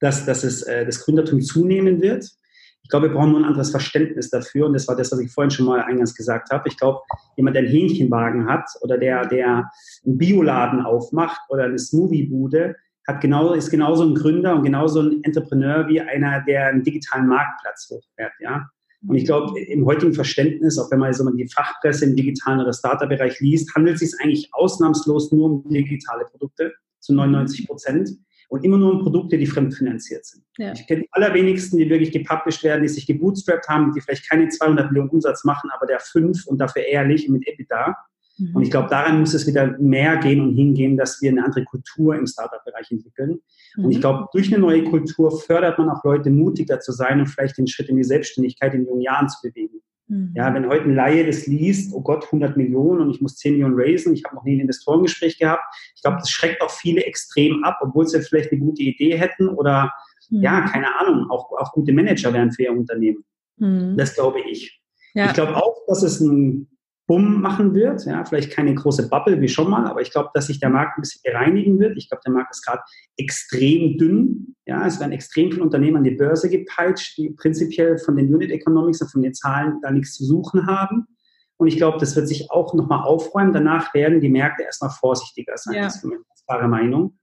dass, 0.00 0.24
dass 0.26 0.44
es, 0.44 0.62
äh, 0.62 0.84
das 0.86 1.04
Gründertum 1.04 1.40
zunehmen 1.40 2.00
wird. 2.00 2.30
Ich 2.82 2.90
glaube, 2.90 3.08
wir 3.08 3.14
brauchen 3.14 3.32
nur 3.32 3.40
ein 3.40 3.46
anderes 3.46 3.70
Verständnis 3.70 4.30
dafür. 4.30 4.66
Und 4.66 4.72
das 4.72 4.88
war 4.88 4.96
das, 4.96 5.12
was 5.12 5.18
ich 5.18 5.30
vorhin 5.30 5.50
schon 5.50 5.66
mal 5.66 5.82
eingangs 5.82 6.14
gesagt 6.14 6.50
habe. 6.50 6.68
Ich 6.68 6.76
glaube, 6.76 7.00
jemand, 7.36 7.56
der 7.56 7.64
einen 7.64 7.72
Hähnchenwagen 7.72 8.48
hat 8.48 8.68
oder 8.80 8.96
der, 8.96 9.26
der 9.26 9.70
einen 10.06 10.18
Bioladen 10.18 10.80
aufmacht 10.80 11.40
oder 11.50 11.64
eine 11.64 11.78
Smoothie-Bude, 11.78 12.76
hat 13.06 13.20
genau, 13.22 13.54
ist 13.54 13.70
genauso 13.70 14.04
ein 14.04 14.14
Gründer 14.14 14.54
und 14.54 14.62
genauso 14.62 15.00
ein 15.00 15.20
Entrepreneur 15.22 15.88
wie 15.88 16.00
einer, 16.00 16.44
der 16.44 16.66
einen 16.66 16.82
digitalen 16.82 17.26
Marktplatz 17.26 17.88
hochfährt, 17.90 18.32
ja. 18.40 18.68
Und 19.06 19.14
ich 19.14 19.24
glaube, 19.24 19.58
im 19.60 19.86
heutigen 19.86 20.12
Verständnis, 20.12 20.78
auch 20.78 20.90
wenn 20.90 20.98
man 20.98 21.12
so 21.14 21.28
die 21.30 21.48
Fachpresse 21.48 22.04
im 22.04 22.16
digitalen 22.16 22.60
oder 22.60 22.72
Startup-Bereich 22.72 23.38
liest, 23.40 23.74
handelt 23.74 23.94
es 23.94 24.10
sich 24.10 24.20
eigentlich 24.20 24.48
ausnahmslos 24.52 25.30
nur 25.30 25.46
um 25.46 25.68
digitale 25.68 26.24
Produkte 26.24 26.74
zu 27.08 27.14
99 27.14 27.66
Prozent 27.66 28.10
und 28.48 28.64
immer 28.64 28.78
nur 28.78 28.92
um 28.92 29.02
Produkte, 29.02 29.38
die 29.38 29.46
fremdfinanziert 29.46 30.24
sind. 30.24 30.44
Ja. 30.58 30.72
Ich 30.72 30.86
kenne 30.86 31.02
die 31.02 31.08
allerwenigsten, 31.12 31.78
die 31.78 31.88
wirklich 31.88 32.12
gepublished 32.12 32.62
werden, 32.64 32.82
die 32.82 32.88
sich 32.88 33.06
gebootstrapped 33.06 33.68
haben, 33.68 33.92
die 33.92 34.00
vielleicht 34.00 34.28
keine 34.28 34.48
200 34.48 34.90
Millionen 34.90 35.10
Umsatz 35.10 35.44
machen, 35.44 35.70
aber 35.74 35.86
der 35.86 36.00
fünf 36.00 36.46
und 36.46 36.58
dafür 36.58 36.82
ehrlich 36.82 37.28
mit 37.28 37.46
EBITDA. 37.46 37.96
Mhm. 38.38 38.56
Und 38.56 38.62
ich 38.62 38.70
glaube, 38.70 38.88
daran 38.88 39.20
muss 39.20 39.34
es 39.34 39.46
wieder 39.46 39.78
mehr 39.78 40.16
gehen 40.18 40.40
und 40.40 40.54
hingehen, 40.54 40.96
dass 40.96 41.20
wir 41.20 41.30
eine 41.30 41.44
andere 41.44 41.64
Kultur 41.64 42.14
im 42.16 42.26
Startup-Bereich 42.26 42.90
entwickeln. 42.90 43.40
Mhm. 43.76 43.84
Und 43.84 43.90
ich 43.90 43.98
mhm. 43.98 44.02
glaube, 44.02 44.28
durch 44.32 44.52
eine 44.52 44.60
neue 44.60 44.84
Kultur 44.84 45.38
fördert 45.40 45.78
man 45.78 45.90
auch 45.90 46.02
Leute, 46.04 46.30
mutiger 46.30 46.80
zu 46.80 46.92
sein 46.92 47.20
und 47.20 47.26
vielleicht 47.26 47.58
den 47.58 47.66
Schritt 47.66 47.88
in 47.88 47.96
die 47.96 48.04
Selbstständigkeit 48.04 48.74
in 48.74 48.86
jungen 48.86 49.02
Jahren 49.02 49.28
zu 49.28 49.38
bewegen. 49.42 49.77
Mhm. 50.08 50.32
Ja, 50.34 50.52
wenn 50.54 50.66
heute 50.68 50.84
ein 50.84 50.94
Laie 50.94 51.26
das 51.26 51.46
liest, 51.46 51.92
oh 51.94 52.00
Gott, 52.00 52.24
100 52.24 52.56
Millionen 52.56 53.00
und 53.00 53.10
ich 53.10 53.20
muss 53.20 53.36
10 53.36 53.52
Millionen 53.52 53.74
raisen, 53.78 54.14
ich 54.14 54.24
habe 54.24 54.36
noch 54.36 54.44
nie 54.44 54.56
ein 54.56 54.60
Investorengespräch 54.60 55.38
gehabt. 55.38 55.62
Ich 55.94 56.02
glaube, 56.02 56.18
das 56.18 56.30
schreckt 56.30 56.62
auch 56.62 56.70
viele 56.70 57.04
extrem 57.04 57.62
ab, 57.64 57.78
obwohl 57.82 58.06
sie 58.06 58.20
vielleicht 58.20 58.50
eine 58.50 58.60
gute 58.60 58.82
Idee 58.82 59.16
hätten 59.16 59.48
oder, 59.48 59.92
mhm. 60.30 60.42
ja, 60.42 60.62
keine 60.62 60.98
Ahnung, 60.98 61.30
auch, 61.30 61.50
auch 61.52 61.72
gute 61.72 61.92
Manager 61.92 62.32
wären 62.32 62.52
für 62.52 62.64
ihr 62.64 62.72
Unternehmen. 62.72 63.24
Mhm. 63.56 63.96
Das 63.96 64.14
glaube 64.14 64.40
ich. 64.40 64.80
Ja. 65.14 65.26
Ich 65.26 65.34
glaube 65.34 65.56
auch, 65.56 65.76
dass 65.86 66.02
es 66.02 66.20
ein 66.20 66.68
Bumm 67.08 67.40
machen 67.40 67.74
wird. 67.74 68.04
Ja, 68.04 68.22
vielleicht 68.24 68.52
keine 68.52 68.74
große 68.74 69.08
Bubble 69.08 69.40
wie 69.40 69.48
schon 69.48 69.70
mal, 69.70 69.86
aber 69.86 70.02
ich 70.02 70.12
glaube, 70.12 70.28
dass 70.34 70.46
sich 70.46 70.60
der 70.60 70.68
Markt 70.68 70.96
ein 70.96 71.00
bisschen 71.00 71.22
bereinigen 71.24 71.80
wird. 71.80 71.96
Ich 71.96 72.08
glaube, 72.08 72.20
der 72.24 72.34
Markt 72.34 72.54
ist 72.54 72.64
gerade 72.64 72.82
extrem 73.16 73.96
dünn. 73.96 74.54
Ja, 74.66 74.86
es 74.86 75.00
werden 75.00 75.12
extrem 75.12 75.50
viele 75.50 75.64
Unternehmen 75.64 75.96
an 75.96 76.04
die 76.04 76.12
Börse 76.12 76.50
gepeitscht, 76.50 77.16
die 77.16 77.30
prinzipiell 77.30 77.96
von 77.96 78.14
den 78.14 78.32
Unit 78.32 78.50
Economics 78.50 79.00
und 79.00 79.10
von 79.10 79.22
den 79.22 79.32
Zahlen 79.32 79.80
da 79.82 79.90
nichts 79.90 80.14
zu 80.14 80.24
suchen 80.24 80.66
haben. 80.66 81.06
Und 81.56 81.66
ich 81.66 81.78
glaube, 81.78 81.98
das 81.98 82.14
wird 82.14 82.28
sich 82.28 82.50
auch 82.50 82.74
nochmal 82.74 83.02
aufräumen. 83.02 83.54
Danach 83.54 83.94
werden 83.94 84.20
die 84.20 84.28
Märkte 84.28 84.64
erstmal 84.64 84.90
vorsichtiger 84.90 85.56
sein. 85.56 85.76
Ja. 85.76 85.84
Das 85.84 85.96
ist 85.96 86.04
meine 86.04 86.20
klare 86.46 86.68
Meinung. 86.68 87.18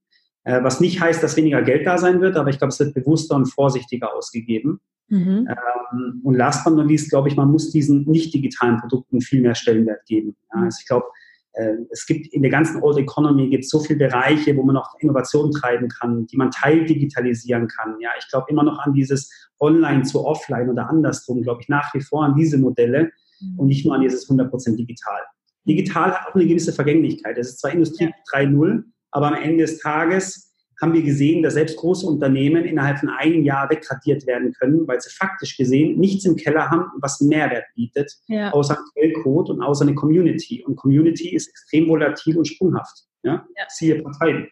Äh, 0.45 0.63
was 0.63 0.79
nicht 0.79 0.99
heißt, 0.99 1.21
dass 1.21 1.37
weniger 1.37 1.61
Geld 1.61 1.85
da 1.85 1.99
sein 1.99 2.21
wird, 2.21 2.37
aber 2.37 2.49
ich 2.49 2.57
glaube, 2.57 2.69
es 2.69 2.79
wird 2.79 2.95
bewusster 2.95 3.35
und 3.35 3.45
vorsichtiger 3.45 4.15
ausgegeben. 4.15 4.81
Mhm. 5.07 5.47
Ähm, 5.49 6.21
und 6.23 6.35
last 6.35 6.63
but 6.63 6.73
not 6.73 6.87
least, 6.87 7.09
glaube 7.09 7.29
ich, 7.29 7.35
man 7.35 7.51
muss 7.51 7.71
diesen 7.71 8.05
nicht 8.09 8.33
digitalen 8.33 8.77
Produkten 8.77 9.21
viel 9.21 9.41
mehr 9.41 9.55
Stellenwert 9.55 10.05
geben. 10.05 10.35
Ja, 10.53 10.61
also 10.61 10.77
ich 10.81 10.87
glaube, 10.87 11.05
äh, 11.53 11.75
es 11.89 12.05
gibt 12.05 12.33
in 12.33 12.41
der 12.41 12.51
ganzen 12.51 12.81
Old 12.81 12.97
Economy 12.97 13.49
gibt 13.49 13.65
so 13.65 13.79
viele 13.79 13.99
Bereiche, 13.99 14.55
wo 14.57 14.63
man 14.63 14.75
noch 14.75 14.95
Innovation 14.99 15.51
treiben 15.51 15.87
kann, 15.89 16.25
die 16.27 16.37
man 16.37 16.51
teildigitalisieren 16.51 17.67
kann. 17.67 17.95
Ja, 17.99 18.09
ich 18.19 18.27
glaube 18.29 18.47
immer 18.49 18.63
noch 18.63 18.79
an 18.79 18.93
dieses 18.93 19.29
Online 19.59 20.03
zu 20.03 20.25
Offline 20.25 20.69
oder 20.69 20.89
andersrum, 20.89 21.41
glaube 21.41 21.61
ich 21.61 21.69
nach 21.69 21.93
wie 21.93 22.01
vor 22.01 22.25
an 22.25 22.35
diese 22.35 22.57
Modelle 22.57 23.11
mhm. 23.39 23.59
und 23.59 23.67
nicht 23.67 23.85
nur 23.85 23.95
an 23.95 24.01
dieses 24.01 24.29
100% 24.29 24.75
digital. 24.75 25.21
Digital 25.67 26.11
hat 26.11 26.27
auch 26.27 26.35
eine 26.35 26.45
gewisse 26.45 26.73
Vergänglichkeit. 26.73 27.37
Es 27.37 27.49
ist 27.49 27.59
zwar 27.59 27.71
Industrie 27.71 28.05
ja. 28.05 28.39
3.0, 28.39 28.83
aber 29.11 29.27
am 29.27 29.35
Ende 29.35 29.63
des 29.63 29.79
Tages 29.79 30.53
haben 30.81 30.93
wir 30.93 31.03
gesehen, 31.03 31.43
dass 31.43 31.53
selbst 31.53 31.77
große 31.77 32.05
Unternehmen 32.05 32.65
innerhalb 32.65 32.99
von 32.99 33.09
einem 33.09 33.43
Jahr 33.43 33.69
wegradiert 33.69 34.25
werden 34.27 34.53
können, 34.53 34.87
weil 34.87 34.99
sie 35.01 35.09
faktisch 35.09 35.57
gesehen 35.57 35.99
nichts 35.99 36.25
im 36.25 36.35
Keller 36.35 36.69
haben, 36.69 36.85
was 36.99 37.21
Mehrwert 37.21 37.65
bietet, 37.75 38.13
ja. 38.27 38.51
außer 38.51 38.77
Quellcode 38.93 39.51
und 39.51 39.61
außer 39.61 39.85
eine 39.85 39.95
Community. 39.95 40.63
Und 40.65 40.75
Community 40.75 41.33
ist 41.33 41.49
extrem 41.49 41.87
volatil 41.87 42.37
und 42.37 42.45
sprunghaft. 42.45 43.05
Ja? 43.23 43.45
ja. 43.57 43.63
Siehe 43.69 44.01
Parteien. 44.01 44.47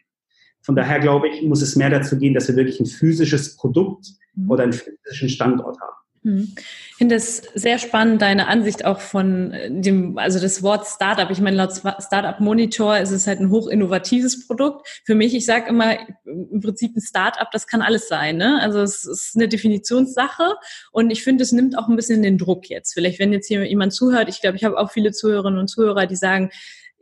Von 0.61 0.75
daher 0.75 0.99
glaube 0.99 1.27
ich, 1.27 1.41
muss 1.43 1.61
es 1.61 1.75
mehr 1.75 1.89
dazu 1.89 2.17
gehen, 2.17 2.33
dass 2.33 2.47
wir 2.47 2.55
wirklich 2.55 2.79
ein 2.79 2.85
physisches 2.85 3.57
Produkt 3.57 4.07
mhm. 4.35 4.49
oder 4.49 4.63
einen 4.63 4.73
physischen 4.73 5.29
Standort 5.29 5.79
haben. 5.79 5.93
Mhm. 6.23 6.55
Ich 6.91 6.95
finde 6.95 7.15
es 7.15 7.37
sehr 7.53 7.79
spannend, 7.79 8.21
deine 8.21 8.47
Ansicht 8.47 8.85
auch 8.85 9.01
von 9.01 9.51
äh, 9.51 9.69
dem, 9.69 10.17
also 10.17 10.39
das 10.39 10.63
Wort 10.63 10.87
Startup. 10.87 11.29
Ich 11.29 11.41
meine, 11.41 11.57
laut 11.57 11.73
Startup 11.73 12.39
Monitor 12.39 12.97
ist 12.97 13.11
es 13.11 13.27
halt 13.27 13.39
ein 13.39 13.49
hochinnovatives 13.49 14.47
Produkt. 14.47 14.87
Für 15.05 15.15
mich, 15.15 15.35
ich 15.35 15.45
sage 15.45 15.69
immer, 15.69 15.97
im 16.25 16.61
Prinzip 16.61 16.95
ein 16.95 17.01
Startup, 17.01 17.49
das 17.51 17.67
kann 17.67 17.81
alles 17.81 18.07
sein. 18.07 18.37
Ne? 18.37 18.59
Also 18.61 18.81
es 18.81 19.05
ist 19.05 19.35
eine 19.35 19.47
Definitionssache 19.49 20.55
und 20.91 21.11
ich 21.11 21.23
finde, 21.23 21.43
es 21.43 21.51
nimmt 21.51 21.77
auch 21.77 21.89
ein 21.89 21.95
bisschen 21.95 22.23
den 22.23 22.37
Druck 22.37 22.69
jetzt. 22.69 22.93
Vielleicht, 22.93 23.19
wenn 23.19 23.33
jetzt 23.33 23.47
hier 23.47 23.65
jemand 23.65 23.93
zuhört, 23.93 24.29
ich 24.29 24.41
glaube, 24.41 24.55
ich 24.55 24.63
habe 24.63 24.77
auch 24.77 24.91
viele 24.91 25.11
Zuhörerinnen 25.11 25.59
und 25.59 25.67
Zuhörer, 25.67 26.07
die 26.07 26.15
sagen, 26.15 26.51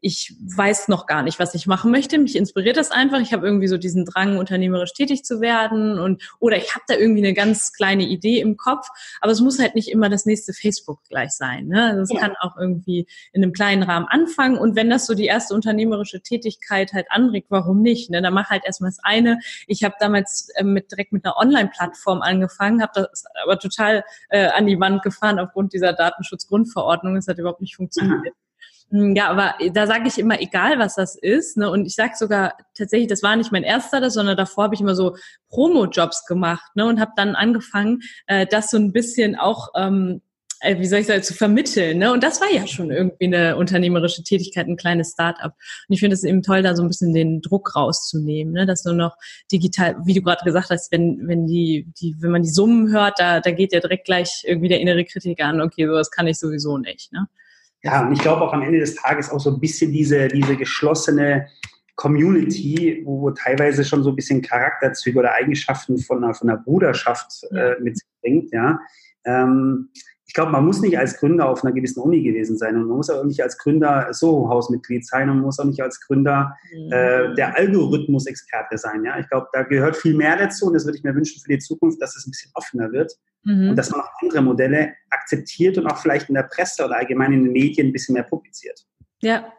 ich 0.02 0.36
weiß 0.42 0.88
noch 0.88 1.06
gar 1.06 1.22
nicht, 1.22 1.38
was 1.40 1.54
ich 1.54 1.68
machen 1.68 1.92
möchte. 1.92 2.18
Mich 2.18 2.36
inspiriert 2.36 2.76
das 2.76 2.90
einfach. 2.90 3.20
Ich 3.20 3.34
habe 3.34 3.46
irgendwie 3.46 3.68
so 3.68 3.78
diesen 3.78 4.04
Drang, 4.06 4.38
unternehmerisch 4.38 4.94
tätig 4.94 5.24
zu 5.24 5.42
werden 5.42 6.00
und 6.00 6.24
oder 6.40 6.58
ich 6.58 6.74
habe 6.74 6.84
da 6.88 6.96
irgendwie 6.96 7.24
eine 7.24 7.36
ganz 7.36 7.72
kleine 7.72 8.04
Idee 8.04 8.42
im 8.42 8.58
Kopf. 8.58 8.88
Aber 9.22 9.32
es 9.32 9.42
muss 9.42 9.60
halt 9.60 9.76
nicht 9.76 9.90
immer 9.90 10.10
das 10.10 10.26
nächste 10.26 10.54
Facebook 10.54 11.04
gleich 11.08 11.32
sein. 11.32 11.68
Ne? 11.68 11.86
Also 11.86 12.02
es 12.02 12.12
ja. 12.12 12.20
kann 12.20 12.36
auch 12.40 12.58
irgendwie 12.58 13.06
in 13.32 13.44
einem 13.44 13.54
kleinen 13.54 13.84
Rahmen 13.84 14.08
anfangen. 14.10 14.58
Und 14.58 14.76
wenn 14.76 14.90
das 14.90 15.06
so 15.06 15.14
die 15.14 15.26
erste 15.26 15.54
unternehmerische 15.54 16.22
Tätigkeit 16.22 16.94
halt 16.94 17.06
anregt, 17.10 17.52
warum 17.52 17.84
nicht? 17.84 18.10
Ne? 18.10 18.24
Dann 18.24 18.34
mach 18.34 18.50
halt 18.50 18.66
erstmal 18.66 18.90
das 18.90 19.00
eine. 19.04 19.38
Ich 19.68 19.84
habe 19.84 19.94
damals 20.00 20.50
äh, 20.56 20.64
mit 20.64 20.92
direkt 20.92 21.14
mit 21.14 21.26
einer 21.26 21.38
Online-Plattform 21.38 22.24
angefangen, 22.24 22.82
habe 22.82 22.92
das 22.96 23.26
aber 23.44 23.60
total 23.60 24.04
äh, 24.30 24.48
an 24.48 24.66
die 24.66 24.80
Wand 24.80 25.04
gefahren 25.04 25.38
aufgrund 25.38 25.74
dieser 25.74 25.94
Datenschutzgrundverordnung. 25.94 27.18
Es 27.18 27.28
hat 27.28 27.38
überhaupt 27.38 27.62
nicht 27.62 27.76
funktioniert. 27.76 28.20
Aha. 28.26 28.36
Hm, 28.92 29.16
ja, 29.16 29.30
aber 29.30 29.56
da 29.74 29.88
sage 29.88 30.08
ich 30.08 30.20
immer, 30.20 30.42
egal 30.42 30.78
was 30.78 30.96
das 30.96 31.16
ist. 31.16 31.58
Ne? 31.58 31.70
Und 31.70 31.86
ich 31.86 31.96
sage 31.96 32.14
sogar 32.18 32.54
tatsächlich, 32.76 33.08
das 33.08 33.24
war 33.24 33.36
nicht 33.36 33.52
mein 33.52 33.64
erster, 33.64 34.10
sondern 34.10 34.38
davor 34.38 34.66
habe 34.66 34.76
ich 34.76 34.82
immer 34.82 34.96
so 34.96 35.16
Promo-Jobs 35.50 36.26
gemacht 36.26 36.76
ne? 36.76 36.86
und 36.86 37.00
habe 37.00 37.12
dann 37.16 37.36
angefangen, 37.36 38.00
äh, 38.28 38.46
das 38.46 38.70
so 38.70 38.78
ein 38.78 38.92
bisschen 38.92 39.38
auch, 39.38 39.70
ähm, 39.76 40.22
äh, 40.60 40.78
wie 40.78 40.88
soll 40.88 41.00
ich 41.00 41.08
sagen, 41.08 41.24
zu 41.24 41.34
vermitteln. 41.34 42.00
Ne? 42.00 42.12
Und 42.12 42.22
das 42.22 42.42
war 42.42 42.52
ja 42.52 42.68
schon 42.68 42.92
irgendwie 42.92 43.28
eine 43.28 43.56
unternehmerische 43.56 44.24
Tätigkeit, 44.24 44.68
ein 44.68 44.76
kleines 44.76 45.12
Start-up. 45.12 45.54
Und 45.88 45.94
ich 45.94 46.02
finde 46.02 46.16
es 46.16 46.26
eben 46.26 46.42
toll, 46.44 46.62
da 46.62 46.76
so 46.76 46.84
ein 46.84 46.90
bisschen 46.90 47.14
den 47.14 47.42
Druck 47.42 47.74
rauszunehmen, 47.78 48.54
ne? 48.54 48.66
dass 48.66 48.84
du 48.84 48.92
noch 48.92 49.16
digital, 49.54 49.96
wie 50.04 50.16
du 50.16 50.22
gerade 50.22 50.44
gesagt 50.44 50.70
hast, 50.70 50.92
wenn, 50.92 51.30
wenn 51.30 51.48
die, 51.48 51.88
die, 52.02 52.18
wenn 52.20 52.32
man 52.32 52.44
die 52.44 52.50
Summen 52.50 52.92
hört, 52.92 53.20
da, 53.20 53.40
da 53.40 53.52
geht 53.52 53.72
ja 53.72 53.80
direkt 53.80 54.04
gleich 54.04 54.44
irgendwie 54.46 54.68
der 54.68 54.82
innere 54.82 55.06
Kritiker 55.06 55.46
an, 55.46 55.62
okay, 55.62 55.88
sowas 55.88 56.12
kann 56.12 56.28
ich 56.28 56.38
sowieso 56.38 56.78
nicht. 56.78 57.14
Ne? 57.14 57.28
Ja, 57.84 58.06
und 58.06 58.14
ich 58.14 58.20
glaube 58.20 58.42
auch 58.42 58.54
am 58.54 58.62
Ende 58.62 58.80
des 58.80 58.96
Tages 58.96 59.30
auch 59.30 59.40
so 59.40 59.52
ein 59.52 59.60
bisschen 59.60 59.92
diese, 59.92 60.28
diese 60.28 60.56
geschlossene 60.56 61.48
Community, 61.96 63.02
wo, 63.06 63.22
wo 63.22 63.32
teilweise 63.32 63.84
schon 63.84 64.04
so 64.04 64.10
ein 64.10 64.16
bisschen 64.16 64.42
Charakterzüge 64.42 65.20
oder 65.20 65.34
Eigenschaften 65.34 65.98
von 65.98 66.24
einer, 66.24 66.34
von 66.34 66.50
einer 66.50 66.60
Bruderschaft 66.60 67.44
äh, 67.52 67.80
mit 67.80 67.98
sich 67.98 68.08
bringt, 68.22 68.52
ja. 68.52 68.80
Ähm, 69.26 69.90
ich 70.32 70.34
glaube, 70.34 70.54
man 70.54 70.66
muss 70.66 70.80
nicht 70.80 70.98
als 70.98 71.18
Gründer 71.18 71.50
auf 71.50 71.62
einer 71.62 71.74
gewissen 71.74 72.00
Uni 72.00 72.24
gewesen 72.24 72.58
sein 72.58 72.78
und 72.78 72.88
man 72.88 72.96
muss 72.96 73.10
auch 73.10 73.26
nicht 73.26 73.44
als 73.44 73.58
Gründer 73.58 74.14
Soho-Hausmitglied 74.14 75.06
sein 75.06 75.30
und 75.30 75.36
man 75.36 75.46
muss 75.46 75.60
auch 75.60 75.66
nicht 75.66 75.84
als 75.84 76.00
Gründer 76.00 76.56
äh, 76.90 77.28
mhm. 77.28 77.36
der 77.36 77.58
Algorithmus-Experte 77.58 78.78
sein. 78.78 79.04
Ja? 79.04 79.20
Ich 79.20 79.28
glaube, 79.28 79.48
da 79.52 79.64
gehört 79.64 79.98
viel 79.98 80.16
mehr 80.16 80.38
dazu 80.38 80.68
und 80.68 80.74
das 80.74 80.86
würde 80.86 80.98
ich 80.98 81.04
mir 81.04 81.14
wünschen 81.14 81.42
für 81.42 81.50
die 81.50 81.60
Zukunft, 81.60 82.02
dass 82.02 82.16
es 82.16 82.26
ein 82.26 82.32
bisschen 82.32 82.50
offener 82.54 82.94
wird 82.94 83.12
mhm. 83.44 83.70
und 83.70 83.76
dass 83.76 83.92
man 83.92 84.02
auch 84.02 84.10
andere 84.22 84.42
Modelle 84.42 84.94
akzeptiert 85.10 85.78
und 85.78 85.88
auch 85.88 85.98
vielleicht 85.98 86.30
in 86.30 86.36
der 86.36 86.44
Presse 86.44 86.86
oder 86.86 86.98
allgemein 86.98 87.34
in 87.34 87.44
den 87.46 87.54
Medien 87.54 87.88
ein 87.88 87.94
bisschen 87.94 88.14
mehr 88.14 88.24
publiziert. 88.24 88.86
Ja, 89.22 89.52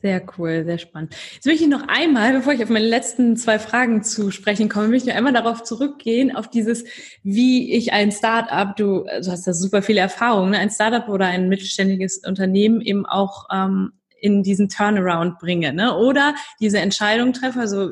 sehr 0.00 0.22
cool, 0.38 0.64
sehr 0.64 0.78
spannend. 0.78 1.16
Jetzt 1.34 1.46
möchte 1.46 1.64
ich 1.64 1.70
noch 1.70 1.88
einmal, 1.88 2.32
bevor 2.32 2.52
ich 2.52 2.62
auf 2.62 2.68
meine 2.68 2.86
letzten 2.86 3.36
zwei 3.36 3.58
Fragen 3.58 4.04
zu 4.04 4.30
sprechen 4.30 4.68
komme, 4.68 4.86
möchte 4.88 5.08
ich 5.08 5.14
noch 5.14 5.18
einmal 5.18 5.32
darauf 5.32 5.64
zurückgehen, 5.64 6.34
auf 6.34 6.48
dieses, 6.48 6.84
wie 7.24 7.74
ich 7.74 7.92
ein 7.92 8.12
Startup, 8.12 8.76
du, 8.76 9.04
du 9.04 9.30
hast 9.30 9.46
da 9.46 9.52
super 9.52 9.82
viele 9.82 10.00
Erfahrungen, 10.00 10.52
ne? 10.52 10.58
ein 10.58 10.70
Startup 10.70 11.08
oder 11.08 11.26
ein 11.26 11.48
mittelständiges 11.48 12.18
Unternehmen 12.24 12.80
eben 12.80 13.06
auch 13.06 13.46
ähm, 13.52 13.92
in 14.20 14.44
diesen 14.44 14.68
Turnaround 14.68 15.38
bringe, 15.38 15.72
ne? 15.72 15.96
Oder 15.96 16.34
diese 16.60 16.78
Entscheidung 16.78 17.32
treffe, 17.32 17.60
also 17.60 17.90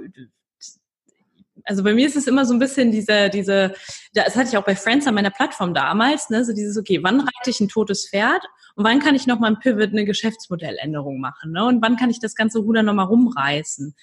also 1.66 1.82
bei 1.82 1.92
mir 1.92 2.06
ist 2.06 2.16
es 2.16 2.26
immer 2.26 2.46
so 2.46 2.54
ein 2.54 2.58
bisschen 2.58 2.92
diese, 2.92 3.28
diese, 3.28 3.74
das 4.14 4.36
hatte 4.36 4.48
ich 4.48 4.56
auch 4.56 4.64
bei 4.64 4.76
Friends 4.76 5.06
an 5.06 5.14
meiner 5.14 5.30
Plattform 5.30 5.74
damals, 5.74 6.30
ne, 6.30 6.44
so 6.44 6.52
dieses, 6.52 6.78
okay, 6.78 7.00
wann 7.02 7.20
reite 7.20 7.50
ich 7.50 7.60
ein 7.60 7.68
totes 7.68 8.08
Pferd 8.08 8.42
und 8.76 8.84
wann 8.84 9.00
kann 9.00 9.14
ich 9.14 9.26
nochmal 9.26 9.50
ein 9.50 9.58
Pivot, 9.58 9.90
eine 9.90 10.04
Geschäftsmodelländerung 10.04 11.20
machen, 11.20 11.52
ne, 11.52 11.64
und 11.66 11.82
wann 11.82 11.96
kann 11.96 12.10
ich 12.10 12.20
das 12.20 12.34
ganze 12.34 12.60
Ruder 12.60 12.82
nochmal 12.82 13.06
rumreißen? 13.06 13.94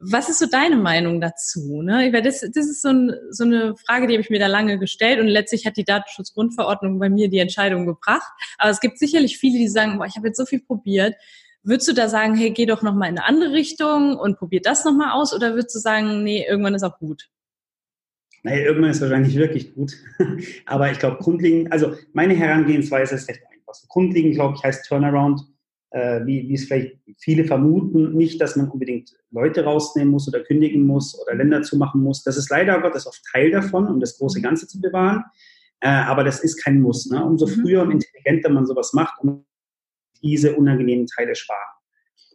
Was 0.00 0.28
ist 0.28 0.38
so 0.38 0.46
deine 0.46 0.76
Meinung 0.76 1.20
dazu? 1.20 1.82
Ne? 1.82 2.12
Das, 2.22 2.40
das 2.40 2.66
ist 2.68 2.82
so, 2.82 2.88
ein, 2.90 3.12
so 3.30 3.42
eine 3.42 3.74
Frage, 3.76 4.06
die 4.06 4.14
habe 4.14 4.20
ich 4.20 4.30
mir 4.30 4.38
da 4.38 4.46
lange 4.46 4.78
gestellt 4.78 5.18
und 5.18 5.26
letztlich 5.26 5.66
hat 5.66 5.76
die 5.76 5.82
Datenschutzgrundverordnung 5.82 7.00
bei 7.00 7.08
mir 7.08 7.28
die 7.28 7.40
Entscheidung 7.40 7.84
gebracht. 7.84 8.30
Aber 8.58 8.70
es 8.70 8.78
gibt 8.78 9.00
sicherlich 9.00 9.38
viele, 9.38 9.58
die 9.58 9.66
sagen, 9.66 9.98
boah, 9.98 10.06
ich 10.06 10.14
habe 10.14 10.28
jetzt 10.28 10.36
so 10.36 10.46
viel 10.46 10.60
probiert, 10.60 11.16
Würdest 11.68 11.86
du 11.86 11.92
da 11.92 12.08
sagen, 12.08 12.34
hey, 12.34 12.50
geh 12.50 12.64
doch 12.64 12.80
nochmal 12.80 13.10
in 13.10 13.18
eine 13.18 13.26
andere 13.26 13.52
Richtung 13.52 14.16
und 14.16 14.38
probier 14.38 14.62
das 14.62 14.86
nochmal 14.86 15.12
aus? 15.12 15.34
Oder 15.34 15.52
würdest 15.52 15.74
du 15.74 15.80
sagen, 15.80 16.24
nee, 16.24 16.46
irgendwann 16.48 16.74
ist 16.74 16.82
auch 16.82 16.98
gut? 16.98 17.28
Naja, 18.42 18.64
irgendwann 18.64 18.90
ist 18.90 19.02
wahrscheinlich 19.02 19.36
wirklich 19.36 19.74
gut. 19.74 19.92
Aber 20.64 20.90
ich 20.90 20.98
glaube, 20.98 21.18
grundlegend, 21.18 21.70
also 21.70 21.94
meine 22.14 22.34
Herangehensweise 22.34 23.16
ist 23.16 23.28
recht 23.28 23.42
einfach. 23.52 23.74
Grundlegend, 23.88 24.34
glaube 24.34 24.54
ich, 24.56 24.64
heißt 24.64 24.86
Turnaround, 24.88 25.42
äh, 25.90 26.24
wie, 26.24 26.48
wie 26.48 26.54
es 26.54 26.64
vielleicht 26.64 26.96
viele 27.18 27.44
vermuten, 27.44 28.14
nicht, 28.14 28.40
dass 28.40 28.56
man 28.56 28.70
unbedingt 28.70 29.12
Leute 29.30 29.64
rausnehmen 29.64 30.10
muss 30.10 30.26
oder 30.26 30.40
kündigen 30.40 30.86
muss 30.86 31.20
oder 31.20 31.34
Länder 31.34 31.60
zumachen 31.60 32.02
muss. 32.02 32.22
Das 32.22 32.38
ist 32.38 32.48
leider 32.48 32.80
Gottes 32.80 33.06
oft 33.06 33.22
Teil 33.30 33.50
davon, 33.50 33.88
um 33.88 34.00
das 34.00 34.16
große 34.16 34.40
Ganze 34.40 34.68
zu 34.68 34.80
bewahren. 34.80 35.22
Äh, 35.80 35.88
aber 35.88 36.24
das 36.24 36.40
ist 36.40 36.64
kein 36.64 36.80
Muss. 36.80 37.10
Ne? 37.10 37.22
Umso 37.22 37.46
mhm. 37.46 37.60
früher 37.60 37.82
und 37.82 37.90
intelligenter 37.90 38.48
man 38.48 38.64
sowas 38.64 38.94
macht, 38.94 39.20
umso 39.20 39.44
diese 40.20 40.56
unangenehmen 40.56 41.06
Teile 41.06 41.34
sparen. 41.34 41.74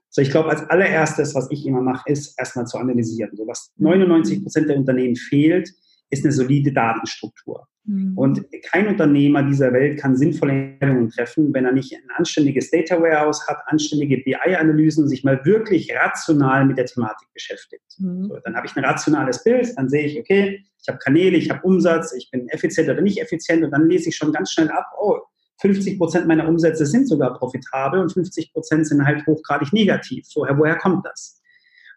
So, 0.09 0.21
ich 0.21 0.29
glaube, 0.29 0.49
als 0.49 0.61
allererstes, 0.69 1.33
was 1.33 1.49
ich 1.49 1.65
immer 1.65 1.81
mache, 1.81 2.11
ist 2.11 2.37
erstmal 2.37 2.67
zu 2.67 2.77
analysieren. 2.77 3.35
So, 3.35 3.47
was 3.47 3.73
99 3.77 4.43
Prozent 4.43 4.69
der 4.69 4.77
Unternehmen 4.77 5.15
fehlt, 5.15 5.73
ist 6.11 6.23
eine 6.23 6.31
solide 6.31 6.71
Datenstruktur. 6.71 7.67
Mhm. 7.85 8.17
Und 8.17 8.45
kein 8.71 8.87
Unternehmer 8.87 9.43
dieser 9.43 9.73
Welt 9.73 9.99
kann 9.99 10.15
sinnvolle 10.15 10.53
Entscheidungen 10.53 11.09
treffen, 11.09 11.53
wenn 11.53 11.65
er 11.65 11.71
nicht 11.71 11.93
ein 11.93 12.03
anständiges 12.15 12.71
Data 12.71 13.01
Warehouse 13.01 13.45
hat, 13.47 13.57
anständige 13.65 14.17
BI-Analysen 14.19 15.03
und 15.03 15.09
sich 15.09 15.23
mal 15.23 15.43
wirklich 15.45 15.91
rational 15.93 16.65
mit 16.65 16.77
der 16.77 16.85
Thematik 16.85 17.27
beschäftigt. 17.33 17.83
Mhm. 17.97 18.27
So, 18.27 18.39
dann 18.43 18.55
habe 18.55 18.67
ich 18.67 18.75
ein 18.75 18.85
rationales 18.85 19.43
Bild, 19.43 19.67
dann 19.75 19.89
sehe 19.89 20.05
ich, 20.05 20.19
okay, 20.19 20.63
ich 20.79 20.87
habe 20.87 20.99
Kanäle, 20.99 21.37
ich 21.37 21.49
habe 21.49 21.61
Umsatz, 21.63 22.13
ich 22.13 22.29
bin 22.31 22.47
effizient 22.49 22.89
oder 22.89 23.01
nicht 23.01 23.19
effizient 23.19 23.63
und 23.63 23.71
dann 23.71 23.89
lese 23.89 24.09
ich 24.09 24.15
schon 24.15 24.31
ganz 24.31 24.51
schnell 24.51 24.69
ab, 24.69 24.85
oh, 24.99 25.17
50 25.61 25.97
Prozent 25.97 26.27
meiner 26.27 26.47
Umsätze 26.47 26.85
sind 26.85 27.07
sogar 27.07 27.37
profitabel 27.37 27.99
und 27.99 28.11
50 28.11 28.53
Prozent 28.53 28.87
sind 28.87 29.05
halt 29.05 29.25
hochgradig 29.25 29.71
negativ. 29.73 30.25
So, 30.27 30.41
woher 30.41 30.77
kommt 30.77 31.05
das? 31.05 31.41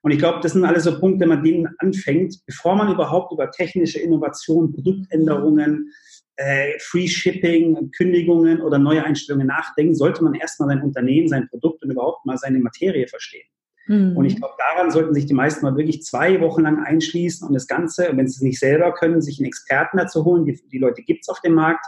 Und 0.02 0.12
ich 0.12 0.18
glaube, 0.18 0.40
das 0.40 0.52
sind 0.52 0.64
alles 0.64 0.84
so 0.84 1.00
Punkte, 1.00 1.22
wenn 1.22 1.30
man 1.30 1.42
denen 1.42 1.68
anfängt, 1.78 2.36
bevor 2.46 2.76
man 2.76 2.92
überhaupt 2.92 3.32
über 3.32 3.50
technische 3.50 3.98
Innovationen, 3.98 4.72
Produktänderungen 4.72 5.90
äh, 6.36 6.78
Free 6.78 7.08
Shipping, 7.08 7.90
Kündigungen 7.90 8.60
oder 8.60 8.78
neue 8.78 9.04
Einstellungen 9.04 9.46
nachdenken, 9.46 9.94
sollte 9.94 10.22
man 10.22 10.34
erstmal 10.34 10.68
sein 10.68 10.82
Unternehmen, 10.82 11.28
sein 11.28 11.48
Produkt 11.48 11.82
und 11.82 11.90
überhaupt 11.90 12.24
mal 12.26 12.36
seine 12.36 12.58
Materie 12.58 13.08
verstehen. 13.08 13.46
Mhm. 13.86 14.16
Und 14.16 14.24
ich 14.26 14.36
glaube, 14.36 14.54
daran 14.58 14.90
sollten 14.90 15.14
sich 15.14 15.26
die 15.26 15.34
meisten 15.34 15.64
mal 15.64 15.76
wirklich 15.76 16.02
zwei 16.02 16.40
Wochen 16.40 16.62
lang 16.62 16.84
einschließen 16.84 17.46
und 17.46 17.54
das 17.54 17.66
Ganze, 17.66 18.10
wenn 18.12 18.28
sie 18.28 18.36
es 18.36 18.42
nicht 18.42 18.58
selber 18.58 18.92
können, 18.92 19.22
sich 19.22 19.38
einen 19.38 19.46
Experten 19.46 19.96
dazu 19.96 20.24
holen. 20.24 20.44
Die, 20.44 20.60
die 20.70 20.78
Leute 20.78 21.02
gibt 21.02 21.22
es 21.22 21.28
auf 21.28 21.40
dem 21.40 21.54
Markt, 21.54 21.84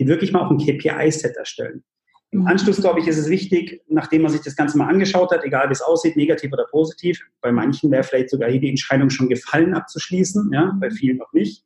die 0.00 0.08
wirklich 0.08 0.32
mal 0.32 0.40
auch 0.40 0.50
ein 0.50 0.58
KPI-Set 0.58 1.36
erstellen. 1.36 1.84
Im 2.32 2.40
mhm. 2.40 2.46
Anschluss, 2.46 2.80
glaube 2.80 3.00
ich, 3.00 3.06
ist 3.06 3.18
es 3.18 3.28
wichtig, 3.28 3.82
nachdem 3.88 4.22
man 4.22 4.32
sich 4.32 4.40
das 4.40 4.56
Ganze 4.56 4.78
mal 4.78 4.88
angeschaut 4.88 5.30
hat, 5.30 5.44
egal 5.44 5.68
wie 5.68 5.72
es 5.72 5.82
aussieht, 5.82 6.16
negativ 6.16 6.52
oder 6.52 6.64
positiv, 6.70 7.20
bei 7.40 7.52
manchen 7.52 7.90
wäre 7.90 8.02
vielleicht 8.02 8.30
sogar 8.30 8.50
hier 8.50 8.60
die 8.60 8.70
Entscheidung 8.70 9.10
schon 9.10 9.28
gefallen 9.28 9.74
abzuschließen, 9.74 10.50
ja, 10.52 10.76
bei 10.80 10.90
vielen 10.90 11.18
noch 11.18 11.32
nicht, 11.32 11.64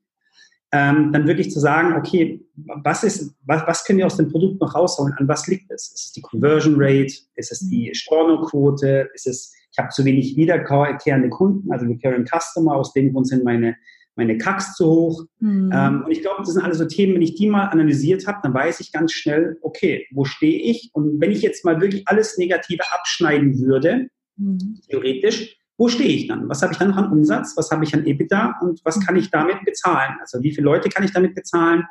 ähm, 0.72 1.12
dann 1.12 1.28
wirklich 1.28 1.50
zu 1.50 1.60
sagen, 1.60 1.94
okay, 1.96 2.44
was 2.56 3.04
ist, 3.04 3.36
was, 3.44 3.62
was 3.66 3.84
können 3.84 3.98
wir 3.98 4.06
aus 4.06 4.16
dem 4.16 4.30
Produkt 4.30 4.60
noch 4.60 4.74
rausholen? 4.74 5.14
An 5.18 5.28
was 5.28 5.46
liegt 5.46 5.70
es? 5.70 5.92
Ist 5.92 6.06
es 6.06 6.12
die 6.12 6.22
Conversion 6.22 6.74
Rate? 6.76 7.14
Ist 7.36 7.52
es 7.52 7.60
die 7.68 7.88
mhm. 7.88 7.94
Stornoquote? 7.94 9.10
Ist 9.14 9.26
es, 9.26 9.54
ich 9.70 9.78
habe 9.78 9.90
zu 9.90 10.04
wenig 10.04 10.36
wiederkehrende 10.36 11.28
Kunden, 11.28 11.70
also 11.70 11.86
Recurring 11.86 12.26
Customer, 12.26 12.74
aus 12.74 12.92
dem 12.92 13.12
Grund 13.12 13.28
sind 13.28 13.44
meine 13.44 13.76
meine 14.16 14.38
Kacks 14.38 14.74
zu 14.74 14.86
hoch. 14.86 15.24
Mhm. 15.40 15.70
Ähm, 15.72 16.02
und 16.04 16.10
ich 16.10 16.20
glaube, 16.20 16.38
das 16.38 16.52
sind 16.52 16.62
alles 16.62 16.78
so 16.78 16.86
Themen, 16.86 17.14
wenn 17.14 17.22
ich 17.22 17.34
die 17.34 17.48
mal 17.48 17.66
analysiert 17.66 18.26
habe, 18.26 18.38
dann 18.42 18.54
weiß 18.54 18.80
ich 18.80 18.92
ganz 18.92 19.12
schnell, 19.12 19.58
okay, 19.62 20.06
wo 20.12 20.24
stehe 20.24 20.60
ich? 20.60 20.90
Und 20.92 21.20
wenn 21.20 21.30
ich 21.30 21.42
jetzt 21.42 21.64
mal 21.64 21.80
wirklich 21.80 22.06
alles 22.06 22.38
Negative 22.38 22.82
abschneiden 22.92 23.58
würde, 23.60 24.08
mhm. 24.36 24.80
theoretisch, 24.88 25.56
wo 25.76 25.88
stehe 25.88 26.10
ich 26.10 26.28
dann? 26.28 26.48
Was 26.48 26.62
habe 26.62 26.72
ich 26.72 26.78
dann 26.78 26.90
noch 26.90 26.96
an 26.96 27.10
Umsatz? 27.10 27.54
Was 27.56 27.70
habe 27.70 27.84
ich 27.84 27.94
an 27.94 28.06
EBITDA? 28.06 28.58
Und 28.62 28.80
was 28.84 29.04
kann 29.04 29.16
ich 29.16 29.30
damit 29.30 29.64
bezahlen? 29.64 30.14
Also 30.20 30.42
wie 30.42 30.52
viele 30.52 30.66
Leute 30.66 30.88
kann 30.88 31.04
ich 31.04 31.12
damit 31.12 31.34
bezahlen? 31.34 31.84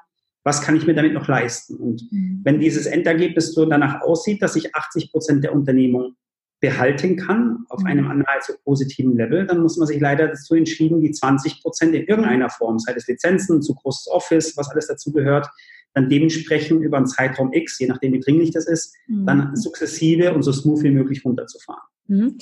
Was 0.46 0.62
kann 0.62 0.76
ich 0.76 0.86
mir 0.88 0.94
damit 0.94 1.14
noch 1.14 1.28
leisten? 1.28 1.76
Und 1.76 2.04
mhm. 2.12 2.42
wenn 2.44 2.60
dieses 2.60 2.86
Endergebnis 2.86 3.54
so 3.54 3.66
danach 3.66 4.02
aussieht, 4.02 4.42
dass 4.42 4.56
ich 4.56 4.74
80 4.74 5.12
Prozent 5.12 5.44
der 5.44 5.54
Unternehmung 5.54 6.16
behalten 6.64 7.18
kann 7.18 7.66
auf 7.68 7.82
mhm. 7.82 7.88
einem 7.88 8.08
nahezu 8.20 8.54
positiven 8.64 9.18
Level, 9.18 9.46
dann 9.46 9.62
muss 9.62 9.76
man 9.76 9.86
sich 9.86 10.00
leider 10.00 10.30
dazu 10.30 10.56
entschieden, 10.56 11.02
die 11.02 11.12
20 11.12 11.62
Prozent 11.62 11.94
in 11.94 12.06
irgendeiner 12.06 12.50
Form, 12.50 12.80
sei 12.80 12.94
es 12.96 13.06
Lizenzen, 13.06 13.62
zu 13.62 13.76
großes 13.76 14.08
Office, 14.08 14.56
was 14.56 14.70
alles 14.72 14.88
dazu 14.88 15.12
gehört, 15.12 15.50
dann 15.94 16.08
dementsprechend 16.08 16.82
über 16.82 16.96
einen 16.96 17.06
Zeitraum 17.06 17.52
X, 17.52 17.80
je 17.80 17.88
nachdem 17.88 18.14
wie 18.14 18.22
dringlich 18.22 18.52
das 18.52 18.66
ist, 18.66 18.96
mhm. 19.08 19.26
dann 19.26 19.56
sukzessive 19.58 20.34
und 20.34 20.44
so 20.44 20.54
smooth 20.54 20.84
wie 20.84 20.92
möglich 20.92 21.26
runterzufahren. 21.26 21.84
Mhm 22.08 22.38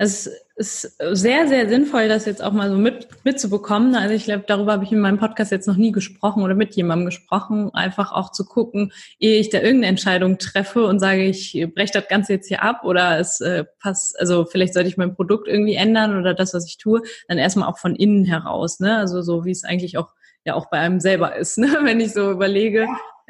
es 0.00 0.30
ist 0.54 0.96
sehr, 1.12 1.48
sehr 1.48 1.68
sinnvoll, 1.68 2.08
das 2.08 2.24
jetzt 2.24 2.42
auch 2.42 2.52
mal 2.52 2.70
so 2.70 2.76
mit, 2.76 3.08
mitzubekommen. 3.24 3.96
Also 3.96 4.14
ich 4.14 4.24
glaube, 4.24 4.44
darüber 4.46 4.72
habe 4.72 4.84
ich 4.84 4.92
in 4.92 5.00
meinem 5.00 5.18
Podcast 5.18 5.50
jetzt 5.50 5.66
noch 5.66 5.76
nie 5.76 5.90
gesprochen 5.90 6.44
oder 6.44 6.54
mit 6.54 6.76
jemandem 6.76 7.06
gesprochen. 7.06 7.74
Einfach 7.74 8.12
auch 8.12 8.30
zu 8.30 8.44
gucken, 8.44 8.92
ehe 9.18 9.40
ich 9.40 9.50
da 9.50 9.58
irgendeine 9.58 9.88
Entscheidung 9.88 10.38
treffe 10.38 10.86
und 10.86 11.00
sage, 11.00 11.24
ich 11.24 11.66
breche 11.74 11.92
das 11.94 12.06
Ganze 12.08 12.34
jetzt 12.34 12.46
hier 12.46 12.62
ab 12.62 12.84
oder 12.84 13.18
es 13.18 13.40
äh, 13.40 13.64
passt, 13.80 14.18
also 14.20 14.44
vielleicht 14.44 14.74
sollte 14.74 14.88
ich 14.88 14.96
mein 14.96 15.16
Produkt 15.16 15.48
irgendwie 15.48 15.74
ändern 15.74 16.16
oder 16.16 16.32
das, 16.32 16.54
was 16.54 16.66
ich 16.66 16.78
tue, 16.78 17.02
dann 17.26 17.38
erstmal 17.38 17.68
auch 17.68 17.78
von 17.78 17.96
innen 17.96 18.24
heraus. 18.24 18.78
Ne? 18.78 18.96
Also 18.96 19.20
so 19.20 19.44
wie 19.44 19.50
es 19.50 19.64
eigentlich 19.64 19.98
auch 19.98 20.12
ja 20.44 20.54
auch 20.54 20.70
bei 20.70 20.78
einem 20.78 21.00
selber 21.00 21.34
ist, 21.36 21.58
ne? 21.58 21.78
wenn 21.82 22.00
ich 22.00 22.12
so 22.12 22.30
überlege, 22.30 22.86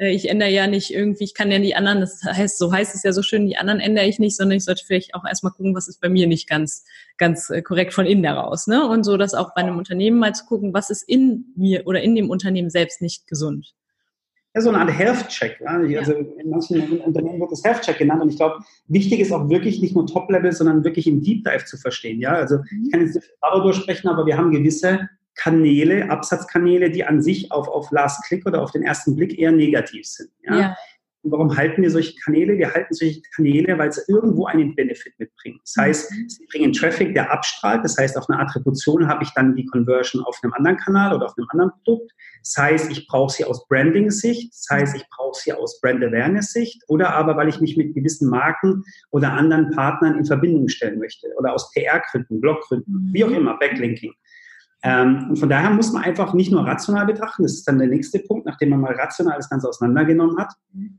ich 0.07 0.29
ändere 0.29 0.49
ja 0.49 0.65
nicht 0.65 0.93
irgendwie, 0.93 1.25
ich 1.25 1.33
kann 1.33 1.51
ja 1.51 1.59
die 1.59 1.75
anderen, 1.75 1.99
das 1.99 2.23
heißt, 2.23 2.57
so 2.57 2.71
heißt 2.71 2.95
es 2.95 3.03
ja 3.03 3.11
so 3.11 3.21
schön, 3.21 3.45
die 3.45 3.57
anderen 3.57 3.81
ändere 3.81 4.05
ich 4.05 4.17
nicht, 4.17 4.37
sondern 4.37 4.57
ich 4.57 4.63
sollte 4.63 4.85
vielleicht 4.85 5.13
auch 5.13 5.25
erstmal 5.25 5.51
gucken, 5.51 5.75
was 5.75 5.89
ist 5.89 5.99
bei 5.99 6.07
mir 6.07 6.25
nicht 6.25 6.47
ganz, 6.47 6.85
ganz 7.17 7.49
äh, 7.49 7.61
korrekt 7.61 7.93
von 7.93 8.05
innen 8.05 8.23
heraus. 8.23 8.67
Ne? 8.67 8.87
Und 8.87 9.03
so 9.03 9.17
das 9.17 9.33
auch 9.33 9.53
bei 9.53 9.61
einem 9.61 9.77
Unternehmen 9.77 10.17
mal 10.17 10.33
zu 10.33 10.45
gucken, 10.45 10.73
was 10.73 10.89
ist 10.89 11.03
in 11.03 11.53
mir 11.57 11.85
oder 11.85 12.01
in 12.01 12.15
dem 12.15 12.29
Unternehmen 12.29 12.69
selbst 12.69 13.01
nicht 13.01 13.27
gesund. 13.27 13.73
Ja, 14.55 14.61
so 14.61 14.69
eine 14.69 14.79
Art 14.79 14.97
Health-Check. 14.97 15.59
Ja? 15.59 15.99
Also 15.99 16.13
in 16.13 16.49
manchen 16.49 17.01
Unternehmen 17.01 17.41
wird 17.41 17.51
das 17.51 17.63
Health-Check 17.65 17.97
genannt 17.97 18.21
und 18.21 18.29
ich 18.29 18.37
glaube, 18.37 18.63
wichtig 18.87 19.19
ist 19.19 19.33
auch 19.33 19.49
wirklich 19.49 19.81
nicht 19.81 19.95
nur 19.95 20.07
Top-Level, 20.07 20.53
sondern 20.53 20.85
wirklich 20.85 21.07
im 21.07 21.21
Deep 21.21 21.43
Dive 21.43 21.65
zu 21.65 21.75
verstehen. 21.75 22.21
Ja? 22.21 22.35
Also 22.35 22.59
ich 22.85 22.91
kann 22.91 23.01
jetzt 23.01 23.15
nicht 23.15 23.29
darüber 23.41 23.63
durchsprechen, 23.63 24.09
aber 24.09 24.25
wir 24.25 24.37
haben 24.37 24.51
gewisse 24.51 25.09
Kanäle, 25.35 26.09
Absatzkanäle, 26.09 26.91
die 26.91 27.05
an 27.05 27.21
sich 27.21 27.51
auf, 27.51 27.67
auf 27.67 27.91
Last 27.91 28.25
Click 28.25 28.45
oder 28.45 28.61
auf 28.61 28.71
den 28.71 28.83
ersten 28.83 29.15
Blick 29.15 29.37
eher 29.37 29.51
negativ 29.51 30.05
sind. 30.05 30.31
Ja? 30.43 30.59
ja. 30.59 30.77
Und 31.21 31.31
warum 31.33 31.57
halten 31.57 31.81
wir 31.81 31.91
solche 31.91 32.15
Kanäle? 32.23 32.57
Wir 32.57 32.73
halten 32.73 32.93
solche 32.93 33.21
Kanäle, 33.35 33.77
weil 33.77 33.91
sie 33.91 34.01
irgendwo 34.07 34.45
einen 34.45 34.73
Benefit 34.73 35.13
mitbringen. 35.17 35.59
Das 35.65 35.75
heißt, 35.77 36.11
mhm. 36.11 36.29
sie 36.29 36.45
bringen 36.49 36.71
Traffic, 36.71 37.13
der 37.13 37.29
abstrahlt. 37.29 37.83
Das 37.83 37.97
heißt, 37.97 38.17
auf 38.17 38.29
einer 38.29 38.39
Attribution 38.39 39.07
habe 39.07 39.23
ich 39.23 39.29
dann 39.31 39.53
die 39.53 39.65
Conversion 39.65 40.23
auf 40.23 40.39
einem 40.41 40.53
anderen 40.53 40.77
Kanal 40.77 41.13
oder 41.13 41.25
auf 41.25 41.37
einem 41.37 41.47
anderen 41.51 41.71
Produkt. 41.83 42.11
Das 42.41 42.55
heißt, 42.57 42.91
ich 42.91 43.05
brauche 43.07 43.33
sie 43.33 43.43
aus 43.43 43.67
Branding-Sicht. 43.67 44.53
Das 44.53 44.67
heißt, 44.71 44.95
ich 44.95 45.03
brauche 45.09 45.37
sie 45.37 45.51
aus 45.51 45.81
Brand-Awareness-Sicht. 45.81 46.83
Oder 46.87 47.13
aber, 47.13 47.35
weil 47.35 47.49
ich 47.49 47.59
mich 47.59 47.75
mit 47.75 47.93
gewissen 47.93 48.29
Marken 48.29 48.83
oder 49.11 49.33
anderen 49.33 49.71
Partnern 49.71 50.17
in 50.17 50.25
Verbindung 50.25 50.69
stellen 50.69 50.99
möchte. 50.99 51.27
Oder 51.37 51.53
aus 51.53 51.69
PR-Gründen, 51.73 52.39
Blog-Gründen, 52.39 53.09
wie 53.11 53.25
auch 53.25 53.29
mhm. 53.29 53.35
immer, 53.35 53.59
Backlinking. 53.59 54.13
Ähm, 54.81 55.27
und 55.29 55.37
von 55.37 55.49
daher 55.49 55.71
muss 55.71 55.91
man 55.91 56.03
einfach 56.03 56.33
nicht 56.33 56.51
nur 56.51 56.65
rational 56.65 57.05
betrachten, 57.05 57.43
das 57.43 57.53
ist 57.53 57.67
dann 57.67 57.79
der 57.79 57.87
nächste 57.87 58.19
Punkt, 58.19 58.45
nachdem 58.45 58.69
man 58.69 58.81
mal 58.81 58.93
rational 58.93 59.35
das 59.35 59.49
Ganze 59.49 59.67
auseinandergenommen 59.67 60.37
hat, 60.37 60.53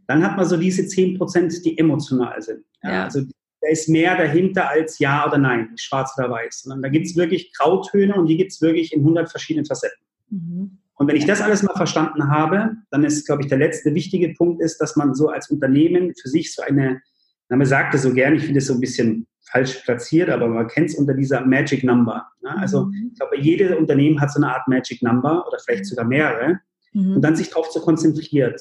dann 0.07 0.22
hat 0.22 0.37
man 0.37 0.47
so 0.47 0.59
diese 0.59 0.87
10 0.87 1.16
Prozent, 1.16 1.64
die 1.64 1.78
emotional 1.78 2.41
sind. 2.43 2.64
Ja, 2.83 2.93
ja. 2.93 3.05
Also 3.05 3.22
da 3.62 3.68
ist 3.70 3.89
mehr 3.89 4.16
dahinter 4.16 4.68
als 4.68 4.99
Ja 4.99 5.26
oder 5.26 5.39
Nein, 5.39 5.70
schwarz 5.76 6.14
oder 6.18 6.31
weiß, 6.31 6.62
sondern 6.62 6.83
da 6.83 6.89
gibt 6.89 7.07
es 7.07 7.16
wirklich 7.16 7.53
Grautöne 7.55 8.14
und 8.14 8.26
die 8.26 8.37
gibt 8.37 8.53
es 8.53 8.61
wirklich 8.61 8.93
in 8.93 9.01
100 9.01 9.31
verschiedenen 9.31 9.66
Facetten. 9.66 10.05
Mhm. 10.28 10.78
Und 10.95 11.09
wenn 11.09 11.16
ich 11.16 11.24
das 11.24 11.41
alles 11.41 11.62
mal 11.62 11.74
verstanden 11.74 12.28
habe, 12.28 12.76
dann 12.91 13.05
ist, 13.05 13.24
glaube 13.24 13.43
ich, 13.43 13.49
der 13.49 13.57
letzte 13.57 13.95
wichtige 13.95 14.35
Punkt 14.35 14.62
ist, 14.62 14.78
dass 14.78 14.97
man 14.97 15.14
so 15.14 15.28
als 15.28 15.51
Unternehmen 15.51 16.12
für 16.14 16.28
sich 16.28 16.55
so 16.55 16.62
eine, 16.62 17.01
na, 17.49 17.57
man 17.57 17.66
sagt 17.66 17.95
es 17.95 18.03
so 18.03 18.12
gerne, 18.12 18.37
ich 18.37 18.45
finde 18.45 18.59
es 18.59 18.66
so 18.66 18.74
ein 18.74 18.81
bisschen 18.81 19.26
falsch 19.51 19.76
platziert, 19.85 20.28
aber 20.28 20.47
man 20.47 20.68
kennt 20.68 20.91
es 20.91 20.97
unter 20.97 21.14
dieser 21.14 21.45
Magic 21.45 21.85
Number. 21.85 22.26
Ne? 22.55 22.61
Also 22.61 22.86
mhm. 22.86 23.11
ich 23.12 23.18
glaube, 23.18 23.38
jedes 23.38 23.76
Unternehmen 23.76 24.20
hat 24.20 24.32
so 24.32 24.40
eine 24.40 24.53
Art 24.53 24.66
Magic 24.68 25.03
Number 25.03 25.46
oder 25.46 25.59
vielleicht 25.64 25.86
sogar 25.86 26.05
mehrere 26.05 26.61
mhm. 26.92 27.16
und 27.16 27.22
dann 27.22 27.36
sich 27.36 27.51
darauf 27.51 27.70
zu 27.70 27.80
konzentrieren. 27.80 28.55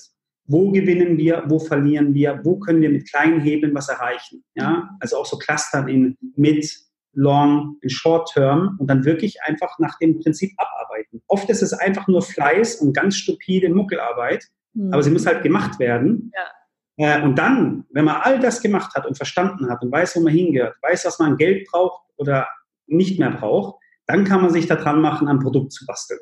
Wo 0.45 0.71
gewinnen 0.71 1.17
wir, 1.17 1.43
wo 1.47 1.59
verlieren 1.59 2.13
wir, 2.13 2.39
wo 2.43 2.57
können 2.57 2.81
wir 2.81 2.89
mit 2.89 3.09
kleinen 3.09 3.39
Hebeln 3.39 3.75
was 3.75 3.89
erreichen? 3.89 4.43
Ja? 4.55 4.89
Also 4.99 5.17
auch 5.17 5.25
so 5.25 5.37
Clustern 5.37 5.87
in 5.87 6.17
Mid, 6.35 6.67
Long, 7.13 7.77
in 7.81 7.89
Short 7.89 8.31
Term 8.33 8.75
und 8.79 8.89
dann 8.89 9.03
wirklich 9.05 9.41
einfach 9.43 9.77
nach 9.79 9.97
dem 9.99 10.19
Prinzip 10.19 10.51
abarbeiten. 10.57 11.21
Oft 11.27 11.49
ist 11.49 11.61
es 11.61 11.73
einfach 11.73 12.07
nur 12.07 12.21
Fleiß 12.21 12.75
und 12.77 12.93
ganz 12.93 13.15
stupide 13.15 13.69
Muckelarbeit, 13.69 14.45
mhm. 14.73 14.93
aber 14.93 15.03
sie 15.03 15.11
muss 15.11 15.25
halt 15.25 15.43
gemacht 15.43 15.79
werden. 15.79 16.31
Ja. 16.35 17.17
Äh, 17.17 17.23
und 17.23 17.37
dann, 17.37 17.85
wenn 17.91 18.05
man 18.05 18.17
all 18.21 18.39
das 18.39 18.61
gemacht 18.61 18.93
hat 18.95 19.05
und 19.05 19.17
verstanden 19.17 19.69
hat 19.69 19.81
und 19.81 19.91
weiß, 19.91 20.15
wo 20.15 20.21
man 20.21 20.33
hingehört, 20.33 20.75
weiß, 20.81 21.05
was 21.05 21.19
man 21.19 21.37
Geld 21.37 21.67
braucht 21.71 22.03
oder 22.17 22.47
nicht 22.89 23.19
mehr 23.19 23.31
braucht, 23.31 23.81
dann 24.05 24.23
kann 24.23 24.41
man 24.41 24.51
sich 24.51 24.67
daran 24.67 25.01
machen, 25.01 25.27
ein 25.27 25.39
Produkt 25.39 25.71
zu 25.71 25.85
basteln. 25.85 26.19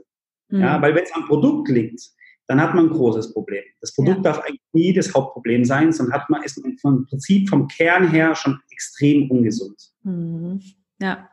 Mhm. 0.50 0.62
Ja, 0.62 0.82
weil 0.82 0.96
wenn 0.96 1.04
es 1.04 1.14
am 1.14 1.26
Produkt 1.26 1.70
liegt, 1.70 2.02
dann 2.48 2.62
hat 2.62 2.74
man 2.74 2.86
ein 2.86 2.92
großes 2.92 3.34
Problem. 3.34 3.64
Das 3.82 3.94
Produkt 3.94 4.18
ja. 4.18 4.24
darf 4.24 4.40
eigentlich 4.40 4.62
nie 4.74 4.94
das 4.94 5.14
Hauptproblem 5.14 5.66
sein, 5.66 5.92
sondern 5.92 6.22
hat 6.22 6.30
man, 6.30 6.44
ist 6.44 6.62
man 6.64 6.78
vom 6.78 7.06
Prinzip, 7.06 7.50
vom 7.50 7.68
Kern 7.68 8.10
her 8.10 8.36
schon 8.36 8.60
extrem 8.70 9.30
ungesund. 9.30 9.76
Mhm. 10.04 10.62
Ja, 11.00 11.30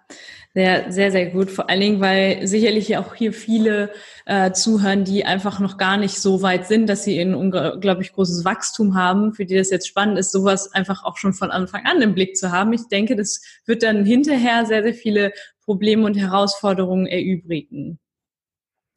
sehr, 0.52 0.92
sehr, 0.92 1.10
sehr 1.10 1.26
gut. 1.30 1.50
Vor 1.50 1.70
allen 1.70 1.80
Dingen, 1.80 2.00
weil 2.00 2.46
sicherlich 2.46 2.96
auch 2.98 3.14
hier 3.14 3.32
viele 3.32 3.90
äh, 4.26 4.52
zuhören, 4.52 5.04
die 5.04 5.24
einfach 5.24 5.58
noch 5.58 5.78
gar 5.78 5.96
nicht 5.96 6.20
so 6.20 6.42
weit 6.42 6.66
sind, 6.66 6.86
dass 6.86 7.04
sie 7.04 7.18
ein 7.18 7.34
unglaublich 7.34 8.12
großes 8.12 8.44
Wachstum 8.44 8.94
haben, 8.94 9.32
für 9.32 9.46
die 9.46 9.56
das 9.56 9.70
jetzt 9.70 9.88
spannend 9.88 10.18
ist, 10.18 10.32
sowas 10.32 10.72
einfach 10.74 11.04
auch 11.04 11.16
schon 11.16 11.32
von 11.32 11.50
Anfang 11.50 11.86
an 11.86 12.02
im 12.02 12.14
Blick 12.14 12.36
zu 12.36 12.52
haben. 12.52 12.74
Ich 12.74 12.88
denke, 12.88 13.16
das 13.16 13.42
wird 13.64 13.82
dann 13.82 14.04
hinterher 14.04 14.66
sehr, 14.66 14.82
sehr 14.82 14.94
viele 14.94 15.32
Probleme 15.64 16.04
und 16.04 16.14
Herausforderungen 16.14 17.06
erübrigen. 17.06 17.98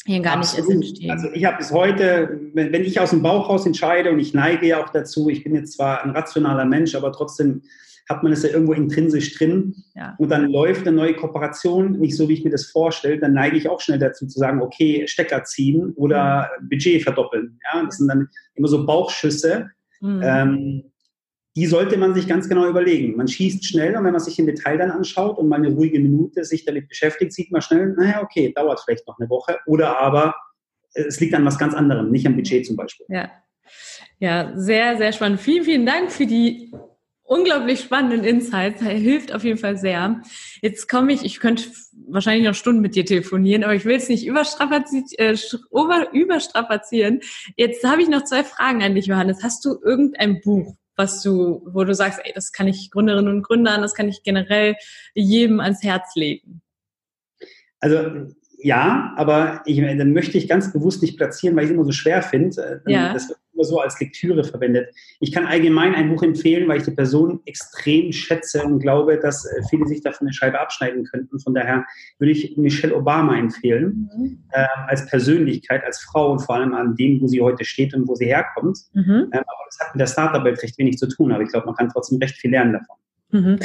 Hier 0.05 0.21
gar 0.21 0.37
Absolut. 0.37 0.69
nicht 0.69 0.89
entstehen. 0.89 1.11
Also 1.11 1.29
ich 1.33 1.45
habe 1.45 1.57
bis 1.57 1.71
heute, 1.71 2.39
wenn, 2.53 2.71
wenn 2.71 2.83
ich 2.83 2.99
aus 2.99 3.09
dem 3.11 3.21
Bauch 3.21 3.49
raus 3.49 3.65
entscheide 3.65 4.11
und 4.11 4.19
ich 4.19 4.33
neige 4.33 4.67
ja 4.67 4.83
auch 4.83 4.89
dazu, 4.89 5.29
ich 5.29 5.43
bin 5.43 5.55
jetzt 5.55 5.73
zwar 5.73 6.03
ein 6.03 6.11
rationaler 6.11 6.65
Mensch, 6.65 6.93
aber 6.93 7.11
trotzdem 7.11 7.63
hat 8.09 8.23
man 8.23 8.31
es 8.31 8.43
ja 8.43 8.49
irgendwo 8.49 8.73
intrinsisch 8.73 9.37
drin. 9.37 9.75
Ja. 9.95 10.15
Und 10.17 10.29
dann 10.29 10.49
läuft 10.49 10.87
eine 10.87 10.95
neue 10.95 11.13
Kooperation 11.13 11.99
nicht 11.99 12.15
so, 12.15 12.29
wie 12.29 12.33
ich 12.33 12.43
mir 12.43 12.51
das 12.51 12.65
vorstelle, 12.65 13.19
dann 13.19 13.33
neige 13.33 13.57
ich 13.57 13.69
auch 13.69 13.81
schnell 13.81 13.99
dazu 13.99 14.27
zu 14.27 14.39
sagen, 14.39 14.61
okay, 14.61 15.07
Stecker 15.07 15.43
ziehen 15.43 15.93
oder 15.95 16.49
mhm. 16.61 16.69
Budget 16.69 17.03
verdoppeln. 17.03 17.59
Ja, 17.63 17.83
das 17.83 17.97
sind 17.97 18.07
dann 18.07 18.29
immer 18.55 18.67
so 18.67 18.85
Bauchschüsse. 18.85 19.69
Mhm. 19.99 20.21
Ähm, 20.23 20.83
die 21.55 21.65
sollte 21.65 21.97
man 21.97 22.13
sich 22.13 22.27
ganz 22.27 22.47
genau 22.47 22.67
überlegen. 22.67 23.15
Man 23.15 23.27
schießt 23.27 23.65
schnell 23.65 23.97
und 23.97 24.05
wenn 24.05 24.11
man 24.11 24.21
sich 24.21 24.37
im 24.37 24.45
Detail 24.45 24.77
dann 24.77 24.91
anschaut 24.91 25.39
und 25.39 25.49
mal 25.49 25.55
eine 25.55 25.69
ruhige 25.69 25.99
Minute 25.99 26.43
sich 26.45 26.65
damit 26.65 26.87
beschäftigt, 26.87 27.33
sieht 27.33 27.51
man 27.51 27.61
schnell, 27.61 27.93
naja, 27.97 28.21
okay, 28.21 28.53
dauert 28.55 28.79
vielleicht 28.79 29.07
noch 29.07 29.17
eine 29.19 29.27
Woche 29.29 29.57
oder 29.65 29.99
aber 29.99 30.35
es 30.93 31.19
liegt 31.19 31.33
an 31.33 31.45
was 31.45 31.57
ganz 31.57 31.73
anderem, 31.73 32.11
nicht 32.11 32.27
am 32.27 32.35
Budget 32.35 32.65
zum 32.65 32.75
Beispiel. 32.75 33.07
Ja. 33.09 33.31
Ja, 34.19 34.53
sehr, 34.55 34.97
sehr 34.97 35.11
spannend. 35.11 35.39
Vielen, 35.39 35.63
vielen 35.63 35.85
Dank 35.85 36.11
für 36.11 36.25
die 36.25 36.71
unglaublich 37.27 37.81
spannenden 37.81 38.23
Insights. 38.23 38.81
Er 38.81 38.87
hilft 38.87 39.33
auf 39.33 39.43
jeden 39.43 39.59
Fall 39.59 39.77
sehr. 39.77 40.21
Jetzt 40.61 40.89
komme 40.89 41.13
ich, 41.13 41.23
ich 41.23 41.39
könnte 41.39 41.65
wahrscheinlich 42.07 42.47
noch 42.47 42.55
Stunden 42.55 42.81
mit 42.81 42.95
dir 42.95 43.05
telefonieren, 43.05 43.63
aber 43.63 43.75
ich 43.75 43.85
will 43.85 43.97
es 43.97 44.09
nicht 44.09 44.25
überstrapazieren. 44.25 45.05
Äh, 45.17 45.35
überstrapazieren. 46.13 47.19
Jetzt 47.57 47.83
habe 47.83 48.01
ich 48.01 48.09
noch 48.09 48.23
zwei 48.23 48.43
Fragen 48.43 48.81
an 48.81 48.95
dich, 48.95 49.07
Johannes. 49.07 49.43
Hast 49.43 49.65
du 49.65 49.77
irgendein 49.83 50.41
Buch, 50.41 50.75
was 50.95 51.21
du, 51.21 51.67
wo 51.71 51.83
du 51.83 51.93
sagst, 51.93 52.21
ey, 52.23 52.31
das 52.33 52.51
kann 52.51 52.67
ich 52.67 52.89
Gründerinnen 52.91 53.35
und 53.35 53.43
Gründern, 53.43 53.81
das 53.81 53.93
kann 53.93 54.07
ich 54.07 54.23
generell 54.23 54.75
jedem 55.13 55.59
ans 55.59 55.83
Herz 55.83 56.15
legen? 56.15 56.61
Also 57.79 58.27
ja, 58.59 59.13
aber 59.17 59.61
ich, 59.65 59.77
dann 59.77 60.13
möchte 60.13 60.37
ich 60.37 60.47
ganz 60.47 60.73
bewusst 60.73 61.03
nicht 61.03 61.17
platzieren, 61.17 61.55
weil 61.55 61.65
ich 61.65 61.69
es 61.69 61.75
immer 61.75 61.85
so 61.85 61.91
schwer 61.91 62.23
finde. 62.23 62.81
Äh, 62.85 62.91
ja. 62.91 63.13
Das 63.13 63.29
wird 63.29 63.39
immer 63.57 63.65
so 63.65 63.79
als 63.79 63.99
Lektüre 63.99 64.43
verwendet. 64.43 64.93
Ich 65.19 65.31
kann 65.31 65.45
allgemein 65.45 65.95
ein 65.95 66.09
Buch 66.09 66.23
empfehlen, 66.23 66.67
weil 66.67 66.77
ich 66.77 66.83
die 66.83 66.91
Person 66.91 67.41
extrem 67.45 68.11
schätze 68.11 68.63
und 68.63 68.79
glaube, 68.79 69.17
dass 69.17 69.45
äh, 69.45 69.61
viele 69.69 69.85
sich 69.87 70.01
davon 70.01 70.27
eine 70.27 70.33
Scheibe 70.33 70.59
abschneiden 70.59 71.03
könnten. 71.05 71.39
Von 71.39 71.53
daher 71.53 71.85
würde 72.19 72.31
ich 72.31 72.55
Michelle 72.57 72.95
Obama 72.95 73.37
empfehlen, 73.37 74.09
mhm. 74.15 74.43
äh, 74.51 74.65
als 74.87 75.05
Persönlichkeit, 75.07 75.83
als 75.83 75.99
Frau 76.01 76.31
und 76.31 76.39
vor 76.39 76.55
allem 76.55 76.73
an 76.73 76.95
dem, 76.95 77.21
wo 77.21 77.27
sie 77.27 77.41
heute 77.41 77.65
steht 77.65 77.93
und 77.93 78.07
wo 78.07 78.15
sie 78.15 78.25
herkommt. 78.25 78.77
Mhm. 78.93 79.03
Ähm, 79.03 79.29
aber 79.31 79.65
das 79.67 79.79
hat 79.79 79.95
mit 79.95 80.01
der 80.01 80.07
Startup-Welt 80.07 80.61
recht 80.61 80.77
wenig 80.77 80.97
zu 80.97 81.07
tun, 81.07 81.31
aber 81.31 81.43
ich 81.43 81.49
glaube, 81.49 81.65
man 81.65 81.75
kann 81.75 81.89
trotzdem 81.89 82.19
recht 82.19 82.35
viel 82.35 82.51
lernen 82.51 82.73
davon. 82.73 82.97
Mhm. 83.29 83.59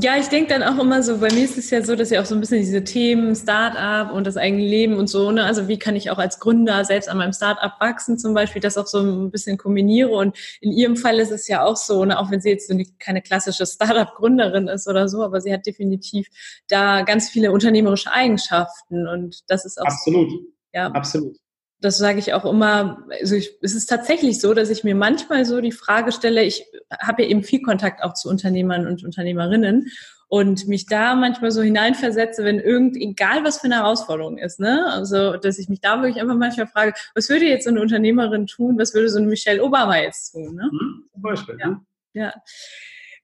Ja, 0.00 0.16
ich 0.18 0.28
denke 0.28 0.50
dann 0.50 0.62
auch 0.62 0.80
immer 0.80 1.02
so, 1.02 1.18
bei 1.18 1.32
mir 1.32 1.44
ist 1.44 1.58
es 1.58 1.68
ja 1.70 1.82
so, 1.82 1.96
dass 1.96 2.10
ja 2.10 2.20
auch 2.20 2.26
so 2.26 2.36
ein 2.36 2.40
bisschen 2.40 2.60
diese 2.60 2.84
Themen 2.84 3.34
Start-up 3.34 4.12
und 4.12 4.24
das 4.24 4.36
eigene 4.36 4.62
Leben 4.62 4.94
und 4.94 5.08
so, 5.08 5.32
ne? 5.32 5.42
also 5.42 5.66
wie 5.66 5.80
kann 5.80 5.96
ich 5.96 6.12
auch 6.12 6.18
als 6.18 6.38
Gründer 6.38 6.84
selbst 6.84 7.08
an 7.08 7.18
meinem 7.18 7.32
Start-up 7.32 7.80
wachsen 7.80 8.18
zum 8.18 8.34
Beispiel, 8.34 8.62
das 8.62 8.78
auch 8.78 8.86
so 8.86 9.00
ein 9.00 9.32
bisschen 9.32 9.58
kombiniere 9.58 10.10
und 10.10 10.38
in 10.60 10.70
ihrem 10.70 10.96
Fall 10.96 11.18
ist 11.18 11.32
es 11.32 11.48
ja 11.48 11.64
auch 11.64 11.76
so, 11.76 12.04
ne? 12.04 12.20
auch 12.20 12.30
wenn 12.30 12.40
sie 12.40 12.50
jetzt 12.50 12.68
so 12.68 12.78
keine 13.00 13.20
klassische 13.20 13.66
Start-up-Gründerin 13.66 14.68
ist 14.68 14.86
oder 14.86 15.08
so, 15.08 15.24
aber 15.24 15.40
sie 15.40 15.52
hat 15.52 15.66
definitiv 15.66 16.28
da 16.68 17.02
ganz 17.02 17.30
viele 17.30 17.50
unternehmerische 17.50 18.12
Eigenschaften 18.12 19.08
und 19.08 19.40
das 19.48 19.64
ist 19.64 19.80
auch 19.80 19.86
Absolut. 19.86 20.30
So, 20.30 20.38
ja. 20.72 20.86
Absolut 20.92 21.36
das 21.80 21.98
sage 21.98 22.18
ich 22.18 22.34
auch 22.34 22.44
immer, 22.44 23.06
also 23.20 23.36
ich, 23.36 23.52
es 23.62 23.74
ist 23.74 23.86
tatsächlich 23.86 24.40
so, 24.40 24.54
dass 24.54 24.70
ich 24.70 24.84
mir 24.84 24.94
manchmal 24.94 25.44
so 25.44 25.60
die 25.60 25.72
Frage 25.72 26.12
stelle, 26.12 26.42
ich 26.42 26.64
habe 27.00 27.22
ja 27.22 27.28
eben 27.28 27.44
viel 27.44 27.62
Kontakt 27.62 28.02
auch 28.02 28.14
zu 28.14 28.28
Unternehmern 28.28 28.86
und 28.86 29.04
Unternehmerinnen 29.04 29.88
und 30.28 30.68
mich 30.68 30.86
da 30.86 31.14
manchmal 31.14 31.50
so 31.50 31.62
hineinversetze, 31.62 32.44
wenn 32.44 32.58
irgend, 32.58 32.96
egal 32.96 33.44
was 33.44 33.58
für 33.58 33.64
eine 33.64 33.76
Herausforderung 33.76 34.38
ist, 34.38 34.60
ne? 34.60 34.86
Also, 34.92 35.36
dass 35.36 35.58
ich 35.58 35.68
mich 35.68 35.80
da 35.80 36.02
wirklich 36.02 36.20
einfach 36.20 36.36
manchmal 36.36 36.66
frage, 36.66 36.92
was 37.14 37.28
würde 37.30 37.46
jetzt 37.46 37.64
so 37.64 37.70
eine 37.70 37.80
Unternehmerin 37.80 38.46
tun, 38.46 38.78
was 38.78 38.92
würde 38.92 39.08
so 39.08 39.18
eine 39.18 39.26
Michelle 39.26 39.62
Obama 39.62 39.98
jetzt 39.98 40.32
tun, 40.32 40.54
ne? 40.54 40.68
Mhm, 40.70 41.04
zum 41.12 41.22
Beispiel, 41.22 41.56
ja. 41.58 41.68
Ne? 41.68 41.80
ja. 42.12 42.34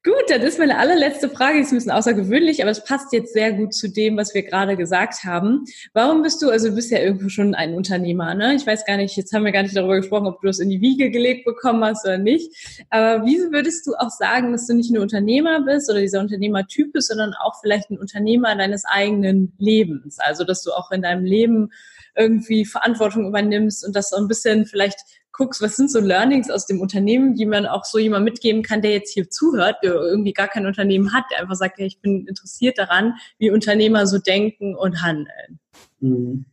Gut, 0.07 0.25
das 0.29 0.45
ist 0.45 0.59
meine 0.59 0.77
allerletzte 0.77 1.31
Frage. 1.31 1.61
Ist 1.61 1.73
ein 1.73 1.77
bisschen 1.77 1.91
außergewöhnlich, 1.91 2.61
aber 2.61 2.71
es 2.71 2.85
passt 2.85 3.15
jetzt 3.15 3.33
sehr 3.33 3.55
gut 3.55 3.73
zu 3.73 3.89
dem, 3.89 4.19
was 4.19 4.35
wir 4.35 4.43
gerade 4.43 4.77
gesagt 4.77 5.25
haben. 5.25 5.65
Warum 5.95 6.21
bist 6.21 6.43
du, 6.43 6.51
also 6.51 6.69
du 6.69 6.75
bist 6.75 6.91
ja 6.91 6.99
irgendwo 6.99 7.31
schon 7.31 7.55
ein 7.55 7.73
Unternehmer, 7.73 8.35
ne? 8.35 8.55
Ich 8.55 8.67
weiß 8.67 8.85
gar 8.85 8.99
nicht, 8.99 9.17
jetzt 9.17 9.33
haben 9.33 9.47
wir 9.47 9.53
gar 9.53 9.63
nicht 9.63 9.75
darüber 9.75 9.97
gesprochen, 9.97 10.27
ob 10.27 10.43
du 10.43 10.47
das 10.47 10.59
in 10.59 10.69
die 10.69 10.83
Wiege 10.83 11.11
gelegt 11.11 11.47
bekommen 11.47 11.83
hast 11.83 12.05
oder 12.05 12.19
nicht. 12.19 12.53
Aber 12.91 13.25
wie 13.25 13.51
würdest 13.51 13.87
du 13.87 13.95
auch 13.95 14.11
sagen, 14.11 14.53
dass 14.53 14.67
du 14.67 14.75
nicht 14.75 14.93
nur 14.93 15.03
Unternehmer 15.03 15.63
bist 15.63 15.89
oder 15.89 16.01
dieser 16.01 16.21
Unternehmertyp 16.21 16.93
bist, 16.93 17.09
sondern 17.09 17.33
auch 17.43 17.55
vielleicht 17.63 17.89
ein 17.89 17.97
Unternehmer 17.97 18.55
deines 18.57 18.85
eigenen 18.85 19.55
Lebens? 19.57 20.19
Also, 20.19 20.45
dass 20.45 20.63
du 20.63 20.73
auch 20.73 20.91
in 20.91 21.01
deinem 21.01 21.25
Leben 21.25 21.71
irgendwie 22.17 22.65
Verantwortung 22.65 23.27
übernimmst 23.27 23.87
und 23.87 23.95
das 23.95 24.11
so 24.11 24.17
ein 24.17 24.29
bisschen 24.29 24.67
vielleicht 24.67 24.99
guckst, 25.33 25.61
was 25.61 25.77
sind 25.77 25.91
so 25.91 26.01
Learnings 26.01 26.51
aus 26.51 26.67
dem 26.67 26.81
Unternehmen, 26.81 27.35
die 27.35 27.45
man 27.45 27.67
auch 27.67 27.85
so 27.85 27.99
jemand 27.99 28.25
mitgeben 28.25 28.63
kann, 28.63 28.83
der 28.83 28.93
jetzt 28.93 29.13
hier 29.13 29.29
zuhört, 29.29 29.77
der 29.83 29.95
irgendwie 29.95 30.33
gar 30.33 30.49
kein 30.49 30.67
Unternehmen 30.67 31.13
hat, 31.13 31.25
der 31.31 31.41
einfach 31.41 31.57
sagt, 31.57 31.79
ja, 31.79 31.87
ich 31.87 32.01
bin 32.01 32.27
interessiert 32.27 32.79
daran, 32.79 33.15
wie 33.39 33.51
Unternehmer 33.51 34.07
so 34.07 34.19
denken 34.19 34.75
und 34.75 35.03
handeln. 35.03 35.59
Mhm. 36.01 36.47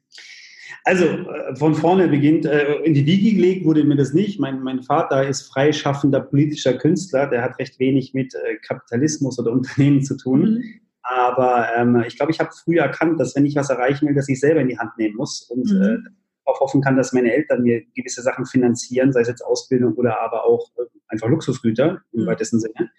Also 0.83 1.05
äh, 1.05 1.55
von 1.55 1.75
vorne 1.75 2.07
beginnt, 2.07 2.45
äh, 2.45 2.77
in 2.83 2.95
die 2.95 3.05
Wiege 3.05 3.35
gelegt 3.35 3.65
wurde 3.65 3.83
mir 3.83 3.95
das 3.95 4.13
nicht. 4.13 4.39
Mein, 4.39 4.61
mein 4.61 4.81
Vater 4.81 5.27
ist 5.27 5.43
freischaffender 5.43 6.19
politischer 6.19 6.73
Künstler, 6.73 7.27
der 7.27 7.43
hat 7.43 7.59
recht 7.59 7.79
wenig 7.79 8.15
mit 8.15 8.33
äh, 8.33 8.55
Kapitalismus 8.55 9.37
oder 9.37 9.51
Unternehmen 9.51 10.03
zu 10.03 10.17
tun. 10.17 10.41
Mhm. 10.41 10.81
Aber 11.03 11.67
ähm, 11.75 12.03
ich 12.07 12.15
glaube, 12.15 12.31
ich 12.31 12.39
habe 12.39 12.51
früh 12.51 12.79
erkannt, 12.79 13.19
dass 13.19 13.35
wenn 13.35 13.45
ich 13.45 13.55
was 13.55 13.69
erreichen 13.69 14.07
will, 14.07 14.15
dass 14.15 14.29
ich 14.29 14.39
selber 14.39 14.61
in 14.61 14.67
die 14.67 14.77
Hand 14.77 14.97
nehmen 14.97 15.15
muss. 15.15 15.41
Und 15.49 15.71
mhm. 15.71 15.81
äh, 15.81 15.97
darauf 16.45 16.59
hoffen 16.59 16.81
kann, 16.81 16.97
dass 16.97 17.13
meine 17.13 17.33
Eltern 17.33 17.63
mir 17.63 17.81
gewisse 17.95 18.21
Sachen 18.21 18.45
finanzieren, 18.45 19.11
sei 19.11 19.21
es 19.21 19.27
jetzt 19.27 19.45
Ausbildung 19.45 19.93
oder 19.93 20.21
aber 20.21 20.45
auch 20.45 20.69
äh, 20.77 20.83
einfach 21.07 21.27
Luxusgüter 21.27 22.01
im 22.11 22.23
mhm. 22.23 22.27
weitesten 22.27 22.59
Sinne. 22.59 22.89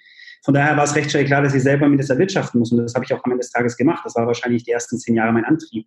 Von 0.45 0.55
daher 0.55 0.77
war 0.77 0.85
es 0.85 0.97
recht 0.97 1.11
schnell 1.11 1.25
klar, 1.25 1.43
dass 1.43 1.55
ich 1.55 1.63
selber 1.63 1.89
mit 1.89 2.01
das 2.01 2.11
erwirtschaften 2.11 2.59
muss. 2.59 2.73
Und 2.73 2.79
das 2.79 2.95
habe 2.95 3.05
ich 3.05 3.15
auch 3.15 3.25
am 3.25 3.31
Ende 3.31 3.43
des 3.43 3.53
Tages 3.53 3.77
gemacht. 3.77 4.03
Das 4.05 4.17
war 4.17 4.27
wahrscheinlich 4.27 4.65
die 4.65 4.73
ersten 4.73 4.99
zehn 4.99 5.15
Jahre 5.15 5.33
mein 5.33 5.45
Antrieb. 5.45 5.87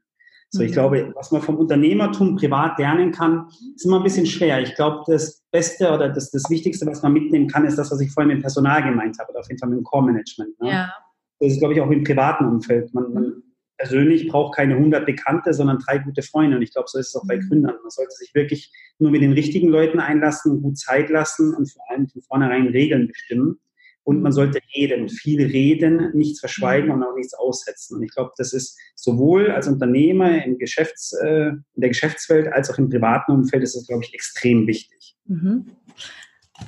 So, 0.49 0.61
ich 0.61 0.70
mhm. 0.70 0.74
glaube, 0.74 1.11
was 1.16 1.32
man 1.32 1.41
vom 1.41 1.57
Unternehmertum 1.57 2.38
privat 2.38 2.78
lernen 2.80 3.11
kann, 3.11 3.47
ist 3.76 3.86
immer 3.86 3.97
ein 3.97 4.03
bisschen 4.03 4.26
schwer. 4.26 4.61
Ich 4.61 4.76
glaube, 4.76 5.03
das 5.07 5.43
Beste 5.51 5.91
oder 5.91 6.09
das, 6.09 6.32
das 6.32 6.43
Wichtigste, 6.49 6.86
was 6.86 7.01
man 7.01 7.11
mitnehmen 7.11 7.47
kann, 7.47 7.66
ist 7.66 7.78
das, 7.78 7.91
was 7.91 7.99
ich 7.99 8.11
vorhin 8.11 8.34
mit 8.34 8.41
Personal 8.41 8.82
gemeint 8.84 9.20
habe, 9.20 9.32
oder 9.32 9.41
auf 9.41 9.47
jeden 9.49 9.59
Fall 9.59 9.70
mit 9.70 9.80
dem 9.80 9.84
Core-Management. 9.84 10.61
Ne? 10.61 10.70
Ja. 10.70 10.93
Das 11.39 11.51
ist, 11.51 11.59
glaube 11.59 11.73
ich, 11.73 11.81
auch 11.81 11.91
im 11.91 12.03
privaten 12.03 12.45
Umfeld. 12.45 12.93
Man, 12.93 13.13
man 13.13 13.23
mhm 13.23 13.43
persönlich 13.77 14.27
braucht 14.27 14.55
keine 14.55 14.75
100 14.75 15.05
Bekannte, 15.05 15.53
sondern 15.53 15.79
drei 15.79 15.97
gute 15.99 16.21
Freunde. 16.21 16.57
Und 16.57 16.63
ich 16.63 16.71
glaube, 16.71 16.88
so 16.89 16.99
ist 16.99 17.09
es 17.09 17.15
auch 17.15 17.27
bei 17.27 17.38
mhm. 17.38 17.49
Gründern. 17.49 17.75
Man 17.81 17.89
sollte 17.89 18.13
sich 18.15 18.33
wirklich 18.33 18.71
nur 18.99 19.11
mit 19.11 19.21
den 19.21 19.33
richtigen 19.33 19.69
Leuten 19.69 19.99
einlassen, 19.99 20.61
gut 20.61 20.77
Zeit 20.77 21.09
lassen 21.09 21.53
und 21.53 21.71
vor 21.71 21.83
allem 21.89 22.07
von 22.07 22.21
vornherein 22.21 22.67
Regeln 22.67 23.07
bestimmen. 23.07 23.59
Und 24.03 24.21
man 24.21 24.31
sollte 24.31 24.59
reden, 24.75 25.09
viel 25.09 25.41
reden, 25.41 26.11
nichts 26.13 26.39
verschweigen 26.39 26.91
und 26.91 27.01
auch 27.01 27.15
nichts 27.15 27.33
aussetzen. 27.33 27.97
Und 27.97 28.03
ich 28.03 28.11
glaube, 28.11 28.31
das 28.38 28.53
ist 28.53 28.77
sowohl 28.93 29.49
als 29.49 29.67
Unternehmer 29.67 30.45
im 30.45 30.59
Geschäfts, 30.59 31.13
äh, 31.23 31.47
in 31.47 31.63
der 31.75 31.89
Geschäftswelt 31.89 32.47
als 32.53 32.69
auch 32.69 32.77
im 32.77 32.89
privaten 32.89 33.31
Umfeld 33.31 33.63
ist 33.63 33.75
es, 33.75 33.88
glaube 33.88 34.03
ich, 34.03 34.13
extrem 34.13 34.67
wichtig. 34.67 35.17
Mhm. 35.25 35.71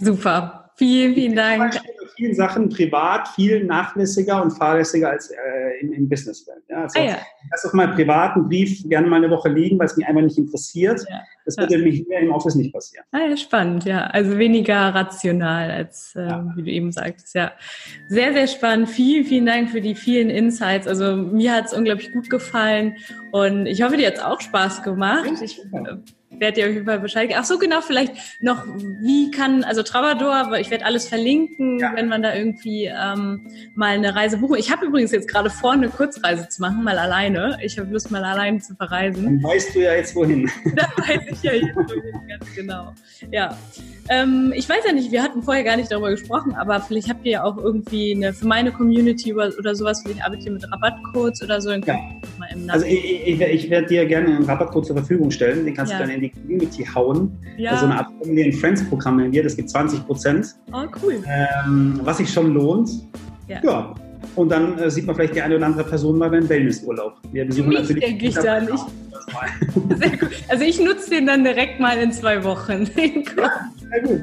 Super. 0.02 0.67
Vielen, 0.78 1.16
vielen 1.16 1.36
Dank. 1.36 1.74
In 1.74 2.10
vielen 2.16 2.36
Sachen 2.36 2.70
privat 2.70 3.28
viel 3.30 3.64
nachlässiger 3.64 4.44
und 4.44 4.52
fahrlässiger 4.52 5.10
als 5.10 5.32
äh, 5.32 5.80
im, 5.82 5.92
im 5.92 6.08
Businesswelt. 6.08 6.62
Ja, 6.70 6.84
also 6.84 7.00
ah, 7.00 7.04
ja. 7.04 7.18
lass 7.50 7.64
doch 7.64 7.74
mal 7.74 7.88
privaten 7.96 8.48
Brief 8.48 8.88
gerne 8.88 9.08
mal 9.08 9.16
eine 9.16 9.32
Woche 9.32 9.50
liegen, 9.50 9.80
weil 9.80 9.88
es 9.88 9.98
mich 9.98 10.06
einfach 10.06 10.22
nicht 10.22 10.38
interessiert. 10.38 11.04
Ja. 11.10 11.22
Das 11.46 11.58
würde 11.58 11.78
ja. 11.78 11.84
mich 11.84 12.06
hier 12.08 12.20
im 12.20 12.32
Office 12.32 12.54
nicht 12.54 12.72
passieren. 12.72 13.06
Ah, 13.12 13.28
ja, 13.28 13.38
spannend, 13.38 13.86
ja. 13.86 14.06
Also 14.08 14.38
weniger 14.38 14.94
rational 14.94 15.72
als, 15.72 16.14
äh, 16.16 16.28
ja. 16.28 16.54
wie 16.56 16.62
du 16.62 16.70
eben 16.70 16.92
sagtest. 16.92 17.34
Ja, 17.34 17.54
sehr, 18.10 18.34
sehr 18.34 18.48
spannend. 18.48 18.90
Vielen, 18.90 19.26
vielen 19.26 19.48
Dank 19.48 19.72
für 19.72 19.82
die 19.82 19.96
vielen 19.96 20.30
Insights. 20.30 20.88
Also 20.88 21.16
mir 21.16 21.54
hat 21.54 21.66
es 21.66 21.74
unglaublich 21.74 22.14
gut 22.14 22.30
gefallen 22.30 22.98
und 23.32 23.66
ich 23.66 23.82
hoffe, 23.82 23.98
dir 23.98 24.08
hat 24.08 24.16
es 24.16 24.24
auch 24.24 24.42
Spaß 24.42 24.84
gemacht. 24.84 25.28
Ich, 25.42 25.60
dir 26.30 26.68
auf 26.68 26.74
jeden 26.74 26.86
Fall 26.86 27.00
Bescheid 27.00 27.30
geben. 27.30 27.40
Ach 27.42 27.46
so, 27.46 27.58
genau, 27.58 27.82
vielleicht 27.82 28.14
noch, 28.42 28.64
wie 29.02 29.32
kann, 29.32 29.64
also 29.64 29.84
Travador, 29.84 30.58
ich 30.60 30.70
werde 30.70 30.86
alles 30.86 31.08
verlinken, 31.08 31.80
ja. 31.80 31.94
wenn 31.96 32.08
man 32.08 32.22
da 32.22 32.36
irgendwie 32.36 32.86
ähm, 32.86 33.48
mal 33.76 33.96
eine 33.96 34.16
Reise 34.16 34.38
buchen. 34.38 34.58
Ich 34.58 34.72
habe 34.72 34.86
übrigens 34.86 35.12
jetzt 35.12 35.28
gerade 35.28 35.50
vor, 35.50 35.72
eine 35.72 35.90
Kurzreise 35.90 36.48
zu 36.50 36.62
machen, 36.62 36.84
mal 36.84 37.00
alleine. 37.00 37.58
Ich 37.64 37.80
habe 37.80 37.92
Lust, 37.92 38.12
mal 38.12 38.24
alleine 38.24 38.60
zu 38.60 38.76
verreisen. 38.76 39.42
Dann 39.42 39.44
weißt 39.44 39.76
du 39.76 39.80
ja 39.80 39.94
jetzt 39.94 40.16
wohin. 40.16 40.50
da 40.76 40.88
weiß 40.98 41.22
ich 41.32 41.44
ja 41.44 41.54
jetzt 41.54 41.76
wohin, 41.76 42.28
ganz 42.28 42.56
genau. 42.56 42.94
Ja. 43.32 43.58
Ähm, 44.10 44.54
ich 44.56 44.68
weiß 44.68 44.86
ja 44.86 44.94
nicht, 44.94 45.12
wir 45.12 45.24
hatten 45.24 45.44
vorher 45.44 45.64
gar 45.64 45.78
nicht 45.78 45.92
darüber 45.92 46.12
gesprochen, 46.12 46.56
aber 46.56 46.80
vielleicht 46.82 47.10
habt 47.10 47.26
ihr 47.26 47.32
ja 47.34 47.44
auch 47.44 47.58
irgendwie 47.58 48.14
eine, 48.16 48.34
für 48.34 48.48
meine 48.48 48.72
Community 48.72 49.34
oder, 49.34 49.52
oder 49.58 49.76
sowas, 49.76 50.02
vielleicht 50.04 50.24
arbeitet 50.24 50.46
ihr 50.46 50.52
mit 50.52 50.72
Rabattcodes 50.72 51.42
oder 51.42 51.60
so. 51.62 51.72
Ja. 51.72 52.00
Also 52.68 52.86
ich, 52.86 53.28
ich, 53.28 53.42
ich 53.42 53.70
werde 53.70 53.88
dir 53.88 54.06
gerne 54.06 54.28
einen 54.28 54.44
Rabattcode 54.44 54.86
zur 54.86 54.96
Verfügung 54.96 55.32
stellen, 55.32 55.66
den 55.66 55.74
kannst 55.74 55.92
ja. 55.92 56.00
du 56.00 56.06
dann 56.06 56.14
in 56.14 56.22
die 56.22 56.30
Community 56.30 56.86
hauen. 56.86 57.38
Ja. 57.58 57.72
Also 57.72 57.86
eine 57.86 58.00
Art 58.00 58.08
Family 58.22 58.44
and 58.44 58.56
Friends 58.56 58.84
Programm 58.90 59.18
nennen 59.18 59.32
wir, 59.32 59.44
das 59.44 59.56
gibt 59.56 59.70
20 59.70 60.06
Prozent. 60.06 60.56
Oh, 60.72 60.84
cool. 61.04 61.24
Ähm, 61.28 62.00
was 62.04 62.18
sich 62.18 62.32
schon 62.32 62.54
lohnt. 62.54 62.90
Ja. 63.48 63.60
ja. 63.64 63.96
Und 64.36 64.50
dann 64.50 64.78
äh, 64.78 64.90
sieht 64.92 65.06
man 65.06 65.16
vielleicht 65.16 65.36
die 65.36 65.42
eine 65.42 65.56
oder 65.56 65.66
andere 65.66 65.84
Person 65.84 66.18
mal 66.18 66.30
beim 66.30 66.48
Wellnessurlaub. 66.48 67.16
Wir 67.32 67.46
besuchen 67.46 67.70
Mich 67.70 67.80
natürlich. 67.80 68.04
denke 68.04 68.26
ich 68.28 68.36
da 69.28 70.08
nicht. 70.10 70.50
Also 70.50 70.64
ich 70.64 70.80
nutze 70.80 71.10
den 71.10 71.28
dann 71.28 71.44
direkt 71.44 71.80
mal 71.80 71.98
in 71.98 72.12
zwei 72.12 72.44
Wochen. 72.44 72.90
ja, 72.96 73.70
sehr 73.90 74.02
gut. 74.02 74.22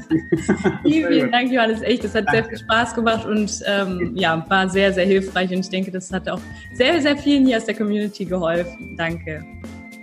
vielen, 0.82 1.12
vielen 1.12 1.32
Dank, 1.32 1.52
Johannes. 1.52 1.82
Echt, 1.82 2.04
das 2.04 2.14
hat 2.14 2.26
Danke. 2.26 2.42
sehr 2.42 2.44
viel 2.44 2.58
Spaß 2.58 2.94
gemacht 2.94 3.26
und 3.26 3.60
ähm, 3.66 4.12
ja, 4.14 4.44
war 4.48 4.68
sehr, 4.68 4.92
sehr 4.92 5.06
hilfreich. 5.06 5.50
Und 5.50 5.60
ich 5.60 5.70
denke, 5.70 5.90
das 5.90 6.12
hat 6.12 6.28
auch 6.28 6.40
sehr, 6.74 7.00
sehr 7.00 7.16
vielen 7.16 7.46
hier 7.46 7.58
aus 7.58 7.64
der 7.64 7.74
Community 7.74 8.24
geholfen. 8.24 8.96
Danke. 8.96 9.44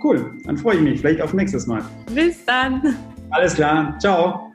Cool, 0.02 0.32
dann 0.44 0.56
freue 0.56 0.76
ich 0.76 0.82
mich. 0.82 1.00
Vielleicht 1.00 1.20
auf 1.20 1.32
nächstes 1.32 1.66
Mal. 1.66 1.82
Bis 2.12 2.44
dann. 2.44 2.96
Alles 3.30 3.54
klar. 3.54 3.96
Ciao. 3.98 4.51